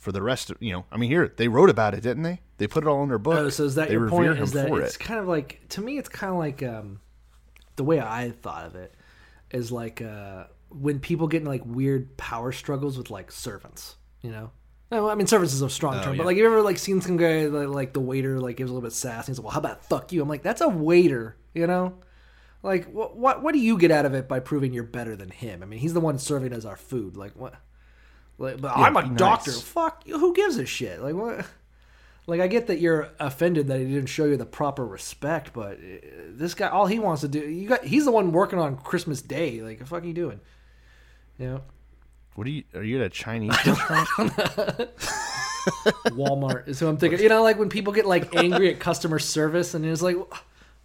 [0.03, 0.85] for the rest of you know.
[0.91, 2.41] I mean, here they wrote about it, didn't they?
[2.57, 3.35] They put it all in their book.
[3.35, 4.37] oh, so is that they your point?
[4.37, 4.99] Is that it's it.
[4.99, 5.97] kind of like to me?
[5.97, 6.99] It's kind of like um,
[7.77, 8.93] the way I thought of it
[9.51, 13.95] is like uh, when people get in like weird power struggles with like servants.
[14.21, 14.51] You know,
[14.91, 16.17] no, I mean servants is a strong term, Oh, yeah.
[16.17, 18.73] but like you ever like seen some guy like, like the waiter like gives a
[18.73, 20.69] little bit sass and he's like, "Well, how about fuck you?" I'm like, that's a
[20.69, 21.95] waiter, you know.
[22.61, 25.29] Like what what what do you get out of it by proving you're better than
[25.29, 25.61] him?
[25.63, 27.17] I mean, he's the one serving us our food.
[27.17, 27.55] Like what?
[28.43, 29.17] Like, but I'm a nice.
[29.17, 29.51] doctor.
[29.51, 30.19] Fuck you.
[30.19, 31.01] Who gives a shit?
[31.01, 31.45] Like what?
[32.27, 35.73] Like I get that you're offended that he didn't show you the proper respect, but
[35.73, 38.77] uh, this guy, all he wants to do, you got, he's the one working on
[38.77, 39.61] Christmas Day.
[39.61, 40.39] Like, the fuck are you doing?
[41.37, 41.61] You know,
[42.35, 42.63] What are you?
[42.75, 44.31] Are you at a Chinese restaurant?
[46.15, 47.19] Walmart is who I'm thinking.
[47.19, 50.15] You know, like when people get like angry at customer service, and it's like,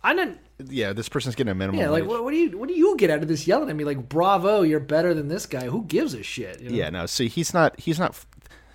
[0.09, 0.39] I didn't.
[0.71, 1.79] yeah, this person's getting a minimum.
[1.81, 2.09] Yeah, like wage.
[2.09, 3.85] what, what do you what do you get out of this yelling at me?
[3.85, 5.67] Like, bravo, you're better than this guy.
[5.67, 6.61] Who gives a shit?
[6.61, 6.77] you know?
[6.77, 7.05] Yeah, no.
[7.07, 7.79] See, he's not.
[7.79, 8.19] He's not.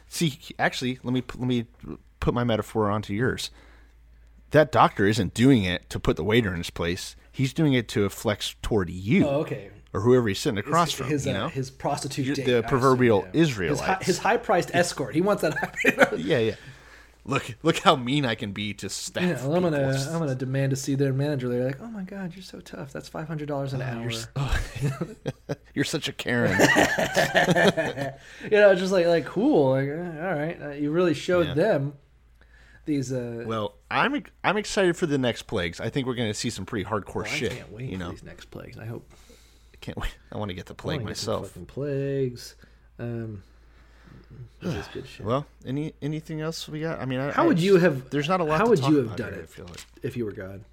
[0.07, 1.65] See, actually, let me let me
[2.19, 3.49] put my metaphor onto yours.
[4.51, 7.15] That doctor isn't doing it to put the waiter in his place.
[7.31, 9.25] He's doing it to flex toward you.
[9.27, 9.71] Oh, okay.
[9.91, 11.07] or whoever he's sitting across his, from.
[11.07, 13.41] his, you uh, his prostitute, date, the assume, proverbial yeah.
[13.41, 15.15] His, hi- his high-priced escort.
[15.15, 15.55] He wants that.
[15.55, 16.55] High, yeah, yeah.
[17.25, 19.23] Look, look how mean I can be to staff.
[19.23, 20.13] yeah, well, I'm gonna, people.
[20.13, 21.47] I'm gonna demand to see their manager.
[21.47, 22.91] They're like, "Oh my god, you're so tough.
[22.91, 24.11] That's five hundred dollars an hour."
[25.73, 26.51] You're such a Karen.
[28.43, 29.71] you know, just like, like cool.
[29.71, 31.53] Like, eh, all right, uh, you really showed Yeah.
[31.53, 31.93] them
[32.85, 33.11] these.
[33.13, 35.79] Uh, well, I'm I'm excited for the next plagues.
[35.79, 37.51] I think we're to see some pretty hardcore well, I shit.
[37.53, 38.77] can't wait you for know, these next plagues.
[38.77, 39.09] I hope.
[39.73, 40.15] I can't wait.
[40.31, 41.47] I want to get the plague get myself.
[41.49, 42.55] fucking plagues.
[42.99, 43.43] Um,
[44.61, 45.25] this is good shit.
[45.25, 46.99] Well, any anything else we got?
[46.99, 48.09] I mean, I, How I would you have?
[48.09, 48.59] There's not a lot.
[48.59, 49.43] How would you have done here, it?
[49.43, 50.63] I feel like if you were God?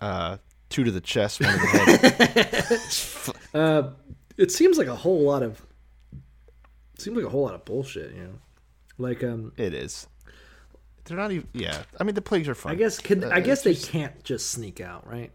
[0.00, 0.36] uh,
[0.68, 1.68] two to the chest, one to the
[2.34, 2.80] head.
[3.54, 3.90] Uh,
[4.36, 5.64] it seems like a whole lot of.
[6.98, 8.14] Seems like a whole lot of bullshit.
[8.14, 8.38] You know,
[8.98, 10.06] like um, it is.
[11.04, 11.48] They're not even.
[11.54, 12.72] Yeah, I mean the plagues are fun.
[12.72, 15.30] I guess could Uh, I guess they just- can't just sneak out, right?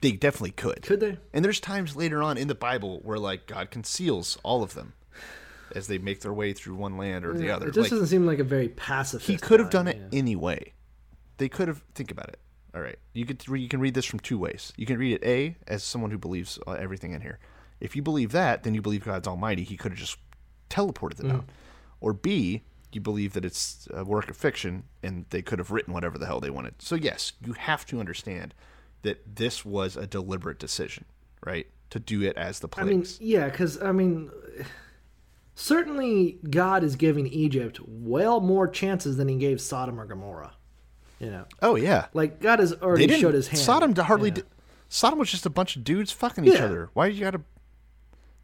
[0.00, 0.82] They definitely could.
[0.82, 1.18] Could they?
[1.32, 4.94] And there's times later on in the Bible where like God conceals all of them
[5.74, 7.66] as they make their way through one land or the other.
[7.68, 9.28] It just Like, doesn't seem like a very pacifist.
[9.28, 10.18] he could have done it yeah.
[10.18, 10.72] anyway.
[11.38, 11.82] They could have.
[11.94, 12.38] Think about it.
[12.74, 14.72] All right, you could re- you can read this from two ways.
[14.76, 17.38] You can read it a as someone who believes uh, everything in here.
[17.80, 19.62] If you believe that, then you believe God's almighty.
[19.64, 20.16] He could have just
[20.70, 21.34] teleported them Mm.
[21.34, 21.44] out.
[22.00, 22.62] Or b
[22.92, 26.26] you believe that it's a work of fiction and they could have written whatever the
[26.26, 26.74] hell they wanted.
[26.80, 28.52] So yes, you have to understand
[29.00, 31.06] that this was a deliberate decision,
[31.44, 31.66] right?
[31.90, 34.30] To do it as the I mean, yeah, because I mean,
[35.54, 40.52] certainly God is giving Egypt well more chances than He gave Sodom or Gomorrah.
[41.18, 43.62] You know, oh yeah, like God has already showed His hand.
[43.62, 44.30] Sodom hardly.
[44.30, 44.34] Yeah.
[44.36, 44.46] Did,
[44.88, 46.90] Sodom was just a bunch of dudes fucking each other.
[46.94, 47.42] Why did you gotta?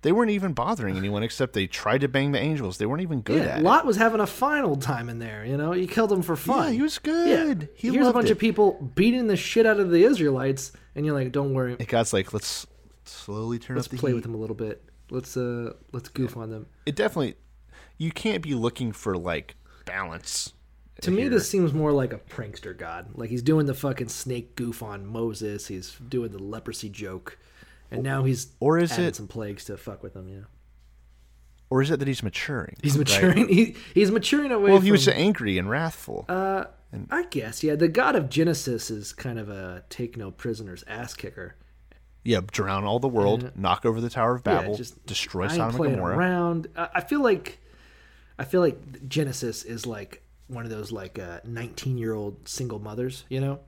[0.02, 2.78] They weren't even bothering anyone except they tried to bang the angels.
[2.78, 5.44] They weren't even good Yeah, at Lot was having a fine old time in there.
[5.44, 6.68] You know, he killed him for fun.
[6.68, 7.62] Yeah, he was good.
[7.62, 7.66] Yeah.
[7.74, 8.32] He Here's a bunch it.
[8.32, 11.76] of people beating the shit out of the Israelites, and you're like, don't worry.
[11.78, 12.66] And God's like, let's
[13.04, 14.14] slowly turn let's up the play heat.
[14.14, 14.84] with them a little bit.
[15.10, 16.66] Let's uh, let's goof on them.
[16.86, 17.36] It definitely.
[17.96, 20.52] You can't be looking for like balance.
[21.02, 23.10] To me, this seems more like a prankster god.
[23.14, 25.68] Like he's doing the fucking snake goof on Moses.
[25.68, 27.38] He's doing the leprosy joke,
[27.90, 30.28] and now he's Or is adding it- some plagues to fuck with him?
[30.28, 30.42] Yeah,
[31.70, 32.76] or is it that he's maturing?
[32.82, 33.06] he's right?
[33.08, 33.48] maturing.
[33.48, 34.70] He, he's maturing away.
[34.70, 36.24] Well, from, he was angry and wrathful.
[36.28, 37.76] Uh, and, I guess yeah.
[37.76, 41.54] The god of Genesis is kind of a take no prisoners ass kicker.
[42.28, 45.80] Yeah, drown all the world, knock over the Tower of Babel, Yeah, just destroy Sodom
[45.80, 46.14] and Gomorrah.
[46.14, 46.66] around.
[46.76, 47.58] I, feel like,
[48.38, 52.80] I feel like Genesis is like one of those like uh, nineteen year old single
[52.80, 53.60] mothers, you know,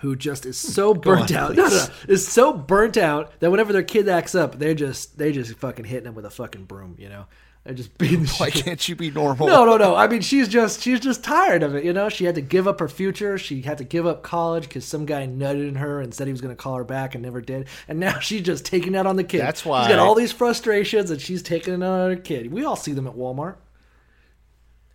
[0.00, 1.56] who just is so burnt on, out.
[1.56, 5.30] No, no, is so burnt out that whenever their kid acts up, they're just they
[5.30, 7.26] just fucking hitting them with a fucking broom, you know.
[7.68, 8.22] They're just beating.
[8.22, 8.64] the Why shit.
[8.64, 9.46] can't you be normal?
[9.46, 9.94] No, no, no.
[9.94, 11.84] I mean, she's just she's just tired of it.
[11.84, 13.36] You know, she had to give up her future.
[13.36, 16.32] She had to give up college because some guy nutted in her and said he
[16.32, 17.68] was going to call her back and never did.
[17.86, 19.42] And now she's just taking it out on the kid.
[19.42, 22.50] That's why she's got all these frustrations and she's taking it out on her kid.
[22.50, 23.56] We all see them at Walmart.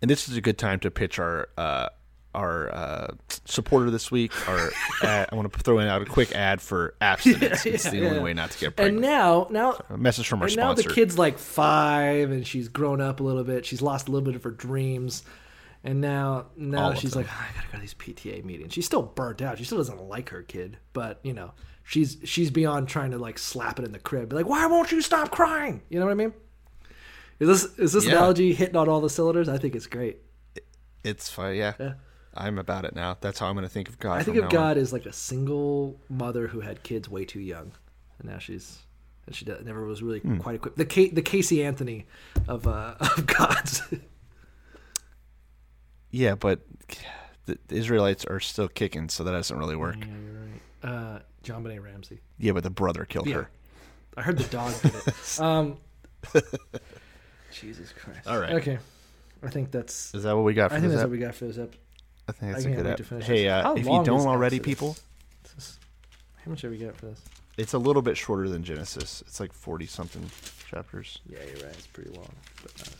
[0.02, 1.90] And this is a good time to pitch our uh,
[2.34, 3.06] our uh,
[3.44, 4.32] supporter this week.
[4.48, 4.70] Our
[5.02, 7.64] ad, I want to throw in out a quick ad for abstinence.
[7.66, 8.96] it's the Yeah, only way not to get pregnant.
[8.96, 12.68] And now, now, a message from our and now the kid's like five and she's
[12.68, 13.64] grown up a little bit.
[13.66, 15.22] She's lost a little bit of her dreams.
[15.86, 17.22] And now, now she's them.
[17.24, 18.72] like, "Oh, I gotta go to these PTA meetings.
[18.72, 19.58] She's still burnt out.
[19.58, 21.52] She still doesn't like her kid, but you know,
[21.82, 24.30] she's she's beyond trying to like slap it in the crib.
[24.30, 25.82] Be like, why won't you stop crying?
[25.90, 26.32] You know what I mean?
[27.38, 28.12] Is this is this Yeah.
[28.12, 29.46] analogy hitting on all the cylinders?
[29.46, 30.18] I think it's great.
[31.02, 31.56] It's fine.
[31.56, 31.74] Yeah.
[31.78, 31.92] Yeah.
[32.36, 33.16] I'm about it now.
[33.20, 34.18] That's how I'm going to think of God.
[34.20, 34.52] I think of now on.
[34.52, 37.72] God as like a single mother who had kids way too young,
[38.18, 38.78] and now she's
[39.26, 40.38] and she never was really Hmm.
[40.38, 40.76] quite equipped.
[40.76, 42.06] The the Casey Anthony
[42.48, 43.82] of uh, of gods.
[46.10, 46.60] Yeah, but
[47.46, 49.96] the, Israelites are still kicking, so that doesn't really work.
[49.98, 50.40] Yeah, you're
[50.92, 51.14] right.
[51.16, 52.20] Uh, JonBenét Ramsey.
[52.38, 53.34] Yeah, but the brother killed Yeah.
[53.34, 53.50] her.
[54.16, 55.14] I heard the dog did it.
[55.40, 55.78] Um,
[57.52, 58.28] Jesus Christ.
[58.28, 58.52] All right.
[58.54, 58.78] Okay.
[59.42, 60.14] I think that's.
[60.14, 60.78] Is that what we got for this?
[60.78, 61.78] I think that's ep- what we got for this episode.
[62.28, 63.22] I think that's I a good app.
[63.22, 64.64] Hey, uh, if you don't already, Exodus?
[64.74, 64.96] people,
[66.44, 67.20] How much have we got for this?
[67.56, 69.22] it's a little bit shorter than Genesis.
[69.26, 70.30] It's like 40 something
[70.68, 71.20] chapters.
[71.26, 71.74] Yeah, you're right.
[71.74, 72.30] It's pretty long,
[72.62, 72.96] but nice.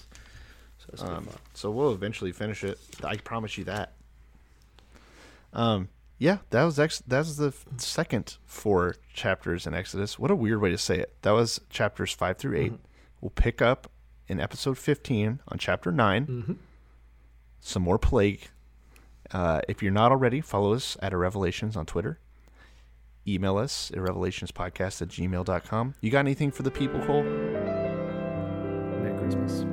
[0.99, 2.79] So Um, so we'll eventually finish it.
[3.03, 3.95] I promise you that.
[5.53, 5.89] Um,
[6.19, 10.19] yeah, that was ex- that was the f- second four chapters in Exodus.
[10.19, 11.15] What a weird way to say it.
[11.23, 12.77] That was chapters five through 8 Mm-hmm.
[13.21, 13.91] We'll pick up
[14.29, 16.53] in episode fifteen on chapter 9 Mm-hmm.
[17.61, 18.49] Some more plague.
[19.35, 22.21] Uh, if you're not already, follow us at Revelations on Twitter.
[23.27, 25.95] Email us at revelationspodcast at gmail.com.
[26.01, 27.25] You got anything for the people, Cole?
[29.03, 29.65] Merry Christmas.